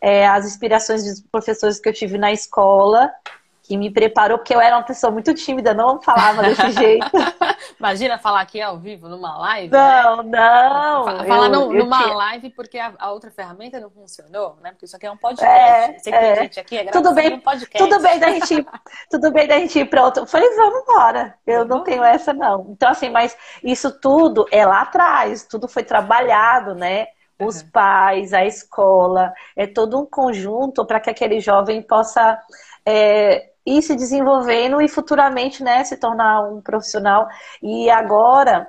É, 0.00 0.26
as 0.26 0.44
inspirações 0.46 1.04
dos 1.04 1.20
professores 1.20 1.80
que 1.80 1.88
eu 1.88 1.92
tive 1.92 2.18
na 2.18 2.32
escola 2.32 3.10
que 3.64 3.78
me 3.78 3.90
preparou, 3.90 4.36
porque 4.36 4.54
eu 4.54 4.60
era 4.60 4.76
uma 4.76 4.82
pessoa 4.82 5.10
muito 5.10 5.32
tímida, 5.32 5.72
não 5.72 6.00
falava 6.00 6.42
desse 6.42 6.70
jeito. 6.78 7.10
Imagina 7.80 8.18
falar 8.18 8.42
aqui 8.42 8.60
ao 8.60 8.78
vivo, 8.78 9.08
numa 9.08 9.38
live? 9.38 9.72
Não, 9.72 10.22
né? 10.22 10.38
não. 10.38 11.04
Falar 11.26 11.46
eu, 11.46 11.72
numa 11.72 12.02
tinha... 12.02 12.14
live 12.14 12.50
porque 12.50 12.78
a, 12.78 12.92
a, 12.98 13.10
outra 13.10 13.30
ferramenta 13.30 13.80
não 13.80 13.88
funcionou, 13.88 14.58
né? 14.62 14.70
Porque 14.72 14.84
isso 14.84 14.94
aqui 14.94 15.06
é 15.06 15.10
um 15.10 15.16
podcast. 15.16 15.50
É, 15.50 15.98
que 15.98 16.10
é. 16.10 16.42
gente 16.42 16.60
aqui 16.60 16.76
é 16.76 16.84
tudo 16.90 17.14
bem, 17.14 17.36
um 17.36 17.40
podcast. 17.40 17.78
Tudo 17.78 18.02
bem 18.02 18.18
da 18.18 18.30
gente, 18.32 18.66
tudo 19.10 19.32
bem 19.32 19.48
da 19.48 19.58
gente 19.58 19.78
ir 19.78 19.86
para 19.86 20.04
outro. 20.04 20.24
Eu 20.24 20.26
falei, 20.26 20.54
vamos 20.56 20.82
embora. 20.82 21.34
Eu 21.46 21.64
não 21.64 21.82
tenho 21.82 22.04
essa, 22.04 22.34
não. 22.34 22.66
Então, 22.68 22.90
assim, 22.90 23.08
mas 23.08 23.34
isso 23.62 23.98
tudo 23.98 24.46
é 24.50 24.66
lá 24.66 24.82
atrás, 24.82 25.42
tudo 25.44 25.66
foi 25.68 25.84
trabalhado, 25.84 26.74
né? 26.74 27.06
Os 27.40 27.62
uhum. 27.62 27.70
pais, 27.70 28.34
a 28.34 28.44
escola, 28.44 29.32
é 29.56 29.66
todo 29.66 29.98
um 29.98 30.04
conjunto 30.04 30.84
para 30.84 31.00
que 31.00 31.08
aquele 31.08 31.40
jovem 31.40 31.80
possa 31.80 32.38
é, 32.84 33.53
ir 33.66 33.82
se 33.82 33.96
desenvolvendo 33.96 34.80
e 34.80 34.88
futuramente 34.88 35.62
né, 35.62 35.84
se 35.84 35.96
tornar 35.96 36.42
um 36.42 36.60
profissional. 36.60 37.28
E 37.62 37.88
agora, 37.90 38.68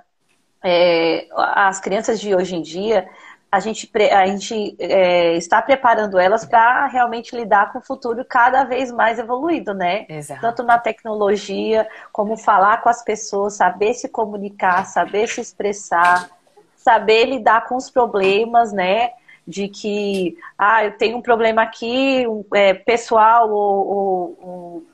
é, 0.64 1.28
as 1.36 1.80
crianças 1.80 2.20
de 2.20 2.34
hoje 2.34 2.56
em 2.56 2.62
dia, 2.62 3.08
a 3.52 3.60
gente, 3.60 3.90
a 4.12 4.26
gente 4.26 4.76
é, 4.80 5.38
está 5.38 5.62
preparando 5.62 6.20
elas 6.20 6.46
para 6.46 6.88
realmente 6.88 7.36
lidar 7.36 7.72
com 7.72 7.80
o 7.80 7.82
futuro 7.82 8.26
cada 8.26 8.66
vez 8.66 8.92
mais 8.92 9.18
evoluído, 9.18 9.74
né? 9.74 10.06
Exato. 10.10 10.42
Tanto 10.42 10.64
na 10.64 10.78
tecnologia, 10.78 11.88
como 12.12 12.36
falar 12.36 12.82
com 12.82 12.90
as 12.90 13.02
pessoas, 13.04 13.56
saber 13.56 13.94
se 13.94 14.10
comunicar, 14.10 14.86
saber 14.86 15.28
se 15.28 15.40
expressar, 15.40 16.30
saber 16.76 17.26
lidar 17.26 17.66
com 17.66 17.76
os 17.76 17.90
problemas, 17.90 18.74
né? 18.74 19.12
De 19.48 19.68
que 19.68 20.38
ah, 20.58 20.86
eu 20.86 20.98
tenho 20.98 21.18
um 21.18 21.22
problema 21.22 21.62
aqui, 21.62 22.28
um, 22.28 22.44
é, 22.54 22.74
pessoal, 22.74 23.50
ou, 23.50 23.88
ou 23.88 24.78
um, 24.78 24.86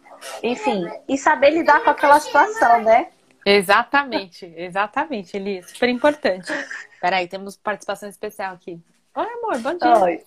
enfim, 0.43 0.85
e 1.07 1.17
saber 1.17 1.51
lidar 1.51 1.83
com 1.83 1.89
aquela 1.89 2.19
situação, 2.19 2.81
né? 2.83 3.07
Exatamente, 3.45 4.53
exatamente, 4.55 5.35
Eli, 5.35 5.63
super 5.63 5.89
importante. 5.89 6.51
Peraí, 6.99 7.27
temos 7.27 7.55
participação 7.57 8.07
especial 8.09 8.53
aqui. 8.53 8.79
Oi, 9.15 9.25
amor, 9.25 9.57
bom 9.59 9.77
dia. 9.77 9.97
Oi. 9.97 10.23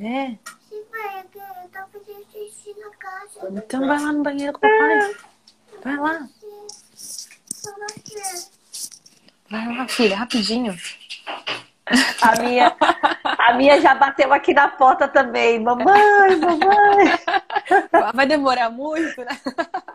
É. 0.00 0.38
Então 3.52 3.86
vai 3.86 4.00
lá 4.00 4.12
no 4.12 4.22
banheiro 4.22 4.52
com 4.52 4.58
o 4.58 4.70
papai. 4.70 5.16
Vai 5.84 5.96
lá. 5.96 6.28
Vai 9.50 9.76
lá, 9.76 9.88
filha, 9.88 10.16
rapidinho. 10.16 10.74
A 12.22 12.42
minha, 12.42 12.76
a 13.24 13.54
minha 13.54 13.80
já 13.80 13.94
bateu 13.94 14.32
aqui 14.32 14.54
na 14.54 14.68
porta 14.68 15.08
também. 15.08 15.58
Mamãe, 15.58 16.36
mamãe. 16.36 17.18
Vai 18.14 18.26
demorar 18.26 18.70
muito, 18.70 19.20
né? 19.24 19.38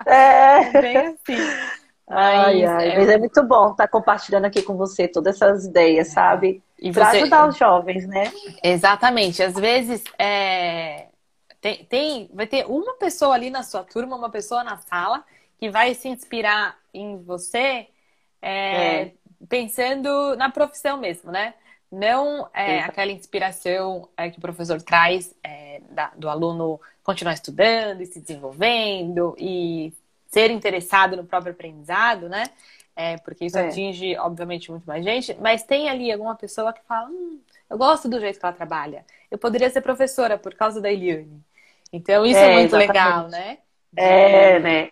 É. 0.06 0.82
Bem 0.82 0.98
assim. 0.98 1.38
Ai, 2.08 2.62
mas, 2.62 2.70
ai, 2.70 2.90
é... 2.90 2.98
mas 3.00 3.10
é 3.10 3.18
muito 3.18 3.44
bom 3.44 3.72
estar 3.72 3.88
compartilhando 3.88 4.46
aqui 4.46 4.62
com 4.62 4.78
você 4.78 5.08
todas 5.08 5.36
essas 5.36 5.66
ideias, 5.66 6.10
sabe? 6.10 6.62
E 6.78 6.92
pra 6.92 7.10
você... 7.10 7.18
ajudar 7.18 7.48
os 7.48 7.58
jovens, 7.58 8.08
né? 8.08 8.32
Exatamente. 8.64 9.42
Às 9.42 9.56
vezes 9.56 10.04
é... 10.20 11.08
tem, 11.62 11.86
tem, 11.86 12.30
vai 12.34 12.46
ter 12.46 12.66
uma 12.68 12.94
pessoa 12.98 13.34
ali 13.34 13.50
na 13.50 13.64
sua 13.64 13.84
turma, 13.84 14.16
uma 14.16 14.30
pessoa 14.30 14.64
na 14.64 14.78
sala, 14.78 15.24
que 15.58 15.70
vai 15.70 15.96
se 15.96 16.08
inspirar 16.08 16.78
em 16.94 17.24
você 17.24 17.88
é, 18.42 19.02
é. 19.02 19.12
pensando 19.50 20.36
na 20.36 20.52
profissão 20.52 20.98
mesmo, 20.98 21.32
né? 21.32 21.56
Não 21.96 22.50
é 22.54 22.82
aquela 22.82 23.10
inspiração 23.10 24.10
é, 24.18 24.30
que 24.30 24.38
o 24.38 24.42
professor 24.42 24.82
traz 24.82 25.34
é, 25.42 25.80
da, 25.90 26.12
do 26.18 26.28
aluno 26.28 26.80
continuar 27.02 27.34
estudando 27.34 28.02
e 28.02 28.06
se 28.06 28.20
desenvolvendo 28.20 29.34
e 29.40 29.94
ser 30.28 30.52
interessado 30.52 31.16
no 31.16 31.24
próprio 31.24 31.54
aprendizado, 31.54 32.28
né? 32.28 32.44
É, 32.98 33.18
porque 33.20 33.46
isso 33.46 33.58
é. 33.58 33.68
atinge, 33.68 34.18
obviamente, 34.18 34.70
muito 34.70 34.84
mais 34.84 35.06
gente, 35.06 35.38
mas 35.40 35.64
tem 35.64 35.90
ali 35.90 36.12
alguma 36.12 36.36
pessoa 36.36 36.74
que 36.74 36.82
fala: 36.86 37.08
hum, 37.08 37.40
eu 37.70 37.78
gosto 37.78 38.10
do 38.10 38.20
jeito 38.20 38.40
que 38.40 38.46
ela 38.46 38.54
trabalha. 38.54 39.06
Eu 39.32 39.38
poderia 39.38 39.70
ser 39.70 39.80
professora 39.80 40.38
por 40.38 40.54
causa 40.54 40.82
da 40.82 40.92
Eliane. 40.92 41.42
Então, 41.94 42.26
isso 42.26 42.38
é, 42.38 42.52
é 42.52 42.54
muito 42.56 42.76
exatamente. 42.76 42.88
legal, 42.88 43.28
né? 43.30 43.58
De, 43.94 44.02
é, 44.02 44.60
né? 44.60 44.90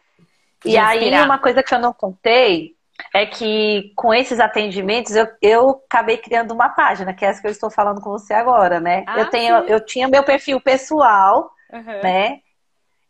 E 0.64 0.78
aí, 0.78 1.12
uma 1.22 1.38
coisa 1.38 1.62
que 1.62 1.74
eu 1.74 1.80
não 1.80 1.92
contei 1.92 2.73
é 3.14 3.26
que 3.26 3.92
com 3.96 4.14
esses 4.14 4.40
atendimentos 4.40 5.16
eu, 5.16 5.28
eu 5.42 5.82
acabei 5.90 6.18
criando 6.18 6.52
uma 6.52 6.70
página, 6.70 7.14
que 7.14 7.26
é 7.26 7.30
essa 7.30 7.42
que 7.42 7.48
eu 7.48 7.52
estou 7.52 7.70
falando 7.70 8.02
com 8.02 8.10
você 8.10 8.34
agora, 8.34 8.80
né? 8.80 9.04
Ah, 9.08 9.20
eu, 9.20 9.30
tenho, 9.30 9.56
eu 9.66 9.80
tinha 9.80 10.08
meu 10.08 10.24
perfil 10.24 10.60
pessoal, 10.62 11.52
uhum. 11.72 12.02
né? 12.04 12.40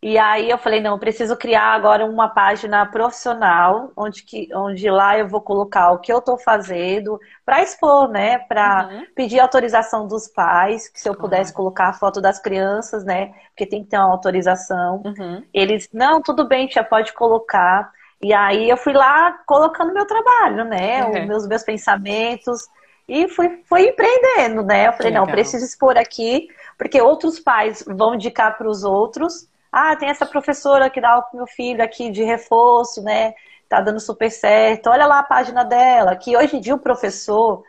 E 0.03 0.17
aí 0.17 0.49
eu 0.49 0.57
falei, 0.57 0.81
não, 0.81 0.99
preciso 0.99 1.38
criar 1.38 1.73
agora 1.73 2.05
uma 2.05 2.27
página 2.27 2.86
profissional, 2.86 3.89
onde, 3.95 4.21
que, 4.23 4.49
onde 4.53 4.89
lá 4.89 5.17
eu 5.17 5.29
vou 5.29 5.39
colocar 5.39 5.91
o 5.91 5.99
que 5.99 6.11
eu 6.11 6.17
estou 6.17 6.38
fazendo, 6.38 7.17
para 7.45 7.63
expor, 7.63 8.09
né? 8.09 8.39
Para 8.39 8.89
uhum. 8.91 9.05
pedir 9.15 9.39
autorização 9.39 10.05
dos 10.05 10.27
pais, 10.27 10.89
que 10.89 10.99
se 10.99 11.07
eu 11.07 11.15
pudesse 11.15 11.53
colocar 11.53 11.88
a 11.88 11.93
foto 11.93 12.19
das 12.19 12.38
crianças, 12.38 13.05
né? 13.05 13.34
Porque 13.47 13.65
tem 13.65 13.81
que 13.81 13.91
ter 13.91 13.97
uma 13.97 14.11
autorização. 14.11 15.01
Uhum. 15.05 15.41
Eles, 15.53 15.88
não, 15.93 16.21
tudo 16.21 16.45
bem, 16.45 16.67
tia, 16.67 16.84
pode 16.84 17.13
colocar. 17.13 17.89
E 18.24 18.34
aí 18.34 18.69
eu 18.69 18.78
fui 18.78 18.93
lá 18.93 19.39
colocando 19.45 19.93
meu 19.93 20.05
trabalho, 20.05 20.65
né? 20.65 21.03
Uhum. 21.03 21.11
Os 21.11 21.28
meus, 21.28 21.47
meus 21.47 21.63
pensamentos. 21.63 22.67
E 23.07 23.28
fui, 23.28 23.61
fui 23.65 23.89
empreendendo, 23.89 24.63
né? 24.63 24.88
Eu 24.88 24.93
falei, 24.93 25.11
não, 25.11 25.26
preciso 25.26 25.65
expor 25.65 25.97
aqui, 25.97 26.47
porque 26.78 27.01
outros 27.01 27.39
pais 27.39 27.84
vão 27.86 28.15
indicar 28.15 28.57
para 28.57 28.69
os 28.69 28.84
outros 28.84 29.47
ah, 29.74 29.95
tem 29.95 30.07
essa 30.07 30.28
professora 30.28 30.88
que 30.88 31.01
dá 31.01 31.09
aula 31.09 31.24
pro 31.24 31.38
meu 31.38 31.47
filho 31.47 31.84
aqui 31.84 32.11
de 32.11 32.24
reforço, 32.24 33.01
né? 33.01 33.34
Tá 33.67 33.82
dando 33.82 33.99
super 33.99 34.30
certo. 34.30 34.88
Olha 34.91 35.07
lá 35.07 35.17
a 35.17 35.24
página 35.24 35.65
dela. 35.65 36.15
Que 36.15 36.38
hoje 36.38 36.57
em 36.57 36.61
dia 36.61 36.76
o 36.76 36.80
professor 36.80 37.63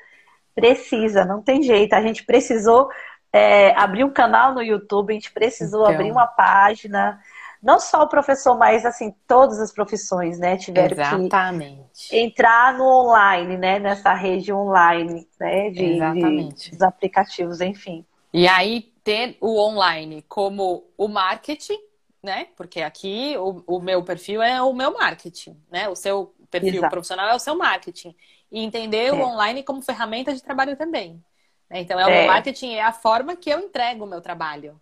precisa, 0.55 1.25
não 1.25 1.41
tem 1.41 1.63
jeito. 1.63 1.95
A 1.95 2.03
gente 2.03 2.23
precisou 2.23 2.91
é, 3.33 3.71
abrir 3.75 4.05
um 4.05 4.11
canal 4.11 4.53
no 4.53 4.63
YouTube, 4.63 5.13
a 5.13 5.15
gente 5.15 5.33
precisou 5.33 5.85
então... 5.85 5.95
abrir 5.95 6.13
uma 6.13 6.27
página. 6.27 7.19
Não 7.65 7.81
só 7.81 8.03
o 8.03 8.09
professor, 8.09 8.59
mas 8.59 8.85
assim, 8.85 9.15
todas 9.27 9.59
as 9.59 9.73
profissões, 9.73 10.39
né? 10.39 10.59
Tiveram 10.59 10.93
Exatamente. 10.93 12.11
que 12.11 12.19
entrar 12.19 12.77
no 12.77 12.85
online, 12.85 13.57
né? 13.57 13.79
Nessa 13.79 14.13
rede 14.13 14.53
online, 14.53 15.27
né? 15.41 15.71
De, 15.71 15.85
Exatamente. 15.95 16.65
De, 16.67 16.71
dos 16.73 16.83
aplicativos, 16.83 17.63
enfim. 17.63 18.05
E 18.35 18.47
aí, 18.47 18.93
ter 19.03 19.39
o 19.41 19.59
online 19.59 20.23
como 20.29 20.85
o 20.99 21.09
marketing, 21.09 21.79
né? 22.23 22.49
Porque 22.55 22.83
aqui 22.83 23.35
o, 23.39 23.63
o 23.67 23.81
meu 23.81 24.03
perfil 24.05 24.43
é 24.43 24.61
o 24.61 24.75
meu 24.75 24.93
marketing, 24.93 25.59
né? 25.71 25.89
O 25.89 25.97
seu 25.97 26.35
perfil 26.51 26.75
Exato. 26.75 26.91
profissional 26.91 27.31
é 27.31 27.35
o 27.35 27.39
seu 27.39 27.57
marketing. 27.57 28.15
E 28.53 28.63
entender 28.63 29.07
é. 29.07 29.13
o 29.13 29.23
online 29.23 29.63
como 29.63 29.81
ferramenta 29.81 30.35
de 30.35 30.43
trabalho 30.43 30.77
também. 30.77 31.25
Né? 31.71 31.81
Então, 31.81 31.99
é, 31.99 32.03
é 32.03 32.25
o 32.25 32.27
marketing, 32.27 32.75
é 32.75 32.83
a 32.83 32.93
forma 32.93 33.35
que 33.35 33.49
eu 33.49 33.59
entrego 33.59 34.05
o 34.05 34.07
meu 34.07 34.21
trabalho. 34.21 34.79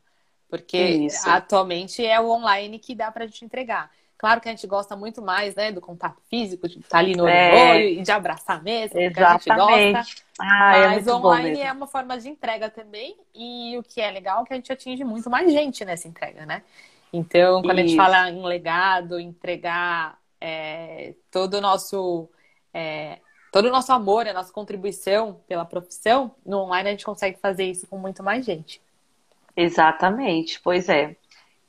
Porque 0.52 0.76
Isso. 0.76 1.30
atualmente 1.30 2.04
é 2.04 2.20
o 2.20 2.28
online 2.28 2.78
que 2.78 2.94
dá 2.94 3.10
pra 3.10 3.24
gente 3.24 3.42
entregar. 3.42 3.90
Claro 4.18 4.38
que 4.38 4.50
a 4.50 4.52
gente 4.52 4.66
gosta 4.66 4.94
muito 4.94 5.22
mais, 5.22 5.54
né, 5.54 5.72
do 5.72 5.80
contato 5.80 6.20
físico, 6.28 6.68
de 6.68 6.76
estar 6.76 6.90
tá 6.90 6.98
ali 6.98 7.16
no 7.16 7.24
olho, 7.24 7.32
é. 7.32 7.70
olho 7.70 7.84
e 7.88 8.02
de 8.02 8.12
abraçar 8.12 8.62
mesmo, 8.62 9.00
Exatamente. 9.00 9.50
a 9.50 9.56
gente 9.56 9.92
gosta. 9.94 10.22
Ah, 10.38 10.76
é 10.76 10.86
Mas 10.88 11.06
é 11.06 11.14
online 11.14 11.60
é 11.62 11.72
uma 11.72 11.86
forma 11.86 12.18
de 12.18 12.28
entrega 12.28 12.68
também, 12.68 13.16
e 13.34 13.78
o 13.78 13.82
que 13.82 13.98
é 13.98 14.10
legal 14.10 14.42
é 14.42 14.46
que 14.46 14.52
a 14.52 14.56
gente 14.56 14.70
atinge 14.70 15.02
muito 15.04 15.30
mais 15.30 15.50
gente 15.50 15.86
nessa 15.86 16.06
entrega, 16.06 16.44
né? 16.44 16.62
Então, 17.10 17.62
quando 17.62 17.78
Isso. 17.78 17.84
a 17.84 17.88
gente 17.88 17.96
fala 17.96 18.28
em 18.28 18.44
legado, 18.44 19.18
entregar 19.18 20.18
é, 20.38 21.14
todo 21.30 21.54
o 21.54 21.60
nosso 21.62 22.28
é, 22.74 23.20
todo 23.50 23.68
o 23.68 23.72
nosso 23.72 23.90
amor, 23.90 24.28
a 24.28 24.34
nossa 24.34 24.52
contribuição 24.52 25.40
pela 25.48 25.64
profissão, 25.64 26.34
no 26.44 26.58
online 26.58 26.90
a 26.90 26.92
gente 26.92 27.06
consegue 27.06 27.38
fazer 27.40 27.64
isso 27.64 27.86
com 27.86 27.96
muito 27.96 28.22
mais 28.22 28.44
gente. 28.44 28.82
Exatamente, 29.56 30.60
pois 30.62 30.88
é. 30.88 31.16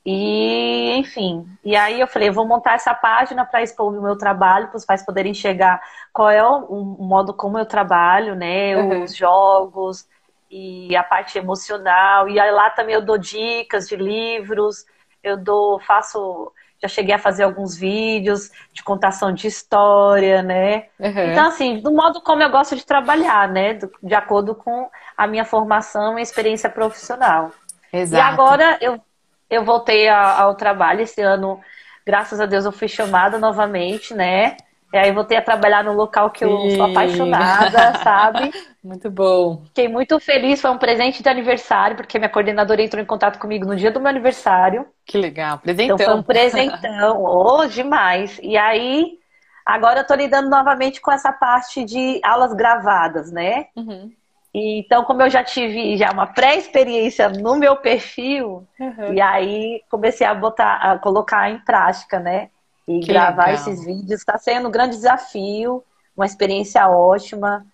E, 0.06 0.98
enfim, 0.98 1.46
e 1.64 1.74
aí 1.74 1.98
eu 1.98 2.06
falei, 2.06 2.28
eu 2.28 2.32
vou 2.32 2.46
montar 2.46 2.74
essa 2.74 2.92
página 2.92 3.44
para 3.44 3.62
expor 3.62 3.90
o 3.90 4.02
meu 4.02 4.18
trabalho, 4.18 4.68
para 4.68 4.76
os 4.76 4.84
pais 4.84 5.04
poderem 5.04 5.32
enxergar 5.32 5.80
qual 6.12 6.28
é 6.28 6.46
o, 6.46 6.64
o, 6.66 7.02
modo 7.02 7.32
como 7.32 7.58
eu 7.58 7.64
trabalho, 7.64 8.34
né? 8.34 8.76
Uhum. 8.76 9.02
Os 9.02 9.16
jogos 9.16 10.06
e 10.50 10.94
a 10.94 11.02
parte 11.02 11.38
emocional. 11.38 12.28
E 12.28 12.38
aí 12.38 12.50
lá 12.50 12.68
também 12.68 12.94
eu 12.94 13.02
dou 13.02 13.16
dicas 13.16 13.88
de 13.88 13.96
livros, 13.96 14.84
eu 15.22 15.38
dou, 15.38 15.80
faço, 15.80 16.52
já 16.82 16.88
cheguei 16.88 17.14
a 17.14 17.18
fazer 17.18 17.44
alguns 17.44 17.74
vídeos 17.74 18.50
de 18.74 18.84
contação 18.84 19.32
de 19.32 19.46
história, 19.46 20.42
né? 20.42 20.88
Uhum. 21.00 21.32
Então, 21.32 21.46
assim, 21.46 21.80
do 21.80 21.90
modo 21.90 22.20
como 22.20 22.42
eu 22.42 22.50
gosto 22.50 22.76
de 22.76 22.84
trabalhar, 22.84 23.48
né? 23.48 23.78
de 24.02 24.14
acordo 24.14 24.54
com 24.54 24.90
a 25.16 25.26
minha 25.26 25.46
formação 25.46 26.18
e 26.18 26.22
experiência 26.22 26.68
profissional. 26.68 27.50
Exato. 27.94 28.22
E 28.22 28.32
agora 28.32 28.78
eu, 28.80 29.00
eu 29.48 29.64
voltei 29.64 30.08
ao 30.08 30.54
trabalho 30.56 31.02
esse 31.02 31.20
ano, 31.22 31.60
graças 32.04 32.40
a 32.40 32.46
Deus 32.46 32.64
eu 32.64 32.72
fui 32.72 32.88
chamada 32.88 33.38
novamente, 33.38 34.12
né? 34.12 34.56
E 34.92 34.96
aí 34.96 35.10
voltei 35.10 35.36
a 35.36 35.42
trabalhar 35.42 35.82
no 35.82 35.92
local 35.92 36.30
que 36.30 36.44
eu 36.44 36.56
Sim. 36.60 36.76
sou 36.76 36.86
apaixonada, 36.86 37.94
sabe? 37.98 38.52
Muito 38.82 39.10
bom. 39.10 39.62
Fiquei 39.64 39.88
muito 39.88 40.20
feliz, 40.20 40.60
foi 40.60 40.70
um 40.70 40.76
presente 40.76 41.22
de 41.22 41.28
aniversário, 41.28 41.96
porque 41.96 42.18
minha 42.18 42.28
coordenadora 42.28 42.82
entrou 42.82 43.02
em 43.02 43.06
contato 43.06 43.38
comigo 43.38 43.64
no 43.64 43.74
dia 43.74 43.90
do 43.90 43.98
meu 43.98 44.10
aniversário. 44.10 44.86
Que 45.06 45.16
legal, 45.16 45.58
presentão. 45.58 45.94
Então 45.94 46.06
foi 46.06 46.14
um 46.14 46.22
presentão, 46.22 47.24
oh, 47.24 47.64
demais. 47.66 48.38
E 48.42 48.58
aí, 48.58 49.18
agora 49.64 50.00
eu 50.00 50.06
tô 50.06 50.14
lidando 50.14 50.50
novamente 50.50 51.00
com 51.00 51.10
essa 51.10 51.32
parte 51.32 51.82
de 51.82 52.20
aulas 52.22 52.52
gravadas, 52.52 53.32
né? 53.32 53.68
Uhum. 53.74 54.12
Então, 54.56 55.04
como 55.04 55.20
eu 55.20 55.28
já 55.28 55.42
tive 55.42 55.96
já 55.96 56.12
uma 56.12 56.28
pré-experiência 56.28 57.28
no 57.28 57.56
meu 57.56 57.76
perfil, 57.76 58.64
uhum. 58.78 59.12
e 59.12 59.20
aí 59.20 59.82
comecei 59.90 60.24
a 60.24 60.32
botar, 60.32 60.76
a 60.76 60.96
colocar 60.96 61.50
em 61.50 61.58
prática, 61.58 62.20
né? 62.20 62.50
E 62.86 63.00
que 63.00 63.08
gravar 63.08 63.46
legal. 63.46 63.54
esses 63.54 63.84
vídeos 63.84 64.20
está 64.20 64.38
sendo 64.38 64.68
um 64.68 64.70
grande 64.70 64.94
desafio, 64.94 65.82
uma 66.16 66.24
experiência 66.24 66.88
ótima. 66.88 67.66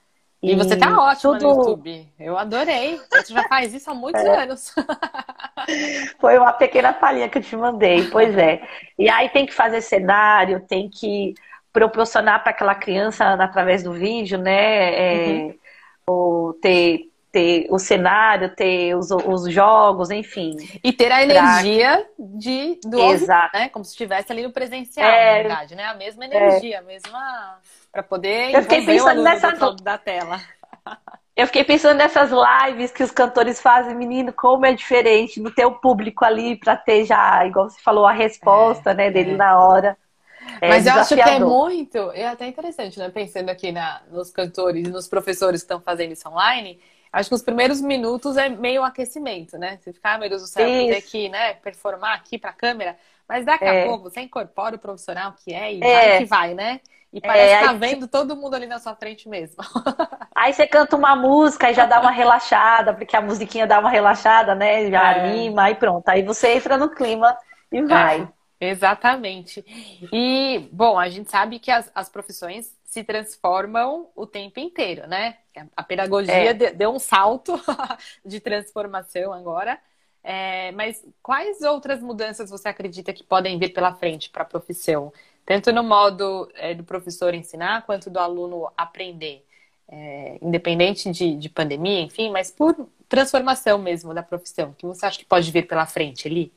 E, 0.43 0.53
e 0.53 0.57
você 0.57 0.75
tá 0.75 0.99
ótima 0.99 1.39
tudo... 1.39 1.43
no 1.43 1.59
YouTube. 1.59 2.09
Eu 2.19 2.39
adorei. 2.39 2.99
Você 3.13 3.35
já 3.35 3.47
faz 3.47 3.75
isso 3.75 3.91
há 3.91 3.95
muitos 3.95 4.23
é. 4.25 4.43
anos. 4.43 4.75
Foi 6.19 6.39
uma 6.39 6.53
pequena 6.55 6.95
palhinha 6.95 7.29
que 7.29 7.37
eu 7.37 7.43
te 7.43 7.57
mandei, 7.57 8.09
pois 8.09 8.35
é. 8.39 8.63
E 8.99 9.11
aí 9.11 9.29
tem 9.29 9.45
que 9.45 9.53
fazer 9.53 9.83
cenário, 9.83 10.65
tem 10.67 10.89
que 10.89 11.35
proporcionar 11.73 12.43
para 12.43 12.53
aquela 12.53 12.75
criança 12.75 13.35
através 13.35 13.83
do 13.83 13.93
vídeo, 13.93 14.39
né? 14.39 14.95
É, 14.95 15.29
uhum. 15.29 15.55
Ou 16.07 16.55
ter 16.55 17.11
ter 17.33 17.67
o 17.71 17.79
cenário, 17.79 18.55
ter 18.55 18.95
os, 18.95 19.11
os 19.11 19.53
jogos, 19.53 20.11
enfim. 20.11 20.57
E 20.83 20.93
ter 20.93 21.13
a 21.13 21.23
energia 21.23 22.05
de, 22.19 22.81
do 22.85 22.99
Exato. 23.13 23.57
né? 23.57 23.69
Como 23.69 23.85
se 23.85 23.93
estivesse 23.93 24.33
ali 24.33 24.43
no 24.43 24.53
presencial, 24.53 25.09
é... 25.09 25.37
na 25.37 25.49
verdade, 25.49 25.75
né? 25.77 25.85
A 25.85 25.95
mesma 25.95 26.25
energia, 26.25 26.77
é... 26.77 26.79
a 26.79 26.83
mesma... 26.83 27.59
para 27.93 28.03
poder 28.03 28.55
Eu 28.55 28.63
fiquei 28.63 28.85
pensando 28.85 29.23
nessa... 29.23 29.53
da 29.83 29.97
tela. 29.97 30.41
Eu 31.37 31.47
fiquei 31.47 31.65
pensando 31.65 31.97
nessas 31.97 32.31
lives 32.31 32.91
que 32.91 33.03
os 33.03 33.11
cantores 33.11 33.61
fazem, 33.61 33.95
menino, 33.95 34.31
como 34.31 34.67
é 34.67 34.75
diferente 34.75 35.41
no 35.41 35.51
ter 35.51 35.65
o 35.65 35.73
público 35.73 36.23
ali 36.23 36.55
para 36.55 36.77
ter 36.77 37.07
já, 37.07 37.47
igual 37.47 37.71
você 37.71 37.81
falou, 37.81 38.07
a 38.07 38.13
resposta, 38.13 38.91
é, 38.91 38.95
né, 38.95 39.11
dele 39.11 39.33
é. 39.33 39.37
na 39.37 39.59
hora. 39.59 39.97
É 40.61 40.69
Mas 40.69 40.87
eu 40.87 40.93
acho 40.93 41.15
que 41.15 41.21
é 41.21 41.39
muito, 41.39 42.11
é 42.13 42.27
até 42.27 42.47
interessante, 42.47 42.99
né? 42.99 43.09
Pensando 43.09 43.49
aqui 43.49 43.73
na, 43.73 44.03
nos 44.11 44.31
cantores 44.31 44.87
e 44.87 44.91
nos 44.91 45.09
professores 45.09 45.63
que 45.63 45.65
estão 45.65 45.81
fazendo 45.81 46.13
isso 46.13 46.29
online, 46.29 46.79
Acho 47.13 47.29
que 47.29 47.35
os 47.35 47.43
primeiros 47.43 47.81
minutos 47.81 48.37
é 48.37 48.49
meio 48.49 48.85
aquecimento, 48.85 49.59
né? 49.59 49.79
Você 49.81 49.93
fica, 49.93 50.15
ah, 50.15 50.19
meu 50.19 50.29
Deus 50.29 50.43
do 50.43 50.49
céu, 50.49 50.65
vou 50.65 50.87
ter 50.87 51.03
que 51.03 51.29
né, 51.29 51.55
performar 51.55 52.15
aqui 52.15 52.39
para 52.39 52.51
a 52.51 52.53
câmera. 52.53 52.97
Mas 53.29 53.45
daqui 53.45 53.65
é. 53.65 53.83
a 53.83 53.87
pouco 53.87 54.11
você 54.11 54.21
incorpora 54.21 54.77
o 54.77 54.79
profissional 54.79 55.35
que 55.45 55.53
é 55.53 55.75
e 55.75 55.83
é. 55.83 56.09
vai 56.09 56.19
que 56.19 56.25
vai, 56.25 56.55
né? 56.55 56.81
E 57.13 57.19
é, 57.19 57.21
parece 57.21 57.55
é, 57.55 57.59
que 57.59 57.65
tá 57.65 57.73
vendo 57.73 58.07
todo 58.07 58.37
mundo 58.37 58.55
ali 58.55 58.67
na 58.67 58.79
sua 58.79 58.95
frente 58.95 59.29
mesmo. 59.29 59.57
Aí 60.35 60.53
você 60.53 60.69
canta 60.69 60.97
uma 60.97 61.17
música 61.17 61.69
e 61.69 61.75
já 61.75 61.85
dá 61.85 62.01
uma 62.01 62.13
relaxada, 62.13 62.95
porque 62.95 63.17
a 63.17 63.21
musiquinha 63.21 63.67
dá 63.67 63.81
uma 63.81 63.91
relaxada, 63.91 64.55
né? 64.55 64.89
Já 64.89 65.13
é. 65.13 65.21
anima 65.21 65.69
e 65.69 65.75
pronto. 65.75 66.09
Aí 66.09 66.23
você 66.23 66.55
entra 66.55 66.79
no 66.79 66.91
clima 66.91 67.37
e 67.73 67.83
vai. 67.83 68.29
Exatamente. 68.61 69.65
E, 70.13 70.69
bom, 70.73 70.99
a 70.99 71.09
gente 71.09 71.31
sabe 71.31 71.59
que 71.59 71.71
as, 71.71 71.91
as 71.95 72.09
profissões 72.09 72.77
se 72.85 73.05
transformam 73.05 74.09
o 74.15 74.27
tempo 74.27 74.59
inteiro, 74.61 75.07
né? 75.07 75.39
A 75.77 75.83
pedagogia 75.83 76.51
é. 76.51 76.55
deu 76.55 76.91
um 76.91 76.99
salto 76.99 77.55
de 78.25 78.41
transformação 78.41 79.33
agora. 79.33 79.79
É, 80.23 80.71
mas 80.73 81.05
quais 81.23 81.63
outras 81.63 82.03
mudanças 82.03 82.51
você 82.51 82.69
acredita 82.69 83.13
que 83.13 83.25
podem 83.25 83.59
vir 83.59 83.73
pela 83.73 83.95
frente 83.95 84.29
para 84.29 84.43
a 84.43 84.47
profissão? 84.47 85.13
Tanto 85.47 85.73
no 85.73 85.83
modo 85.83 86.51
é, 86.55 86.75
do 86.75 86.85
professor 86.85 87.35
ensinar, 87.35 87.87
quanto 87.87 88.11
do 88.11 88.19
aluno 88.19 88.71
aprender. 88.77 89.45
É, 89.89 90.39
independente 90.41 91.11
de, 91.11 91.35
de, 91.35 91.49
pandemia, 91.49 92.03
enfim, 92.03 92.31
mas 92.31 92.49
por 92.49 92.89
transformação 93.09 93.77
mesmo 93.77 94.15
da 94.15 94.23
profissão. 94.23 94.71
O 94.71 94.75
que 94.75 94.87
você 94.87 95.05
acha 95.05 95.19
que 95.19 95.25
pode 95.25 95.51
vir 95.51 95.67
pela 95.67 95.85
frente 95.85 96.29
ali? 96.29 96.53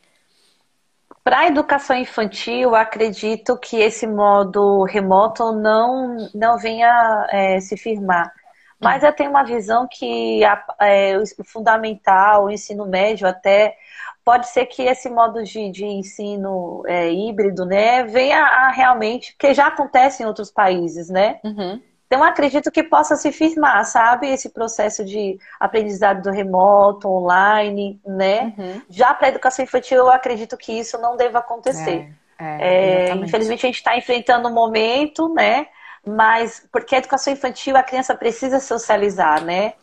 Para 1.23 1.39
a 1.39 1.47
educação 1.47 1.95
infantil, 1.95 2.75
acredito 2.75 3.57
que 3.57 3.77
esse 3.77 4.05
modo 4.05 4.83
remoto 4.83 5.53
não, 5.53 6.29
não 6.33 6.57
venha 6.57 7.27
é, 7.31 7.59
se 7.61 7.77
firmar. 7.77 8.33
Mas 8.81 9.01
eu 9.01 9.13
tenho 9.13 9.29
uma 9.29 9.45
visão 9.45 9.87
que 9.89 10.43
a, 10.43 10.61
é, 10.81 11.17
o 11.17 11.23
fundamental, 11.45 12.45
o 12.45 12.51
ensino 12.51 12.85
médio 12.85 13.25
até, 13.25 13.77
pode 14.25 14.47
ser 14.49 14.65
que 14.65 14.83
esse 14.83 15.09
modo 15.09 15.41
de, 15.41 15.71
de 15.71 15.85
ensino 15.85 16.83
é, 16.85 17.09
híbrido, 17.09 17.65
né, 17.65 18.03
venha 18.03 18.43
a 18.43 18.71
realmente, 18.71 19.33
porque 19.33 19.53
já 19.53 19.67
acontece 19.67 20.23
em 20.23 20.25
outros 20.25 20.51
países, 20.51 21.09
né? 21.09 21.39
Uhum. 21.45 21.81
Então, 22.13 22.23
acredito 22.23 22.69
que 22.69 22.83
possa 22.83 23.15
se 23.15 23.31
firmar, 23.31 23.83
sabe? 23.85 24.29
Esse 24.29 24.49
processo 24.49 25.03
de 25.03 25.39
aprendizado 25.59 26.21
do 26.21 26.29
remoto, 26.29 27.09
online, 27.09 27.99
né? 28.05 28.53
Uhum. 28.55 28.81
Já 28.87 29.15
para 29.15 29.27
a 29.27 29.29
educação 29.29 29.65
infantil, 29.65 29.97
eu 29.97 30.11
acredito 30.11 30.55
que 30.55 30.71
isso 30.71 30.95
não 30.99 31.17
deva 31.17 31.39
acontecer. 31.39 32.13
É, 32.37 33.09
é, 33.09 33.15
infelizmente, 33.15 33.65
a 33.65 33.67
gente 33.67 33.77
está 33.77 33.97
enfrentando 33.97 34.47
um 34.47 34.53
momento, 34.53 35.27
né? 35.33 35.65
Mas, 36.05 36.63
porque 36.71 36.93
a 36.93 36.99
educação 36.99 37.33
infantil, 37.33 37.75
a 37.75 37.81
criança 37.81 38.13
precisa 38.13 38.59
socializar, 38.59 39.43
né? 39.43 39.73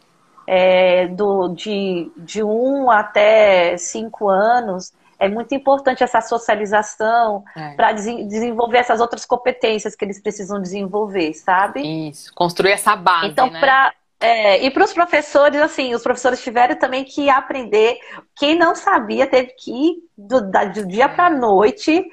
É, 0.47 1.09
do, 1.09 1.49
de, 1.49 2.13
de 2.17 2.45
um 2.45 2.93
até 2.93 3.77
cinco 3.77 4.29
anos, 4.29 4.93
é 5.21 5.29
muito 5.29 5.55
importante 5.55 6.03
essa 6.03 6.21
socialização 6.23 7.45
é. 7.55 7.75
para 7.75 7.93
des 7.93 8.07
desenvolver 8.27 8.79
essas 8.79 9.01
outras 9.01 9.27
competências 9.27 9.95
que 9.95 10.05
eles 10.05 10.21
precisam 10.21 10.61
desenvolver, 10.61 11.35
sabe? 11.35 12.09
Isso, 12.09 12.33
construir 12.35 12.73
essa 12.73 12.97
base. 12.97 13.29
Então, 13.29 13.51
né? 13.51 13.61
para 13.61 13.93
é, 14.19 14.63
e 14.65 14.71
para 14.71 14.85
os 14.85 14.93
professores, 14.93 15.61
assim, 15.61 15.95
os 15.95 16.03
professores 16.03 16.43
tiveram 16.43 16.77
também 16.77 17.05
que 17.05 17.31
aprender. 17.31 17.99
Quem 18.37 18.55
não 18.55 18.75
sabia 18.75 19.27
teve 19.27 19.55
que 19.59 19.71
ir 19.71 19.97
do, 20.17 20.43
da, 20.43 20.65
do 20.65 20.87
dia 20.87 21.09
para 21.09 21.27
a 21.27 21.31
noite 21.31 22.05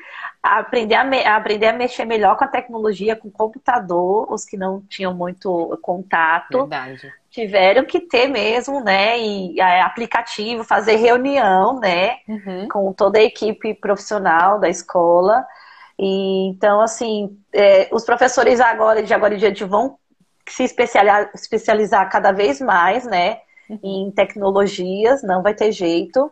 aprender 0.42 0.96
a, 0.96 1.04
me, 1.04 1.26
aprender 1.26 1.68
a 1.68 1.74
mexer 1.74 2.06
melhor 2.06 2.38
com 2.38 2.46
a 2.46 2.48
tecnologia, 2.48 3.16
com 3.16 3.28
o 3.28 3.32
computador, 3.32 4.32
os 4.32 4.46
que 4.46 4.56
não 4.56 4.82
tinham 4.88 5.14
muito 5.14 5.78
contato. 5.82 6.60
Verdade 6.60 7.12
tiveram 7.38 7.86
que 7.86 8.00
ter 8.00 8.28
mesmo, 8.28 8.84
né, 8.84 9.20
e 9.20 9.60
é, 9.60 9.82
aplicativo, 9.82 10.64
fazer 10.64 10.96
reunião, 10.96 11.80
né, 11.80 12.18
uhum. 12.28 12.68
com 12.68 12.92
toda 12.92 13.20
a 13.20 13.24
equipe 13.24 13.76
profissional 13.76 14.60
da 14.60 14.68
escola. 14.68 15.46
E 16.00 16.48
então, 16.48 16.82
assim, 16.82 17.38
é, 17.54 17.88
os 17.92 18.04
professores 18.04 18.60
agora, 18.60 19.04
de 19.04 19.14
agora 19.14 19.36
em 19.36 19.38
diante, 19.38 19.64
vão 19.64 20.00
se 20.50 20.64
especializar, 20.64 21.30
especializar 21.36 22.10
cada 22.10 22.32
vez 22.32 22.60
mais, 22.60 23.06
né, 23.06 23.38
uhum. 23.70 23.80
em 23.84 24.12
tecnologias, 24.12 25.22
não 25.22 25.44
vai 25.44 25.54
ter 25.54 25.72
jeito. 25.72 26.32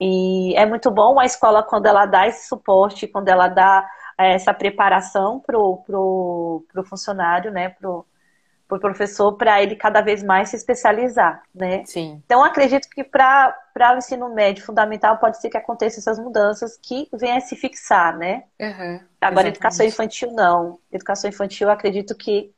E 0.00 0.54
é 0.54 0.64
muito 0.64 0.88
bom 0.88 1.18
a 1.18 1.24
escola 1.24 1.64
quando 1.64 1.86
ela 1.86 2.06
dá 2.06 2.28
esse 2.28 2.46
suporte, 2.46 3.08
quando 3.08 3.28
ela 3.28 3.48
dá 3.48 3.84
é, 4.16 4.34
essa 4.34 4.54
preparação 4.54 5.40
para 5.40 5.58
o 5.58 5.78
pro, 5.78 6.64
pro 6.72 6.84
funcionário, 6.84 7.50
né, 7.50 7.70
pro, 7.70 8.06
por 8.68 8.78
professor 8.78 9.32
para 9.32 9.62
ele 9.62 9.74
cada 9.74 10.02
vez 10.02 10.22
mais 10.22 10.50
se 10.50 10.56
especializar, 10.56 11.42
né? 11.54 11.82
Sim. 11.86 12.22
Então 12.26 12.44
acredito 12.44 12.88
que 12.90 13.02
para 13.02 13.54
o 13.94 13.96
ensino 13.96 14.28
médio 14.34 14.64
fundamental 14.64 15.16
pode 15.16 15.40
ser 15.40 15.48
que 15.48 15.56
aconteçam 15.56 16.00
essas 16.00 16.18
mudanças 16.18 16.76
que 16.76 17.08
venham 17.14 17.38
a 17.38 17.40
se 17.40 17.56
fixar, 17.56 18.16
né? 18.16 18.44
Uhum, 18.60 19.00
Agora 19.20 19.48
educação 19.48 19.86
infantil 19.86 20.32
não. 20.32 20.78
Educação 20.92 21.30
infantil 21.30 21.70
acredito 21.70 22.14
que 22.14 22.52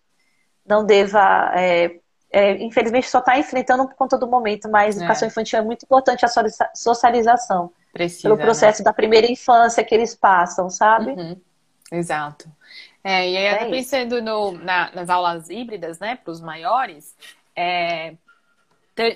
não 0.66 0.84
deva 0.84 1.52
é, 1.54 2.00
é, 2.32 2.62
infelizmente 2.62 3.08
só 3.08 3.20
está 3.20 3.38
enfrentando 3.38 3.86
por 3.86 3.94
conta 3.94 4.18
do 4.18 4.26
momento, 4.26 4.68
mas 4.68 4.96
é. 4.96 4.98
educação 4.98 5.28
infantil 5.28 5.60
é 5.60 5.62
muito 5.62 5.84
importante 5.84 6.24
a 6.24 6.28
socialização. 6.74 7.72
Precisa, 7.92 8.22
pelo 8.22 8.36
processo 8.36 8.80
né? 8.80 8.84
da 8.84 8.92
primeira 8.92 9.30
infância 9.30 9.82
que 9.84 9.94
eles 9.94 10.14
passam, 10.14 10.68
sabe? 10.68 11.12
Uhum. 11.12 11.40
Exato. 11.92 12.48
É, 13.02 13.30
e 13.30 13.36
aí, 13.36 13.48
até 13.48 13.70
pensando 13.70 14.20
no, 14.20 14.52
na, 14.52 14.90
nas 14.92 15.08
aulas 15.08 15.48
híbridas, 15.48 15.98
né, 15.98 16.16
para 16.16 16.30
os 16.30 16.40
maiores, 16.40 17.16
é, 17.56 18.14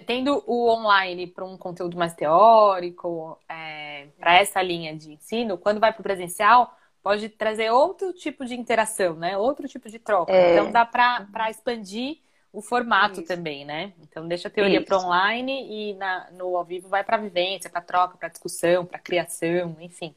tendo 0.06 0.42
o 0.46 0.70
online 0.70 1.26
para 1.26 1.44
um 1.44 1.56
conteúdo 1.56 1.96
mais 1.96 2.14
teórico, 2.14 3.38
é, 3.48 4.06
para 4.18 4.36
essa 4.36 4.62
linha 4.62 4.96
de 4.96 5.12
ensino, 5.12 5.58
quando 5.58 5.80
vai 5.80 5.92
para 5.92 6.00
o 6.00 6.02
presencial, 6.02 6.74
pode 7.02 7.28
trazer 7.28 7.70
outro 7.70 8.12
tipo 8.14 8.46
de 8.46 8.54
interação, 8.54 9.14
né? 9.14 9.36
Outro 9.36 9.68
tipo 9.68 9.90
de 9.90 9.98
troca. 9.98 10.32
É. 10.32 10.52
Então 10.52 10.72
dá 10.72 10.86
para 10.86 11.50
expandir 11.50 12.18
o 12.50 12.62
formato 12.62 13.20
Isso. 13.20 13.28
também, 13.28 13.66
né? 13.66 13.92
Então 14.00 14.26
deixa 14.26 14.48
a 14.48 14.50
teoria 14.50 14.80
para 14.82 14.98
online 14.98 15.90
e 15.90 15.94
na, 15.94 16.30
no 16.30 16.56
ao 16.56 16.64
vivo 16.64 16.88
vai 16.88 17.04
para 17.04 17.18
vivência, 17.18 17.68
para 17.68 17.82
troca, 17.82 18.16
para 18.16 18.28
discussão, 18.28 18.86
para 18.86 18.98
criação, 18.98 19.76
enfim. 19.80 20.14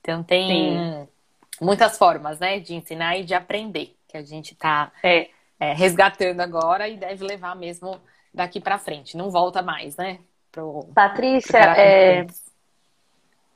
Então 0.00 0.22
tem 0.22 0.48
Sim 0.48 1.13
muitas 1.60 1.98
formas, 1.98 2.38
né, 2.38 2.60
de 2.60 2.74
ensinar 2.74 3.16
e 3.16 3.24
de 3.24 3.34
aprender, 3.34 3.96
que 4.08 4.16
a 4.16 4.22
gente 4.22 4.52
está 4.52 4.90
é, 5.02 5.28
é, 5.58 5.72
resgatando 5.72 6.40
agora 6.40 6.88
e 6.88 6.96
deve 6.96 7.24
levar 7.24 7.54
mesmo 7.56 8.00
daqui 8.32 8.60
para 8.60 8.78
frente. 8.78 9.16
Não 9.16 9.30
volta 9.30 9.62
mais, 9.62 9.96
né? 9.96 10.18
Pro, 10.50 10.88
Patrícia, 10.94 11.60
pro 11.60 11.80
é, 11.80 12.26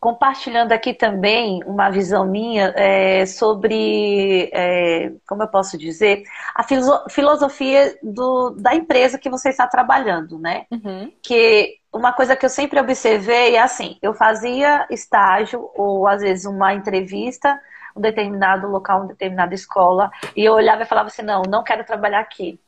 compartilhando 0.00 0.72
aqui 0.72 0.94
também 0.94 1.60
uma 1.64 1.90
visão 1.90 2.24
minha 2.24 2.72
é, 2.76 3.26
sobre, 3.26 4.48
é, 4.52 5.12
como 5.26 5.42
eu 5.42 5.48
posso 5.48 5.76
dizer, 5.76 6.22
a 6.54 6.64
filosofia 7.08 7.98
do, 8.02 8.50
da 8.50 8.74
empresa 8.74 9.18
que 9.18 9.28
você 9.28 9.48
está 9.48 9.66
trabalhando, 9.66 10.38
né? 10.38 10.66
Uhum. 10.70 11.12
Que 11.20 11.78
uma 11.92 12.12
coisa 12.12 12.36
que 12.36 12.46
eu 12.46 12.50
sempre 12.50 12.78
observei 12.78 13.56
é 13.56 13.60
assim, 13.60 13.98
eu 14.00 14.14
fazia 14.14 14.86
estágio 14.90 15.68
ou 15.74 16.06
às 16.06 16.20
vezes 16.20 16.44
uma 16.44 16.74
entrevista 16.74 17.60
um 17.98 18.00
determinado 18.00 18.68
local, 18.68 19.00
uma 19.00 19.08
determinada 19.08 19.54
escola, 19.54 20.10
e 20.36 20.44
eu 20.44 20.54
olhava 20.54 20.82
e 20.82 20.86
falava 20.86 21.08
assim, 21.08 21.22
não, 21.22 21.42
não 21.42 21.64
quero 21.64 21.84
trabalhar 21.84 22.20
aqui. 22.20 22.58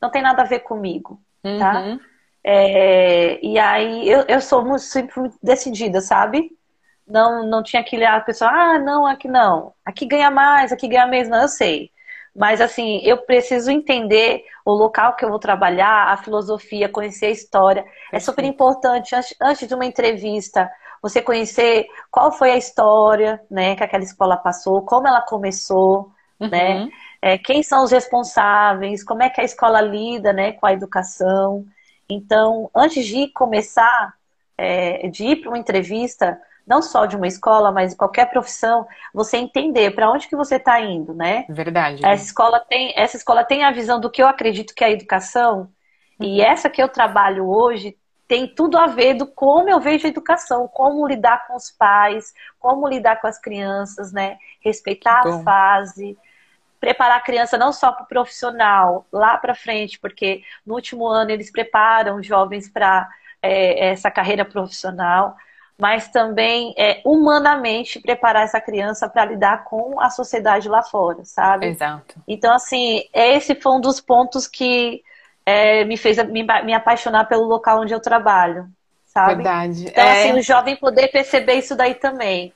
Não 0.00 0.10
tem 0.10 0.22
nada 0.22 0.42
a 0.42 0.46
ver 0.46 0.60
comigo, 0.60 1.20
tá? 1.42 1.50
uhum. 1.50 1.98
tá? 1.98 2.04
É, 2.42 3.44
e 3.44 3.58
aí 3.58 4.08
eu, 4.08 4.24
eu 4.26 4.40
sou 4.40 4.64
muito, 4.64 4.80
sempre 4.80 5.20
muito 5.20 5.36
decidida, 5.42 6.00
sabe? 6.00 6.56
Não, 7.06 7.46
não 7.46 7.62
tinha 7.62 7.82
aquele 7.82 8.04
a 8.04 8.20
pessoa, 8.20 8.50
ah, 8.50 8.78
não, 8.78 9.06
aqui 9.06 9.28
não. 9.28 9.74
Aqui 9.84 10.06
ganha 10.06 10.30
mais, 10.30 10.72
aqui 10.72 10.88
ganha 10.88 11.06
menos, 11.06 11.28
não, 11.28 11.42
eu 11.42 11.48
sei. 11.48 11.90
Mas 12.34 12.60
assim, 12.60 13.00
eu 13.02 13.18
preciso 13.18 13.70
entender 13.70 14.44
o 14.64 14.72
local 14.72 15.16
que 15.16 15.24
eu 15.24 15.28
vou 15.28 15.38
trabalhar, 15.38 16.12
a 16.12 16.16
filosofia, 16.18 16.88
conhecer 16.88 17.26
a 17.26 17.30
história. 17.30 17.84
É 18.12 18.20
super 18.20 18.44
importante 18.44 19.14
antes, 19.14 19.34
antes 19.40 19.66
de 19.66 19.74
uma 19.74 19.84
entrevista 19.84 20.70
você 21.02 21.22
conhecer 21.22 21.86
qual 22.10 22.32
foi 22.32 22.50
a 22.50 22.56
história, 22.56 23.40
né, 23.50 23.76
que 23.76 23.84
aquela 23.84 24.02
escola 24.02 24.36
passou, 24.36 24.82
como 24.82 25.06
ela 25.06 25.22
começou, 25.22 26.12
uhum. 26.40 26.48
né, 26.48 26.88
é, 27.20 27.38
quem 27.38 27.62
são 27.62 27.84
os 27.84 27.90
responsáveis, 27.90 29.04
como 29.04 29.22
é 29.22 29.30
que 29.30 29.40
a 29.40 29.44
escola 29.44 29.80
lida, 29.80 30.32
né, 30.32 30.52
com 30.52 30.66
a 30.66 30.72
educação. 30.72 31.64
Então, 32.08 32.70
antes 32.74 33.06
de 33.06 33.28
começar, 33.28 34.14
é, 34.56 35.08
de 35.08 35.24
ir 35.24 35.36
para 35.36 35.50
uma 35.50 35.58
entrevista, 35.58 36.40
não 36.68 36.82
só 36.82 37.06
de 37.06 37.16
uma 37.16 37.26
escola, 37.26 37.72
mas 37.72 37.92
de 37.92 37.96
qualquer 37.96 38.30
profissão, 38.30 38.86
você 39.12 39.38
entender 39.38 39.92
para 39.92 40.10
onde 40.10 40.28
que 40.28 40.36
você 40.36 40.56
está 40.56 40.78
indo, 40.80 41.14
né? 41.14 41.46
Verdade. 41.48 42.04
Essa 42.04 42.24
escola 42.24 42.60
tem, 42.60 42.92
essa 42.94 43.16
escola 43.16 43.42
tem 43.42 43.64
a 43.64 43.70
visão 43.70 43.98
do 43.98 44.10
que 44.10 44.22
eu 44.22 44.28
acredito 44.28 44.74
que 44.74 44.84
é 44.84 44.88
a 44.88 44.90
educação. 44.90 45.70
Uhum. 46.20 46.26
E 46.26 46.40
essa 46.42 46.68
que 46.68 46.82
eu 46.82 46.88
trabalho 46.88 47.48
hoje 47.48 47.96
tem 48.28 48.46
tudo 48.46 48.76
a 48.76 48.86
ver 48.86 49.14
do 49.14 49.26
como 49.26 49.70
eu 49.70 49.80
vejo 49.80 50.06
a 50.06 50.10
educação, 50.10 50.68
como 50.68 51.08
lidar 51.08 51.46
com 51.46 51.56
os 51.56 51.70
pais, 51.70 52.34
como 52.60 52.86
lidar 52.86 53.20
com 53.20 53.26
as 53.26 53.40
crianças, 53.40 54.12
né? 54.12 54.36
Respeitar 54.60 55.26
a 55.26 55.42
fase, 55.42 56.16
preparar 56.78 57.16
a 57.16 57.22
criança 57.22 57.56
não 57.56 57.72
só 57.72 57.90
para 57.90 58.04
o 58.04 58.06
profissional, 58.06 59.06
lá 59.10 59.38
para 59.38 59.54
frente, 59.54 59.98
porque 59.98 60.42
no 60.64 60.74
último 60.74 61.06
ano 61.06 61.30
eles 61.30 61.50
preparam 61.50 62.22
jovens 62.22 62.68
para 62.68 63.08
é, 63.40 63.88
essa 63.88 64.10
carreira 64.10 64.44
profissional, 64.44 65.34
mas 65.78 66.08
também 66.08 66.74
é, 66.76 67.00
humanamente 67.06 67.98
preparar 67.98 68.42
essa 68.42 68.60
criança 68.60 69.08
para 69.08 69.24
lidar 69.24 69.64
com 69.64 69.98
a 70.00 70.10
sociedade 70.10 70.68
lá 70.68 70.82
fora, 70.82 71.24
sabe? 71.24 71.68
Exato. 71.68 72.16
Então, 72.28 72.52
assim, 72.54 73.04
esse 73.14 73.54
foi 73.54 73.72
um 73.72 73.80
dos 73.80 74.00
pontos 74.00 74.46
que 74.46 75.02
é, 75.48 75.82
me 75.82 75.96
fez 75.96 76.18
me, 76.28 76.42
me, 76.42 76.74
apaixonar 76.74 77.24
pelo 77.24 77.44
local 77.44 77.80
onde 77.80 77.94
eu 77.94 78.00
trabalho, 78.00 78.68
sabe? 79.06 79.36
Verdade. 79.36 79.86
Então, 79.88 80.04
é... 80.04 80.20
assim, 80.20 80.38
o 80.38 80.42
jovem 80.42 80.76
poder 80.76 81.08
perceber 81.08 81.54
isso 81.54 81.74
daí 81.74 81.94
também. 81.94 82.52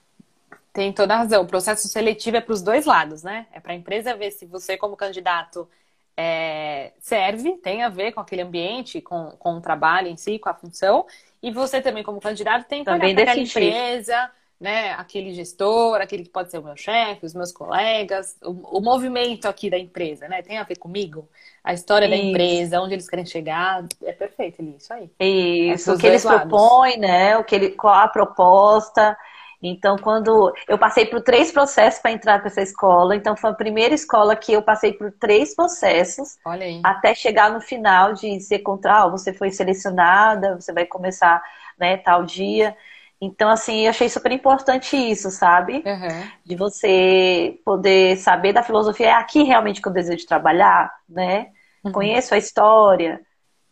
Tem 0.75 0.93
toda 0.93 1.15
a 1.15 1.19
razão. 1.19 1.43
O 1.43 1.47
processo 1.47 1.89
seletivo 1.89 2.37
é 2.37 2.43
para 2.43 2.53
os 2.53 2.61
dois 2.61 2.85
lados, 2.85 3.23
né? 3.23 3.47
É 3.51 3.61
para 3.61 3.73
a 3.73 3.75
empresa 3.75 4.15
ver 4.15 4.31
se 4.31 4.45
você, 4.45 4.77
como 4.77 4.95
candidato, 4.95 5.67
é, 6.15 6.93
serve, 7.01 7.53
tem 7.63 7.83
a 7.83 7.89
ver 7.89 8.13
com 8.13 8.21
aquele 8.21 8.43
ambiente, 8.43 9.01
com, 9.01 9.31
com 9.39 9.55
o 9.55 9.61
trabalho 9.63 10.09
em 10.09 10.17
si, 10.19 10.39
com 10.39 10.51
a 10.51 10.55
função. 10.55 11.07
E 11.43 11.51
você 11.51 11.81
também, 11.81 12.03
como 12.03 12.21
candidato, 12.21 12.69
tem 12.69 12.81
que 12.81 12.91
também 12.91 13.15
olhar 13.15 13.25
para 13.25 13.33
aquela 13.33 13.47
empresa 13.47 14.31
né, 14.63 14.93
aquele 14.93 15.35
gestor, 15.35 16.01
aquele 16.01 16.23
que 16.23 16.29
pode 16.29 16.49
ser 16.49 16.59
o 16.59 16.63
meu 16.63 16.77
chefe, 16.77 17.27
os 17.27 17.35
meus 17.35 17.51
colegas, 17.51 18.37
o, 18.41 18.79
o, 18.79 18.81
movimento 18.81 19.49
aqui 19.49 19.69
da 19.69 19.77
empresa, 19.77 20.29
né? 20.29 20.41
Tem 20.41 20.57
a 20.57 20.63
ver 20.63 20.79
comigo? 20.79 21.29
A 21.65 21.75
história 21.75 22.07
isso. 22.07 22.17
da 22.17 22.23
empresa, 22.23 22.81
onde 22.81 22.95
eles 22.95 23.09
querem 23.09 23.27
chegar, 23.27 23.85
é 24.05 24.13
perfeito, 24.13 24.63
isso 24.63 24.93
aí. 24.95 25.11
Isso, 25.19 25.91
é 25.91 25.95
o 25.95 25.99
que 25.99 26.07
eles 26.07 26.23
lados. 26.23 26.49
propõem, 26.49 26.97
né? 26.97 27.37
O 27.39 27.43
que 27.43 27.57
ele, 27.57 27.71
qual 27.71 27.93
a 27.93 28.07
proposta. 28.07 29.19
Então, 29.61 29.97
quando 29.97 30.55
eu 30.69 30.79
passei 30.79 31.07
por 31.07 31.21
três 31.23 31.51
processos 31.51 32.01
para 32.01 32.13
entrar 32.13 32.39
para 32.39 32.47
essa 32.47 32.63
escola, 32.63 33.17
então 33.17 33.37
foi 33.37 33.51
a 33.51 33.55
primeira 33.55 33.97
escola 33.97 34.37
que 34.37 34.53
eu 34.53 34.63
passei 34.63 34.93
por 34.93 35.11
três 35.11 35.57
processos 35.57 36.39
até 36.85 37.17
chegar 37.17 37.51
no 37.51 37.61
final 37.61 38.13
de 38.13 38.39
ser 38.41 38.61
contra, 38.61 39.03
ah, 39.03 39.09
você 39.09 39.33
foi 39.33 39.51
selecionada, 39.51 40.55
você 40.55 40.73
vai 40.73 40.87
começar, 40.87 41.43
né, 41.77 41.97
tal 41.97 42.25
dia. 42.25 42.77
Então, 43.25 43.49
assim, 43.49 43.85
eu 43.85 43.91
achei 43.91 44.09
super 44.09 44.33
importante 44.33 44.97
isso, 44.97 45.31
sabe? 45.31 45.85
Uhum. 45.87 46.31
De 46.45 46.57
você 46.57 47.57
poder 47.65 48.17
saber 48.17 48.53
da 48.53 48.65
filosofia. 48.65 49.07
É 49.07 49.13
aqui 49.13 49.45
realmente 49.45 49.81
que 49.81 49.87
eu 49.87 49.93
desejo 49.93 50.27
trabalhar, 50.27 50.93
né? 51.09 51.47
Uhum. 51.85 51.93
Conheço 51.93 52.35
a 52.35 52.39
história. 52.39 53.21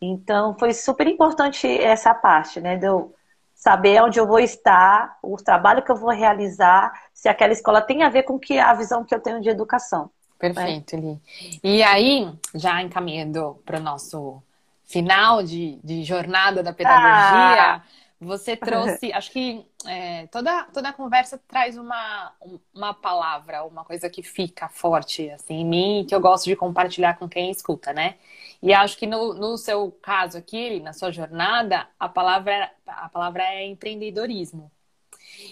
Então, 0.01 0.57
foi 0.57 0.73
super 0.73 1.09
importante 1.09 1.67
essa 1.67 2.15
parte, 2.15 2.61
né? 2.61 2.77
De 2.77 2.87
eu 2.87 3.13
saber 3.53 4.01
onde 4.01 4.21
eu 4.21 4.27
vou 4.27 4.39
estar, 4.39 5.19
o 5.21 5.37
trabalho 5.37 5.83
que 5.83 5.91
eu 5.91 5.97
vou 5.97 6.11
realizar, 6.11 6.93
se 7.13 7.29
aquela 7.29 7.53
escola 7.53 7.83
tem 7.83 8.05
a 8.05 8.09
ver 8.09 8.23
com 8.23 8.39
que 8.39 8.57
a 8.57 8.73
visão 8.73 9.05
que 9.05 9.13
eu 9.13 9.21
tenho 9.21 9.41
de 9.41 9.49
educação. 9.49 10.13
Perfeito, 10.39 10.97
né? 10.97 11.03
Li. 11.03 11.61
E 11.65 11.83
aí, 11.83 12.33
já 12.55 12.81
encaminhando 12.81 13.61
para 13.67 13.81
o 13.81 13.83
nosso 13.83 14.41
final 14.85 15.43
de, 15.43 15.81
de 15.83 16.05
jornada 16.05 16.63
da 16.63 16.73
pedagogia, 16.73 17.75
ah. 17.75 17.83
Você 18.21 18.55
trouxe, 18.57 19.13
acho 19.13 19.31
que 19.33 19.65
é, 19.87 20.27
toda, 20.27 20.65
toda 20.65 20.91
a 20.91 20.93
conversa 20.93 21.41
traz 21.49 21.79
uma, 21.79 22.33
uma 22.75 22.93
palavra, 22.93 23.65
uma 23.65 23.85
coisa 23.85 24.11
que 24.11 24.23
fica 24.23 24.69
forte 24.69 25.31
assim, 25.31 25.61
em 25.61 25.65
mim, 25.65 26.07
que 26.07 26.15
eu 26.15 26.21
gosto 26.21 26.45
de 26.45 26.55
compartilhar 26.55 27.19
com 27.19 27.29
quem 27.29 27.51
escuta, 27.51 27.93
né? 27.93 28.17
E 28.63 28.75
acho 28.75 28.99
que 28.99 29.07
no, 29.07 29.33
no 29.33 29.57
seu 29.57 29.91
caso 30.03 30.37
aqui, 30.37 30.81
na 30.81 30.93
sua 30.93 31.11
jornada, 31.11 31.89
a 31.99 32.09
palavra, 32.09 32.71
a 32.87 33.09
palavra 33.09 33.43
é 33.43 33.67
empreendedorismo. 33.67 34.71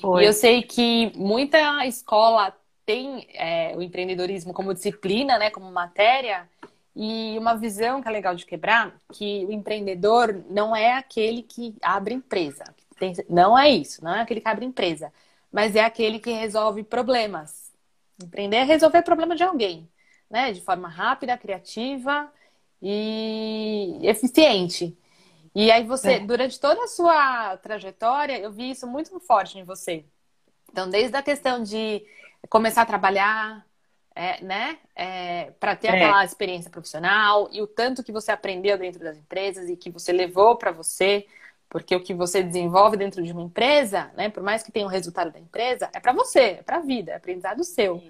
Foi. 0.01 0.23
E 0.23 0.27
eu 0.27 0.33
sei 0.35 0.63
que 0.63 1.11
muita 1.17 1.87
escola 1.87 2.55
tem 2.85 3.27
é, 3.35 3.75
o 3.77 3.83
empreendedorismo 3.83 4.53
como 4.53 4.75
disciplina, 4.75 5.39
né, 5.39 5.51
como 5.51 5.71
matéria, 5.71 6.49
e 7.01 7.39
uma 7.39 7.55
visão 7.55 8.03
que 8.03 8.09
é 8.09 8.11
legal 8.11 8.35
de 8.35 8.45
quebrar, 8.45 9.01
que 9.13 9.47
o 9.47 9.53
empreendedor 9.53 10.45
não 10.51 10.75
é 10.75 10.95
aquele 10.95 11.45
que 11.45 11.77
abre 11.81 12.13
empresa. 12.13 12.65
Não 13.29 13.57
é 13.57 13.71
isso, 13.71 14.03
não 14.03 14.13
é 14.13 14.21
aquele 14.21 14.41
que 14.41 14.49
abre 14.49 14.67
empresa, 14.67 15.13
mas 15.53 15.77
é 15.77 15.85
aquele 15.85 16.19
que 16.19 16.33
resolve 16.33 16.83
problemas. 16.83 17.73
Empreender 18.21 18.57
é 18.57 18.65
resolver 18.65 19.03
problema 19.03 19.37
de 19.37 19.45
alguém, 19.45 19.89
né, 20.29 20.51
de 20.51 20.61
forma 20.61 20.89
rápida, 20.89 21.39
criativa 21.39 22.29
e 22.83 24.01
eficiente. 24.03 24.99
E 25.55 25.71
aí 25.71 25.85
você, 25.85 26.15
é. 26.15 26.19
durante 26.19 26.59
toda 26.59 26.83
a 26.83 26.89
sua 26.89 27.57
trajetória, 27.59 28.41
eu 28.41 28.51
vi 28.51 28.71
isso 28.71 28.89
muito 28.89 29.21
forte 29.21 29.57
em 29.57 29.63
você. 29.63 30.05
Então, 30.69 30.91
desde 30.91 31.17
a 31.17 31.23
questão 31.23 31.63
de 31.63 32.05
começar 32.49 32.83
a 32.83 32.87
trabalhar, 32.87 33.65
é, 34.19 34.43
né? 34.43 34.79
É, 34.97 35.53
para 35.61 35.77
ter 35.77 35.87
é. 35.87 35.91
aquela 35.91 36.25
experiência 36.25 36.69
profissional 36.69 37.49
e 37.53 37.63
o 37.63 37.69
tanto 37.69 38.03
que 38.03 38.11
você 38.11 38.33
aprendeu 38.33 38.77
dentro 38.77 38.99
das 38.99 39.17
empresas 39.17 39.71
e 39.71 39.77
que 39.77 39.91
você 39.91 40.11
levou 40.11 40.57
para 40.57 40.73
você, 40.73 41.25
porque 41.71 41.95
o 41.95 42.03
que 42.03 42.13
você 42.13 42.43
desenvolve 42.43 42.97
dentro 42.97 43.23
de 43.23 43.31
uma 43.31 43.43
empresa, 43.43 44.11
né? 44.17 44.29
Por 44.29 44.43
mais 44.43 44.65
que 44.65 44.73
tenha 44.73 44.87
o 44.87 44.89
resultado 44.89 45.31
da 45.31 45.39
empresa, 45.39 45.89
é 45.93 46.01
para 46.01 46.13
você, 46.13 46.41
é 46.41 46.63
para 46.65 46.79
a 46.79 46.81
vida, 46.81 47.13
é 47.13 47.15
aprendizado 47.15 47.63
seu. 47.63 48.03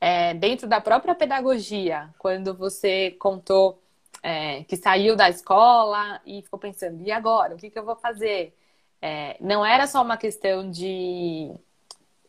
É, 0.00 0.34
dentro 0.34 0.66
da 0.66 0.80
própria 0.80 1.14
pedagogia, 1.14 2.10
quando 2.18 2.52
você 2.52 3.12
contou 3.12 3.80
é, 4.24 4.64
que 4.64 4.76
saiu 4.76 5.14
da 5.14 5.30
escola 5.30 6.20
e 6.26 6.42
ficou 6.42 6.58
pensando, 6.58 7.00
e 7.00 7.12
agora? 7.12 7.54
O 7.54 7.58
que, 7.58 7.70
que 7.70 7.78
eu 7.78 7.84
vou 7.84 7.94
fazer? 7.94 8.52
É, 9.00 9.36
não 9.40 9.64
era 9.64 9.86
só 9.86 10.02
uma 10.02 10.16
questão 10.16 10.68
de 10.68 11.54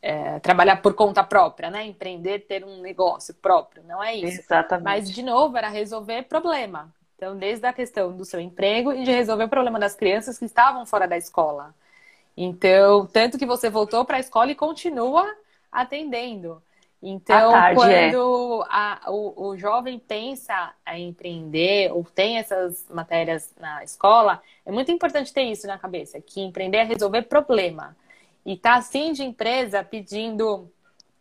é, 0.05 0.39
trabalhar 0.39 0.83
por 0.83 0.93
conta 0.93 1.23
própria, 1.23 1.71
né? 1.71 1.83
Empreender, 1.83 2.45
ter 2.45 2.63
um 2.63 2.79
negócio 2.79 3.33
próprio, 3.33 3.81
não 3.87 4.03
é 4.03 4.13
isso. 4.13 4.39
Exatamente. 4.41 4.83
Mas, 4.83 5.09
de 5.09 5.23
novo, 5.23 5.57
era 5.57 5.67
resolver 5.67 6.21
problema. 6.25 6.93
Então, 7.15 7.35
desde 7.35 7.65
a 7.65 7.73
questão 7.73 8.15
do 8.15 8.23
seu 8.23 8.39
emprego 8.39 8.93
e 8.93 9.03
de 9.03 9.11
resolver 9.11 9.45
o 9.45 9.49
problema 9.49 9.79
das 9.79 9.95
crianças 9.95 10.37
que 10.37 10.45
estavam 10.45 10.85
fora 10.85 11.07
da 11.07 11.17
escola. 11.17 11.73
Então, 12.37 13.07
tanto 13.07 13.35
que 13.39 13.47
você 13.47 13.67
voltou 13.67 14.05
para 14.05 14.17
a 14.17 14.19
escola 14.19 14.51
e 14.51 14.55
continua 14.55 15.25
atendendo. 15.71 16.61
Então, 17.01 17.51
tarde, 17.51 17.81
é. 17.81 18.11
quando 18.11 18.61
é. 18.61 18.67
a, 18.69 19.01
o, 19.07 19.47
o 19.47 19.57
jovem 19.57 19.97
pensa 19.97 20.71
em 20.87 21.09
empreender 21.09 21.91
ou 21.91 22.03
tem 22.03 22.37
essas 22.37 22.85
matérias 22.91 23.51
na 23.59 23.83
escola, 23.83 24.39
é 24.63 24.71
muito 24.71 24.91
importante 24.91 25.33
ter 25.33 25.43
isso 25.43 25.65
na 25.65 25.79
cabeça, 25.79 26.21
que 26.21 26.41
empreender 26.41 26.77
é 26.77 26.83
resolver 26.83 27.23
problema 27.23 27.95
e 28.45 28.55
tá 28.55 28.75
assim 28.75 29.11
de 29.11 29.23
empresa 29.23 29.83
pedindo 29.83 30.71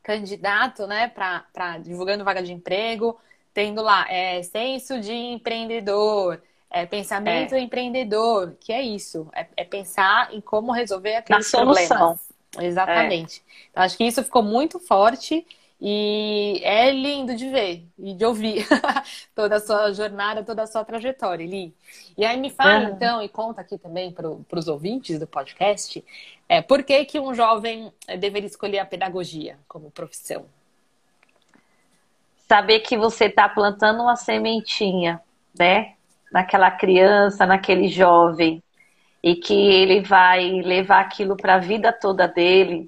candidato, 0.03 0.87
né, 0.87 1.09
para 1.09 1.79
divulgando 1.79 2.25
vaga 2.25 2.43
de 2.43 2.53
emprego, 2.53 3.19
tendo 3.55 3.81
lá 3.81 4.07
é, 4.11 4.43
senso 4.43 5.01
de 5.01 5.13
empreendedor, 5.13 6.43
é, 6.69 6.85
pensamento 6.85 7.55
é. 7.55 7.61
empreendedor, 7.61 8.57
que 8.61 8.73
é 8.73 8.83
isso, 8.83 9.29
é, 9.33 9.47
é, 9.57 9.65
pensar 9.65 10.35
em 10.35 10.41
como 10.41 10.73
resolver 10.73 11.17
aqueles 11.17 11.51
Na 11.51 11.59
problemas. 11.59 11.89
Solução. 11.89 12.19
Exatamente. 12.59 13.43
É. 13.47 13.67
Então, 13.71 13.83
acho 13.83 13.97
que 13.97 14.05
isso 14.05 14.23
ficou 14.23 14.43
muito 14.43 14.79
forte 14.79 15.47
e 15.87 16.63
é 16.65 16.91
lindo 16.91 17.37
de 17.37 17.47
ver 17.51 17.87
e 17.99 18.15
de 18.15 18.25
ouvir 18.25 18.67
toda 19.37 19.57
a 19.57 19.61
sua 19.61 19.93
jornada, 19.93 20.43
toda 20.43 20.63
a 20.63 20.67
sua 20.67 20.83
trajetória, 20.83 21.47
Li. 21.47 21.75
E 22.17 22.25
aí 22.25 22.39
me 22.39 22.49
fala, 22.49 22.85
então, 22.85 23.21
e 23.23 23.29
conta 23.29 23.61
aqui 23.61 23.77
também 23.77 24.11
para 24.11 24.59
os 24.59 24.67
ouvintes 24.67 25.19
do 25.19 25.27
podcast, 25.27 26.03
é, 26.49 26.63
por 26.63 26.83
que, 26.85 27.05
que 27.05 27.21
um 27.21 27.35
jovem 27.35 27.93
deveria 28.19 28.47
escolher 28.47 28.79
a 28.79 28.87
pedagogia 28.87 29.59
como 29.69 29.91
profissão? 29.91 30.47
Saber 32.49 32.81
que 32.81 32.97
você 32.97 33.27
está 33.27 33.47
plantando 33.47 34.05
uma 34.05 34.17
sementinha, 34.17 35.21
né? 35.59 35.97
Naquela 36.33 36.71
criança, 36.71 37.45
naquele 37.45 37.89
jovem, 37.89 38.63
e 39.23 39.37
que 39.37 39.53
ele 39.53 40.01
vai 40.01 40.63
levar 40.63 41.01
aquilo 41.01 41.37
para 41.37 41.57
a 41.57 41.59
vida 41.59 41.93
toda 41.93 42.27
dele, 42.27 42.87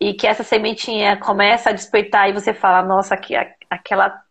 e 0.00 0.14
que 0.14 0.26
essa 0.26 0.42
sementinha 0.42 1.18
começa 1.18 1.68
a 1.70 1.74
despertar 1.74 2.30
e 2.30 2.32
você 2.32 2.54
fala, 2.54 2.82
nossa, 2.82 3.14
aqui, 3.14 3.34
aquela, 3.68 4.22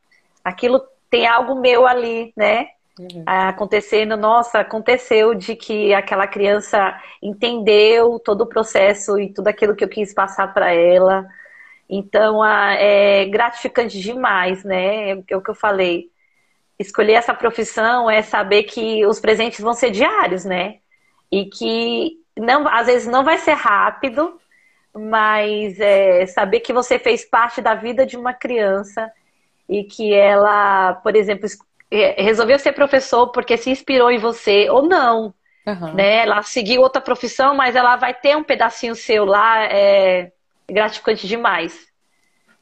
aquilo 0.43 0.81
tem 1.09 1.27
algo 1.27 1.55
meu 1.55 1.85
ali, 1.85 2.33
né? 2.35 2.69
Uhum. 2.99 3.23
Acontecendo, 3.25 4.17
nossa, 4.17 4.59
aconteceu 4.59 5.33
de 5.33 5.55
que 5.55 5.93
aquela 5.93 6.27
criança 6.27 6.99
entendeu 7.21 8.19
todo 8.19 8.41
o 8.41 8.47
processo 8.47 9.17
e 9.19 9.31
tudo 9.31 9.47
aquilo 9.47 9.75
que 9.75 9.83
eu 9.83 9.87
quis 9.87 10.13
passar 10.13 10.53
para 10.53 10.73
ela. 10.73 11.25
Então, 11.87 12.43
é 12.43 13.25
gratificante 13.25 13.99
demais, 13.99 14.63
né? 14.63 15.11
É 15.11 15.35
o 15.35 15.41
que 15.41 15.49
eu 15.49 15.55
falei. 15.55 16.09
Escolher 16.77 17.13
essa 17.13 17.33
profissão 17.33 18.09
é 18.09 18.21
saber 18.21 18.63
que 18.63 19.05
os 19.05 19.19
presentes 19.19 19.59
vão 19.59 19.73
ser 19.73 19.91
diários, 19.91 20.43
né? 20.45 20.77
E 21.31 21.45
que 21.45 22.17
não, 22.37 22.67
às 22.67 22.87
vezes 22.87 23.07
não 23.07 23.23
vai 23.23 23.37
ser 23.37 23.53
rápido, 23.53 24.39
mas 24.93 25.79
é, 25.79 26.25
saber 26.25 26.59
que 26.61 26.73
você 26.73 26.97
fez 26.97 27.23
parte 27.23 27.61
da 27.61 27.75
vida 27.75 28.05
de 28.05 28.17
uma 28.17 28.33
criança 28.33 29.11
e 29.67 29.83
que 29.83 30.13
ela, 30.13 30.93
por 30.95 31.15
exemplo, 31.15 31.47
é, 31.91 32.21
resolveu 32.21 32.57
ser 32.57 32.73
professor 32.73 33.27
porque 33.31 33.57
se 33.57 33.69
inspirou 33.69 34.11
em 34.11 34.17
você 34.17 34.69
ou 34.69 34.87
não. 34.87 35.33
Uhum. 35.65 35.93
Né? 35.93 36.23
Ela 36.23 36.41
seguiu 36.41 36.81
outra 36.81 37.01
profissão, 37.01 37.55
mas 37.55 37.75
ela 37.75 37.95
vai 37.95 38.13
ter 38.13 38.35
um 38.35 38.43
pedacinho 38.43 38.95
seu 38.95 39.25
lá, 39.25 39.63
é 39.65 40.31
gratificante 40.69 41.27
demais. 41.27 41.87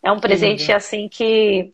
É 0.03 0.11
um 0.11 0.19
presente 0.19 0.71
assim 0.71 1.09
que 1.09 1.73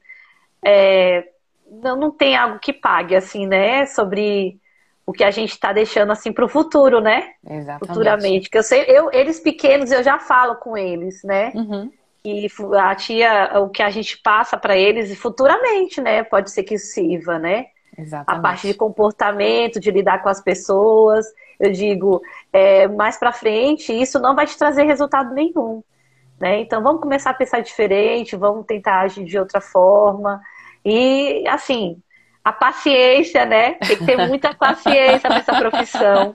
é, 0.63 1.27
não, 1.69 1.95
não 1.97 2.11
tem 2.11 2.35
algo 2.35 2.59
que 2.59 2.73
pague, 2.73 3.15
assim, 3.15 3.45
né? 3.47 3.85
Sobre 3.85 4.59
o 5.05 5.11
que 5.11 5.23
a 5.23 5.31
gente 5.31 5.51
está 5.51 5.73
deixando 5.73 6.11
assim 6.11 6.31
para 6.31 6.45
o 6.45 6.49
futuro, 6.49 7.01
né? 7.01 7.31
Exatamente. 7.45 7.87
Futuramente. 7.87 8.49
Que 8.49 8.57
eu 8.57 8.63
sei, 8.63 8.85
eu, 8.87 9.09
eles 9.11 9.39
pequenos 9.39 9.91
eu 9.91 10.03
já 10.03 10.19
falo 10.19 10.55
com 10.55 10.77
eles, 10.77 11.23
né? 11.23 11.51
Uhum. 11.53 11.91
E 12.25 12.47
a 12.79 12.95
tia, 12.95 13.59
o 13.59 13.69
que 13.69 13.83
a 13.83 13.89
gente 13.89 14.17
passa 14.17 14.57
para 14.57 14.77
eles 14.77 15.15
futuramente, 15.17 15.99
né? 15.99 16.23
Pode 16.23 16.51
ser 16.51 16.63
que 16.63 16.77
sirva, 16.77 17.37
né? 17.37 17.65
Exatamente. 17.97 18.39
A 18.39 18.41
parte 18.41 18.67
de 18.67 18.73
comportamento, 18.73 19.79
de 19.79 19.91
lidar 19.91 20.23
com 20.23 20.29
as 20.29 20.41
pessoas. 20.41 21.25
Eu 21.59 21.71
digo, 21.71 22.21
é, 22.51 22.87
mais 22.87 23.17
para 23.17 23.31
frente, 23.31 23.93
isso 23.93 24.19
não 24.19 24.35
vai 24.35 24.45
te 24.45 24.57
trazer 24.57 24.83
resultado 24.83 25.33
nenhum. 25.33 25.83
Né? 26.39 26.61
Então 26.61 26.81
vamos 26.81 27.01
começar 27.01 27.29
a 27.29 27.35
pensar 27.35 27.61
diferente, 27.61 28.35
vamos 28.35 28.65
tentar 28.65 29.01
agir 29.01 29.23
de 29.23 29.37
outra 29.37 29.61
forma. 29.61 30.41
E 30.83 31.45
assim, 31.47 32.01
a 32.43 32.51
paciência, 32.51 33.45
né? 33.45 33.73
Tem 33.73 33.97
que 33.97 34.05
ter 34.05 34.17
muita 34.27 34.53
paciência 34.53 35.29
nessa 35.29 35.55
profissão. 35.55 36.33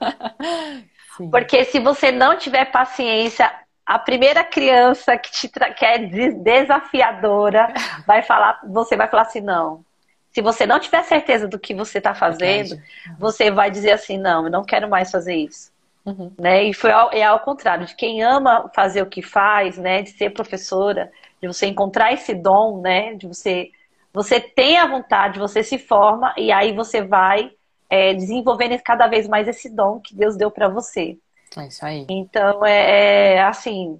Sim. 1.15 1.29
Porque 1.29 1.63
se 1.65 1.79
você 1.79 2.11
não 2.11 2.37
tiver 2.37 2.65
paciência, 2.65 3.51
a 3.85 3.99
primeira 3.99 4.43
criança 4.43 5.17
que, 5.17 5.31
te 5.31 5.49
que 5.49 5.85
é 5.85 5.97
desafiadora 6.31 7.73
vai 8.07 8.23
falar, 8.23 8.59
você 8.67 8.95
vai 8.95 9.07
falar 9.07 9.23
assim, 9.23 9.41
não. 9.41 9.83
Se 10.31 10.41
você 10.41 10.65
não 10.65 10.79
tiver 10.79 11.03
certeza 11.03 11.47
do 11.47 11.59
que 11.59 11.73
você 11.73 11.97
está 11.97 12.13
fazendo, 12.13 12.79
você 13.17 13.49
vai 13.49 13.71
dizer 13.71 13.91
assim, 13.91 14.17
não, 14.17 14.45
eu 14.45 14.51
não 14.51 14.63
quero 14.63 14.87
mais 14.87 15.11
fazer 15.11 15.35
isso. 15.35 15.71
Uhum. 16.05 16.31
Né? 16.39 16.63
E 16.63 16.73
foi 16.73 16.91
ao, 16.91 17.11
é 17.11 17.23
ao 17.23 17.39
contrário, 17.39 17.85
de 17.85 17.95
quem 17.95 18.23
ama 18.23 18.69
fazer 18.73 19.01
o 19.01 19.07
que 19.07 19.21
faz, 19.21 19.77
né? 19.77 20.01
De 20.01 20.11
ser 20.11 20.29
professora, 20.31 21.11
de 21.41 21.47
você 21.47 21.65
encontrar 21.65 22.13
esse 22.13 22.33
dom, 22.33 22.81
né? 22.81 23.15
De 23.15 23.27
você 23.27 23.71
você 24.13 24.39
tem 24.39 24.77
a 24.77 24.87
vontade, 24.87 25.39
você 25.39 25.63
se 25.63 25.77
forma 25.77 26.33
e 26.37 26.51
aí 26.51 26.73
você 26.73 27.01
vai 27.01 27.51
é, 27.89 28.13
desenvolvendo 28.13 28.79
cada 28.83 29.07
vez 29.07 29.27
mais 29.27 29.47
esse 29.47 29.69
dom 29.69 29.99
que 29.99 30.15
Deus 30.15 30.35
deu 30.35 30.51
para 30.51 30.67
você. 30.67 31.17
É 31.57 31.67
isso 31.67 31.85
aí. 31.85 32.05
Então, 32.09 32.65
é, 32.65 33.35
é 33.35 33.41
assim, 33.41 33.99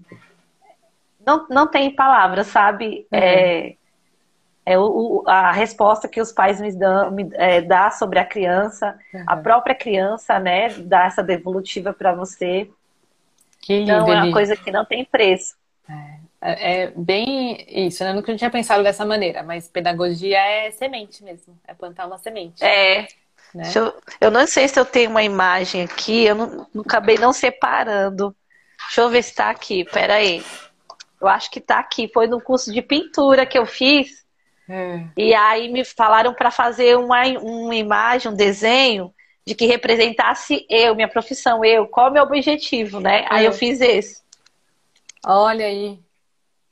não, 1.26 1.48
não 1.50 1.68
tem 1.68 1.94
palavras, 1.94 2.48
sabe? 2.48 3.08
Uhum. 3.12 3.20
É, 3.20 3.76
é 4.66 4.78
o, 4.78 5.24
a 5.26 5.52
resposta 5.52 6.08
que 6.08 6.22
os 6.22 6.32
pais 6.32 6.62
me 6.62 6.72
dão 6.72 7.12
me, 7.12 7.28
é, 7.34 7.62
dá 7.62 7.90
sobre 7.90 8.20
a 8.20 8.26
criança, 8.26 8.98
uhum. 9.14 9.24
a 9.26 9.36
própria 9.36 9.74
criança, 9.74 10.40
né, 10.40 10.70
dá 10.70 11.06
essa 11.06 11.24
devolutiva 11.24 11.92
para 11.94 12.14
você. 12.14 12.70
Que 13.62 13.80
lindo, 13.80 13.92
então 13.92 14.14
é 14.14 14.24
uma 14.24 14.32
coisa 14.32 14.56
que 14.56 14.72
não 14.72 14.86
tem 14.86 15.04
preço. 15.04 15.56
É, 15.90 16.20
é, 16.42 16.84
é 16.84 16.94
bem 16.96 17.66
isso, 17.68 18.04
né? 18.04 18.12
Eu 18.12 18.16
nunca 18.16 18.36
tinha 18.36 18.50
pensado 18.50 18.84
dessa 18.84 19.06
maneira, 19.06 19.44
mas 19.44 19.68
pedagogia 19.68 20.40
é 20.40 20.72
semente 20.72 21.24
mesmo, 21.24 21.58
é 21.68 21.74
plantar 21.74 22.08
uma 22.08 22.18
semente. 22.18 22.64
É. 22.64 23.08
Né? 23.54 23.64
Eu, 23.76 23.94
eu, 24.22 24.32
não 24.32 24.46
sei 24.46 24.68
se 24.68 24.80
eu 24.80 24.86
tenho 24.86 25.10
uma 25.10 25.24
imagem 25.24 25.84
aqui, 25.84 26.26
eu 26.26 26.36
não, 26.36 26.68
não 26.74 26.82
acabei 26.82 27.18
não 27.18 27.34
separando. 27.34 28.36
Deixa 28.88 29.02
eu 29.02 29.10
ver 29.10 29.24
se 29.24 29.32
está 29.32 29.50
aqui, 29.50 29.84
peraí. 29.86 30.44
Eu 31.20 31.28
acho 31.28 31.52
que 31.52 31.60
está 31.60 31.80
aqui. 31.80 32.10
Foi 32.14 32.28
no 32.28 32.40
curso 32.40 32.72
de 32.72 32.82
pintura 32.82 33.46
que 33.46 33.58
eu 33.58 33.66
fiz. 33.66 34.26
É. 34.70 35.04
E 35.18 35.34
aí 35.34 35.68
me 35.68 35.84
falaram 35.84 36.34
para 36.34 36.52
fazer 36.52 36.96
uma, 36.96 37.24
uma 37.40 37.76
imagem, 37.76 38.32
um 38.32 38.36
desenho 38.36 39.14
de 39.46 39.56
que 39.56 39.66
representasse 39.66 40.66
eu, 40.70 40.96
minha 40.96 41.08
profissão, 41.08 41.66
eu, 41.66 41.88
qual 41.88 42.08
é 42.08 42.10
o 42.12 42.14
meu 42.14 42.24
objetivo, 42.24 43.00
né? 43.00 43.22
É. 43.24 43.28
Aí 43.30 43.46
eu 43.46 43.52
fiz 43.52 43.82
esse. 43.82 44.22
Olha 45.26 45.66
aí. 45.66 46.00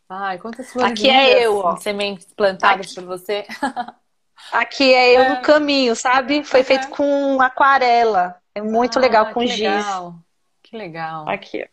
Ai, 0.10 0.38
quantas 0.38 0.72
flores 0.72 0.92
Aqui 0.92 1.10
é 1.10 1.46
eu, 1.46 1.58
ó. 1.58 1.76
sementes 1.78 2.28
plantadas 2.34 2.88
Aqui. 2.88 2.96
por 2.96 3.06
você. 3.06 3.46
Aqui 4.52 4.94
é 4.94 5.18
eu 5.18 5.22
é. 5.22 5.30
no 5.36 5.42
caminho, 5.42 5.96
sabe? 5.96 6.44
Foi 6.44 6.64
feito 6.64 6.88
com 6.90 7.42
aquarela. 7.42 8.36
É 8.56 8.62
muito 8.62 8.98
ah, 8.98 9.02
legal 9.02 9.34
com 9.34 9.42
que 9.42 9.48
giz. 9.48 9.60
Legal. 9.60 10.16
Que 10.64 10.78
legal. 10.78 11.28
Aqui. 11.28 11.68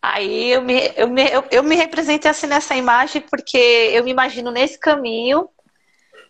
Aí 0.00 0.50
eu 0.50 0.62
me, 0.62 0.92
eu, 0.96 1.08
me, 1.08 1.30
eu, 1.30 1.44
eu 1.50 1.62
me 1.62 1.76
representei 1.76 2.28
assim 2.28 2.48
nessa 2.48 2.74
imagem 2.74 3.22
porque 3.22 3.56
eu 3.56 4.02
me 4.02 4.10
imagino 4.10 4.50
nesse 4.50 4.76
caminho 4.78 5.48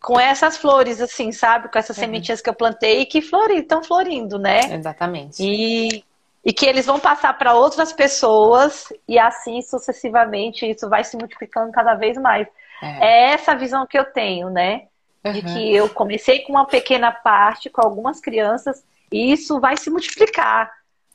com 0.03 0.21
essas 0.21 0.57
flores, 0.59 1.01
assim, 1.01 1.33
sabe? 1.33 1.71
Com 1.71 1.79
essas 1.79 1.97
uhum. 1.97 2.03
sementinhas 2.05 2.43
que 2.43 2.51
eu 2.51 2.55
plantei 2.55 3.01
e 3.01 3.07
que 3.07 3.21
estão 3.21 3.83
florindo, 3.83 4.39
né? 4.39 4.75
Exatamente. 4.75 5.43
E, 5.43 6.05
e 6.45 6.53
que 6.53 6.67
eles 6.67 6.87
vão 6.87 6.99
passar 6.99 7.37
para 7.39 7.55
outras 7.55 7.93
pessoas 7.93 8.93
e 9.07 9.19
assim 9.19 9.63
sucessivamente 9.63 10.69
isso 10.69 10.89
vai 10.89 11.05
se 11.05 11.17
multiplicando 11.17 11.71
cada 11.71 11.95
vez 11.95 12.17
mais. 12.19 12.49
É, 12.83 13.07
é 13.07 13.33
essa 13.33 13.55
visão 13.55 13.87
que 13.87 13.99
eu 13.99 14.05
tenho, 14.05 14.51
né? 14.51 14.87
Uhum. 15.25 15.33
De 15.33 15.43
que 15.43 15.75
eu 15.75 15.89
comecei 15.89 16.41
com 16.41 16.53
uma 16.53 16.67
pequena 16.67 17.13
parte, 17.13 17.71
com 17.71 17.81
algumas 17.81 18.21
crianças, 18.21 18.85
e 19.13 19.33
isso 19.33 19.61
vai 19.61 19.77
se 19.77 19.89
multiplicar. 19.89 20.73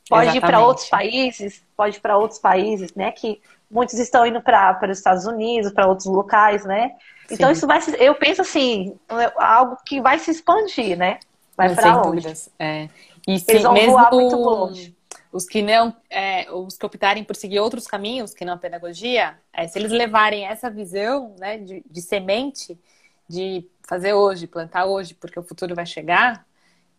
Pode 0.09 0.27
Exatamente. 0.27 0.37
ir 0.37 0.47
para 0.47 0.65
outros 0.65 0.89
países, 0.89 1.63
pode 1.75 1.97
ir 1.97 1.99
para 1.99 2.17
outros 2.17 2.39
países, 2.39 2.93
né? 2.95 3.11
Que 3.11 3.41
muitos 3.69 3.99
estão 3.99 4.25
indo 4.25 4.41
para 4.41 4.79
os 4.89 4.97
Estados 4.97 5.25
Unidos, 5.25 5.73
para 5.73 5.87
outros 5.87 6.07
locais, 6.07 6.63
né? 6.63 6.91
Então 7.29 7.49
Sim. 7.49 7.53
isso 7.53 7.67
vai, 7.67 7.79
eu 7.99 8.15
penso 8.15 8.41
assim, 8.41 8.97
é 9.09 9.33
algo 9.35 9.77
que 9.85 9.99
vai 9.99 10.17
se 10.19 10.31
expandir, 10.31 10.97
né? 10.97 11.19
Vai 11.57 11.75
para 11.75 11.95
longe. 11.95 12.09
Dúvidas. 12.09 12.49
É. 12.57 12.87
E 13.27 13.43
Eles 13.45 13.63
vão 13.63 13.73
mesmo 13.73 13.91
voar 13.91 14.13
muito 14.13 14.35
longe. 14.37 14.96
Os 15.31 15.45
que 15.45 15.61
não, 15.61 15.95
é, 16.09 16.49
os 16.51 16.77
que 16.77 16.85
optarem 16.85 17.23
por 17.23 17.35
seguir 17.35 17.59
outros 17.59 17.85
caminhos 17.85 18.33
que 18.33 18.45
não 18.45 18.53
a 18.53 18.57
pedagogia, 18.57 19.37
é, 19.51 19.67
se 19.67 19.77
eles 19.77 19.91
levarem 19.91 20.45
essa 20.45 20.69
visão, 20.69 21.35
né, 21.37 21.57
de, 21.57 21.83
de 21.89 22.01
semente, 22.01 22.79
de 23.27 23.67
fazer 23.83 24.13
hoje, 24.13 24.47
plantar 24.47 24.85
hoje, 24.85 25.13
porque 25.13 25.39
o 25.39 25.43
futuro 25.43 25.75
vai 25.75 25.85
chegar, 25.85 26.45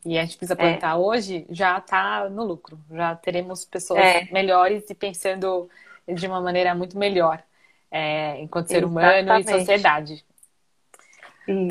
e 0.05 0.19
a 0.19 0.23
gente 0.25 0.37
precisa 0.37 0.55
é. 0.55 0.57
plantar 0.57 0.93
é. 0.93 0.97
hoje, 0.97 1.47
já 1.51 1.79
está 1.79 2.29
no 2.29 2.45
lucro. 2.45 2.79
Já 2.91 3.17
teremos 3.17 3.65
pessoas 3.65 4.01
é. 4.01 4.29
melhores 4.31 4.89
e 4.89 4.95
pensando 4.95 5.69
de 6.07 6.27
uma 6.27 6.41
maneira 6.41 6.75
muito 6.75 6.97
melhor 6.97 7.43
é, 7.91 8.41
enquanto 8.41 8.69
ser 8.69 8.85
Exatamente. 8.85 9.25
humano 9.25 9.41
e 9.41 9.59
sociedade. 9.59 10.25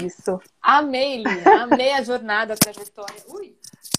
Isso. 0.04 0.42
Amei, 0.62 1.18
Li. 1.18 1.44
Amei 1.46 1.94
a 1.94 2.04
jornada, 2.04 2.54
a 2.54 2.58
trajetória. 2.58 3.24
Ui, 3.28 3.56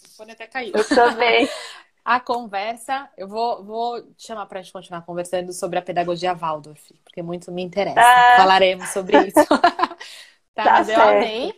o 0.07 0.17
fone 0.17 0.33
até 0.33 0.47
caiu. 0.47 0.73
Eu 0.75 0.87
também. 0.87 1.49
a 2.09 2.19
conversa, 2.19 3.07
eu 3.19 3.29
vou, 3.29 3.63
vou 3.63 4.01
te 4.15 4.29
chamar 4.29 4.47
para 4.47 4.61
a 4.61 4.63
gente 4.63 4.73
continuar 4.73 5.03
conversando 5.03 5.53
sobre 5.53 5.79
a 5.79 5.83
pedagogia 5.83 6.33
Waldorf, 6.33 6.95
porque 7.05 7.21
muito 7.21 7.53
me 7.53 7.61
interessa. 7.61 8.01
Ah. 8.01 8.39
Falaremos 8.39 8.89
sobre 8.89 9.27
isso. 9.27 9.35
tá, 10.55 10.65
tá 10.65 10.71
mas 10.73 10.89
eu 10.89 10.99
amei. 10.99 11.53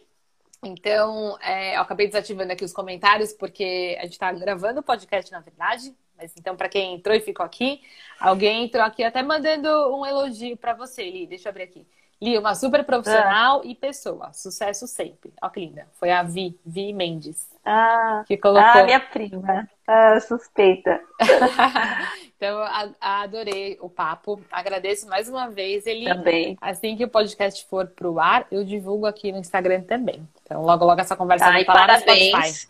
Então, 0.61 1.39
é, 1.41 1.77
eu 1.77 1.83
acabei 1.83 2.09
desativando 2.09 2.53
aqui 2.53 2.65
os 2.65 2.73
comentários, 2.73 3.33
porque 3.33 3.97
a 4.01 4.03
gente 4.03 4.15
está 4.15 4.33
gravando 4.33 4.81
o 4.81 4.83
podcast, 4.83 5.31
na 5.31 5.39
verdade. 5.39 5.95
Mas 6.17 6.33
então, 6.37 6.57
para 6.57 6.69
quem 6.69 6.97
entrou 6.97 7.15
e 7.15 7.21
ficou 7.21 7.47
aqui, 7.47 7.81
alguém 8.19 8.65
entrou 8.65 8.83
aqui 8.83 9.05
até 9.05 9.23
mandando 9.23 9.69
um 9.97 10.05
elogio 10.05 10.57
para 10.57 10.75
você, 10.75 11.09
Li. 11.09 11.29
Deixa 11.29 11.49
eu 11.49 11.51
abrir 11.51 11.63
aqui. 11.63 11.87
Li, 12.21 12.37
uma 12.37 12.57
super 12.57 12.83
profissional 12.83 13.61
ah. 13.61 13.67
e 13.67 13.77
pessoa. 13.77 14.33
Sucesso 14.33 14.89
sempre. 14.89 15.33
Ó, 15.41 15.49
que 15.49 15.61
linda. 15.61 15.87
Foi 15.93 16.11
a 16.11 16.25
Vi, 16.25 16.59
Vi 16.67 16.93
Mendes. 16.93 17.49
Ah, 17.73 18.25
que 18.27 18.37
colocou. 18.37 18.81
Ah, 18.81 18.83
minha 18.83 18.99
prima. 18.99 19.69
Ah, 19.87 20.19
suspeita. 20.19 21.01
então, 22.37 22.59
adorei 23.01 23.79
o 23.81 23.89
papo. 23.89 24.43
Agradeço 24.51 25.09
mais 25.09 25.29
uma 25.29 25.49
vez. 25.49 25.87
Ele, 25.87 26.13
também. 26.13 26.59
Assim 26.61 26.97
que 26.97 27.05
o 27.05 27.09
podcast 27.09 27.65
for 27.67 27.87
pro 27.87 28.19
ar, 28.19 28.45
eu 28.51 28.65
divulgo 28.65 29.07
aqui 29.07 29.31
no 29.31 29.39
Instagram 29.39 29.83
também. 29.83 30.29
Então, 30.43 30.63
logo, 30.63 30.85
logo 30.85 31.01
essa 31.01 31.15
conversa 31.15 31.47
Ai, 31.47 31.53
vai 31.53 31.65
falar 31.65 31.87
parabéns. 31.87 32.69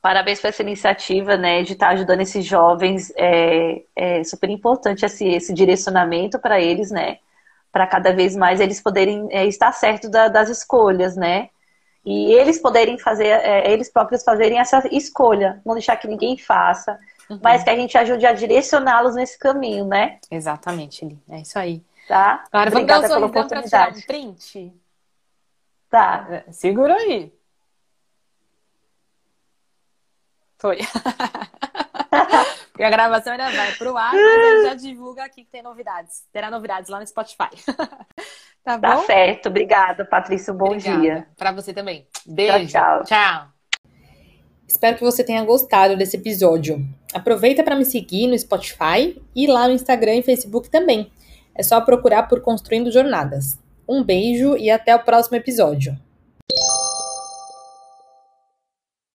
Parabéns 0.00 0.40
por 0.40 0.48
essa 0.48 0.62
iniciativa, 0.62 1.36
né, 1.36 1.62
de 1.64 1.72
estar 1.72 1.88
ajudando 1.88 2.20
esses 2.20 2.44
jovens. 2.44 3.12
É, 3.16 3.82
é 3.96 4.22
super 4.22 4.48
importante 4.50 5.04
esse, 5.04 5.26
esse 5.26 5.52
direcionamento 5.52 6.38
para 6.38 6.60
eles, 6.60 6.92
né, 6.92 7.18
para 7.72 7.86
cada 7.86 8.12
vez 8.12 8.36
mais 8.36 8.60
eles 8.60 8.80
poderem 8.80 9.28
é, 9.30 9.44
estar 9.46 9.72
certo 9.72 10.08
da, 10.08 10.28
das 10.28 10.48
escolhas, 10.48 11.16
né, 11.16 11.50
e 12.04 12.32
eles 12.32 12.58
poderem 12.58 12.98
fazer, 12.98 13.26
é, 13.26 13.70
eles 13.70 13.90
próprios 13.90 14.24
fazerem 14.24 14.58
essa 14.58 14.82
escolha, 14.90 15.60
não 15.64 15.74
deixar 15.74 15.96
que 15.96 16.08
ninguém 16.08 16.36
faça, 16.36 16.98
uhum. 17.30 17.38
mas 17.42 17.62
que 17.62 17.70
a 17.70 17.76
gente 17.76 17.96
ajude 17.96 18.26
a 18.26 18.32
direcioná-los 18.32 19.14
nesse 19.14 19.38
caminho, 19.38 19.86
né? 19.86 20.18
Exatamente, 20.30 21.04
Li. 21.04 21.18
É 21.30 21.40
isso 21.40 21.58
aí. 21.58 21.82
Tá? 22.08 22.44
Agora 22.50 22.70
vamos 22.70 22.86
dar 22.86 22.98
um 22.98 23.06
sorrisão 23.06 23.30
para 23.30 23.62
tirar 23.62 23.92
um 23.92 24.00
print? 24.02 24.72
Tá. 25.88 26.26
É, 26.30 26.52
segura 26.52 26.94
aí. 26.94 27.32
Foi. 30.58 30.78
Porque 32.72 32.84
a 32.84 32.90
gravação 32.90 33.32
ainda 33.32 33.50
vai 33.50 33.72
pro 33.74 33.96
ar, 33.96 34.12
mas 34.12 34.64
já 34.64 34.74
divulga 34.74 35.24
aqui 35.24 35.44
que 35.44 35.50
tem 35.50 35.62
novidades. 35.62 36.24
Terá 36.32 36.50
novidades 36.50 36.88
lá 36.88 36.98
no 36.98 37.06
Spotify. 37.06 37.50
Tá 38.64 38.78
bom? 38.78 38.88
Tá 38.88 38.98
certo. 38.98 39.48
Obrigada, 39.48 40.04
Patrícia. 40.04 40.52
Um 40.52 40.56
bom 40.56 40.66
Obrigada. 40.66 41.00
dia. 41.00 41.26
Para 41.36 41.52
você 41.52 41.72
também. 41.72 42.06
Beijo. 42.26 42.68
Tchau, 42.68 43.02
tchau. 43.02 43.04
Tchau. 43.04 43.52
Espero 44.66 44.96
que 44.96 45.04
você 45.04 45.22
tenha 45.22 45.44
gostado 45.44 45.96
desse 45.96 46.16
episódio. 46.16 46.82
Aproveita 47.12 47.62
para 47.62 47.76
me 47.76 47.84
seguir 47.84 48.26
no 48.26 48.38
Spotify 48.38 49.20
e 49.36 49.46
lá 49.46 49.68
no 49.68 49.74
Instagram 49.74 50.16
e 50.16 50.22
Facebook 50.22 50.70
também. 50.70 51.10
É 51.54 51.62
só 51.62 51.80
procurar 51.80 52.22
por 52.24 52.40
Construindo 52.40 52.90
Jornadas. 52.90 53.58
Um 53.86 54.02
beijo 54.02 54.56
e 54.56 54.70
até 54.70 54.94
o 54.96 55.04
próximo 55.04 55.36
episódio. 55.36 55.94